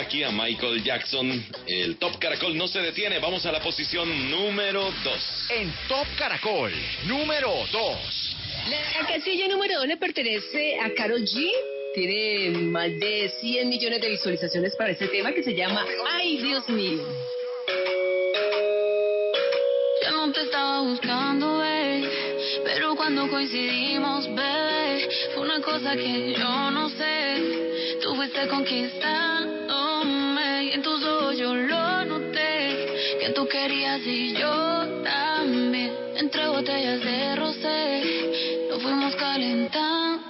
[0.08, 3.20] Aquí a Michael Jackson, el Top Caracol no se detiene.
[3.20, 5.50] Vamos a la posición número 2.
[5.50, 6.72] En Top Caracol,
[7.06, 8.36] número 2.
[8.70, 11.52] La casilla número 2 le pertenece a Carol G.
[11.94, 16.70] Tiene más de 100 millones de visualizaciones para este tema que se llama Ay, Dios
[16.70, 17.04] mío.
[20.04, 22.10] Ya no te estaba buscando, babe,
[22.64, 27.98] pero cuando coincidimos, bebé, fue una cosa que yo no sé.
[28.02, 29.67] Tú fuiste conquistándome y
[30.78, 35.92] en tus ojos yo lo noté, que tú querías y yo también.
[36.18, 38.04] Entre botellas de rosé,
[38.70, 40.27] nos fuimos calentando.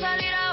[0.00, 0.45] Salir a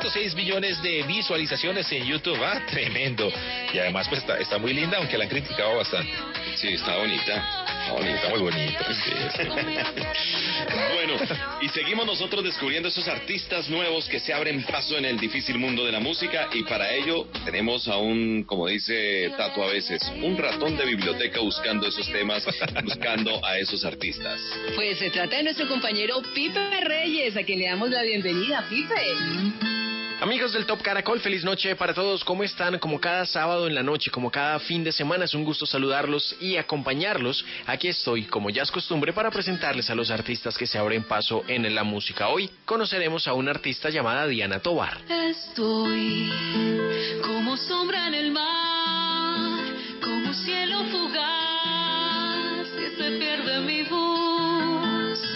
[0.00, 2.38] 106 millones de visualizaciones en YouTube.
[2.42, 3.30] Ah, tremendo.
[3.72, 6.12] Y además pues está, está muy linda, aunque la han criticado bastante.
[6.56, 7.64] Sí, está bonita.
[7.80, 8.28] Está bonita.
[8.30, 8.86] Muy bonita.
[9.04, 9.12] sí.
[10.94, 11.14] Bueno,
[11.60, 15.84] y seguimos nosotros descubriendo esos artistas nuevos que se abren paso en el difícil mundo
[15.84, 20.38] de la música y para ello tenemos a un, como dice Tato a veces, un
[20.38, 22.44] ratón de biblioteca buscando esos temas,
[22.82, 24.40] buscando a esos artistas.
[24.74, 29.83] Pues se trata de nuestro compañero Pipe Reyes, a quien le damos la bienvenida, Pipe.
[30.24, 32.24] Amigos del Top Caracol, feliz noche para todos.
[32.24, 32.78] ¿Cómo están?
[32.78, 36.34] Como cada sábado en la noche, como cada fin de semana, es un gusto saludarlos
[36.40, 37.44] y acompañarlos.
[37.66, 41.44] Aquí estoy, como ya es costumbre, para presentarles a los artistas que se abren paso
[41.46, 42.28] en la música.
[42.28, 44.98] Hoy conoceremos a una artista llamada Diana Tobar.
[45.10, 46.32] Estoy
[47.22, 49.60] como sombra en el mar,
[50.02, 54.33] como cielo fugaz que se pierde mi voz.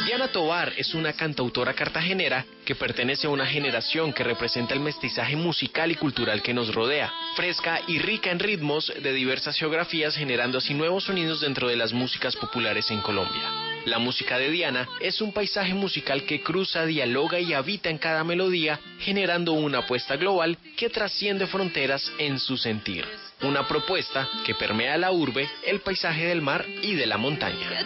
[0.08, 5.36] Diana Tobar es una cantautora cartagenera que pertenece a una generación que representa el mestizaje
[5.36, 10.56] musical y cultural que nos rodea, fresca y rica en ritmos de diversas geografías, generando
[10.56, 13.42] así nuevos sonidos dentro de las músicas populares en Colombia.
[13.84, 18.24] La música de Diana es un paisaje musical que cruza, dialoga y habita en cada
[18.24, 23.04] melodía, generando una apuesta global que trasciende fronteras en su sentir.
[23.42, 27.84] Una propuesta que permea la urbe, el paisaje del mar y de la montaña.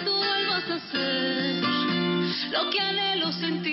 [2.53, 3.72] Lo que anhelo sentir.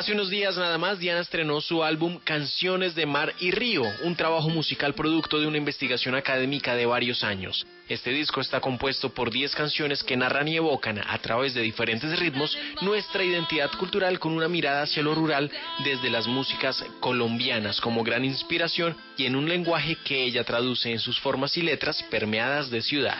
[0.00, 4.16] Hace unos días nada más Diana estrenó su álbum Canciones de Mar y Río, un
[4.16, 7.66] trabajo musical producto de una investigación académica de varios años.
[7.86, 12.18] Este disco está compuesto por 10 canciones que narran y evocan a través de diferentes
[12.18, 15.50] ritmos nuestra identidad cultural con una mirada hacia lo rural
[15.84, 20.98] desde las músicas colombianas como gran inspiración y en un lenguaje que ella traduce en
[20.98, 23.18] sus formas y letras permeadas de ciudad.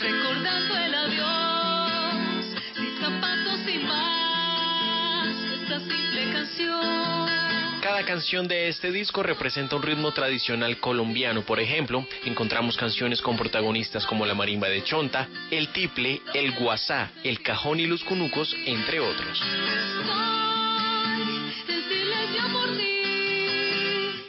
[0.00, 2.46] Recordando el adiós,
[2.78, 4.19] mis zapatos y más,
[5.70, 7.80] esta simple canción.
[7.80, 11.42] Cada canción de este disco representa un ritmo tradicional colombiano.
[11.42, 17.10] Por ejemplo, encontramos canciones con protagonistas como la marimba de Chonta, el tiple, el guasá,
[17.22, 19.40] el cajón y los cunucos, entre otros.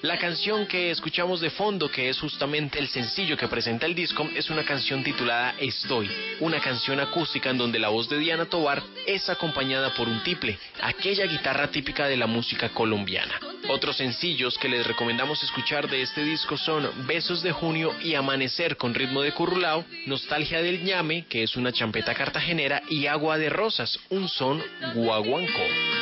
[0.01, 4.27] La canción que escuchamos de fondo, que es justamente el sencillo que presenta el disco,
[4.35, 6.09] es una canción titulada Estoy,
[6.39, 10.57] una canción acústica en donde la voz de Diana Tobar es acompañada por un tiple,
[10.81, 13.39] aquella guitarra típica de la música colombiana.
[13.69, 18.77] Otros sencillos que les recomendamos escuchar de este disco son Besos de Junio y Amanecer
[18.77, 23.49] con ritmo de currulao, Nostalgia del ñame, que es una champeta cartagenera, y Agua de
[23.49, 24.63] Rosas, un son
[24.95, 26.00] guaguancó.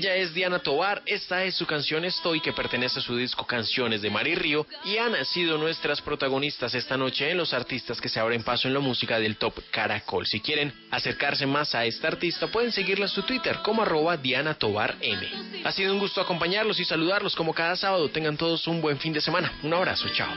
[0.00, 4.00] Ella es Diana Tobar, esta es su canción Estoy que pertenece a su disco Canciones
[4.00, 8.08] de Mar y Río y han sido nuestras protagonistas esta noche en los artistas que
[8.08, 10.26] se abren paso en la música del Top Caracol.
[10.26, 14.54] Si quieren acercarse más a esta artista pueden seguirla en su Twitter como arroba Diana
[14.54, 15.28] Tobar M.
[15.64, 18.08] Ha sido un gusto acompañarlos y saludarlos como cada sábado.
[18.08, 19.52] Tengan todos un buen fin de semana.
[19.62, 20.30] Un abrazo, chao.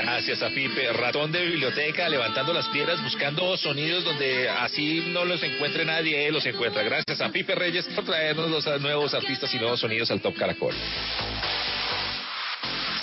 [0.00, 5.42] Gracias a Pipe, ratón de biblioteca, levantando las piedras, buscando sonidos donde así no los
[5.42, 6.84] encuentre nadie, él los encuentra.
[6.84, 10.72] Gracias a Pipe Reyes por traernos los nuevos artistas y nuevos sonidos al Top Caracol.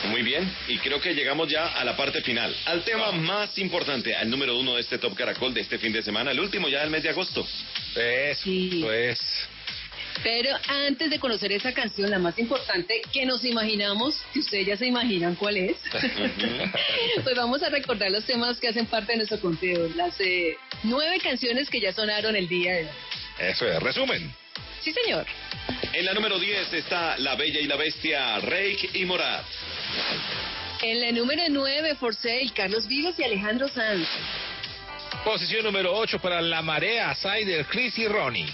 [0.10, 4.16] Muy bien, y creo que llegamos ya a la parte final, al tema más importante,
[4.16, 6.80] al número uno de este Top Caracol de este fin de semana, el último ya
[6.80, 7.46] del mes de agosto.
[7.96, 9.50] Eso, es.
[10.24, 14.78] Pero antes de conocer esa canción, la más importante que nos imaginamos, que ustedes ya
[14.78, 15.78] se imaginan cuál es,
[17.24, 21.20] pues vamos a recordar los temas que hacen parte de nuestro conteo, las eh, nueve
[21.22, 22.90] canciones que ya sonaron el día de hoy.
[23.40, 24.34] Eso es, resumen.
[24.82, 25.26] Sí, señor.
[25.94, 29.46] En la número 10 está La Bella y la Bestia, Reik y Morat.
[30.82, 34.08] En la número 9, For Sale, Carlos Vives y Alejandro Sanz.
[35.24, 38.46] Posición número 8 para La Marea, Sider, Chris y Ronnie.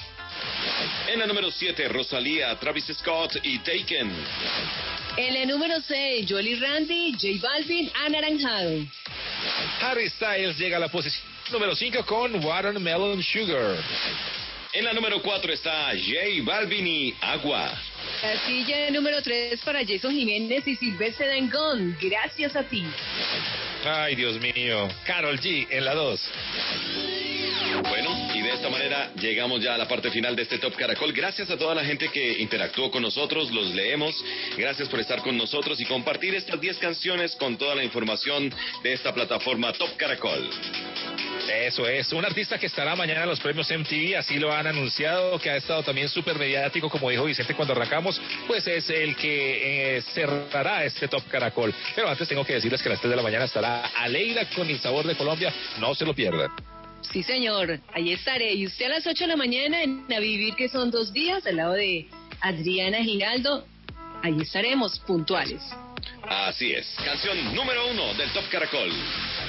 [1.08, 4.12] En la número 7, Rosalía, Travis Scott y Taken.
[5.18, 8.86] En la número 6, Jolie Randy, J Balvin, Anaranjado.
[9.82, 13.78] Harry Styles llega a la posición número 5 con Watermelon Sugar.
[14.74, 17.74] En la número 4 está J Balvin y Agua.
[18.22, 21.98] Casilla número 3 para Jason Jiménez y Silvestre Dangón.
[22.00, 22.86] Gracias a ti.
[23.84, 24.88] Ay, Dios mío.
[25.06, 26.32] Carol G en la 2.
[27.90, 31.14] Bueno, de esta manera llegamos ya a la parte final de este Top Caracol.
[31.14, 34.14] Gracias a toda la gente que interactuó con nosotros, los leemos.
[34.58, 38.54] Gracias por estar con nosotros y compartir estas 10 canciones con toda la información
[38.84, 40.50] de esta plataforma Top Caracol.
[41.50, 45.40] Eso es, un artista que estará mañana en los premios MTV, así lo han anunciado,
[45.40, 49.96] que ha estado también súper mediático, como dijo Vicente cuando arrancamos, pues es el que
[49.98, 51.74] eh, cerrará este Top Caracol.
[51.96, 54.70] Pero antes tengo que decirles que a las 3 de la mañana estará Aleida con
[54.70, 56.52] el sabor de Colombia, no se lo pierdan.
[57.02, 58.54] Sí, señor, ahí estaré.
[58.54, 61.46] Y usted a las 8 de la mañana en A Vivir, que son dos días,
[61.46, 62.08] al lado de
[62.42, 63.66] Adriana Giraldo,
[64.24, 65.62] ahí estaremos puntuales.
[66.24, 68.90] Así es, canción número uno del Top Caracol.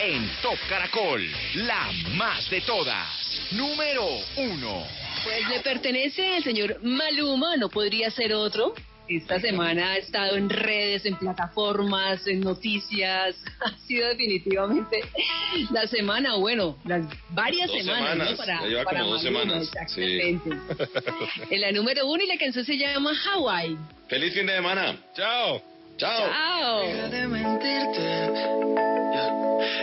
[0.00, 3.08] En Top Caracol, la más de todas.
[3.52, 4.06] Número
[4.36, 4.84] uno.
[5.22, 8.74] Pues le pertenece al señor Maluma, no podría ser otro.
[9.08, 13.36] Esta semana ha estado en redes, en plataformas, en noticias.
[13.62, 15.04] Ha sido definitivamente
[15.70, 18.36] la semana, bueno, las varias Dos semanas, semanas, ¿no?
[18.36, 20.02] Para, lleva para como dos semanas, sí.
[20.02, 20.50] Exactamente.
[21.50, 23.76] En la número uno y la canción se llama Hawaii.
[24.08, 24.96] Feliz fin de semana.
[25.14, 25.62] Chao.
[25.96, 26.28] Chao.
[26.28, 26.82] Chao.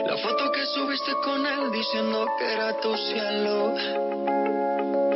[0.08, 4.39] La foto que subiste con él diciendo que era tu cielo.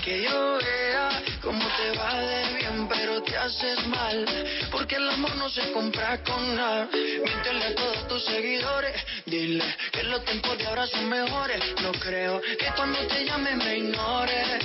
[0.00, 4.24] Que yo vea cómo te va de bien, pero te haces mal.
[4.70, 6.88] Porque el amor no se compra con nada.
[6.92, 8.96] Míntele a todos tus seguidores.
[9.26, 11.60] Dile que los tiempos de ahora son mejores.
[11.82, 14.64] No creo que cuando te llame me ignores.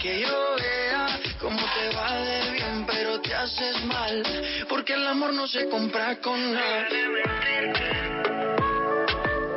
[0.00, 4.22] Que yo vea cómo te va de bien, pero te haces mal.
[4.68, 6.88] Porque el amor no se compra con nada.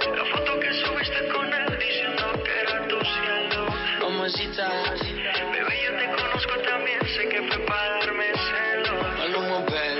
[0.02, 3.68] La foto que subiste con él diciendo que era tu cielo.
[4.02, 4.70] Mamacita,
[5.52, 9.93] bebé, yo te conozco también, sé que fue para darme celos.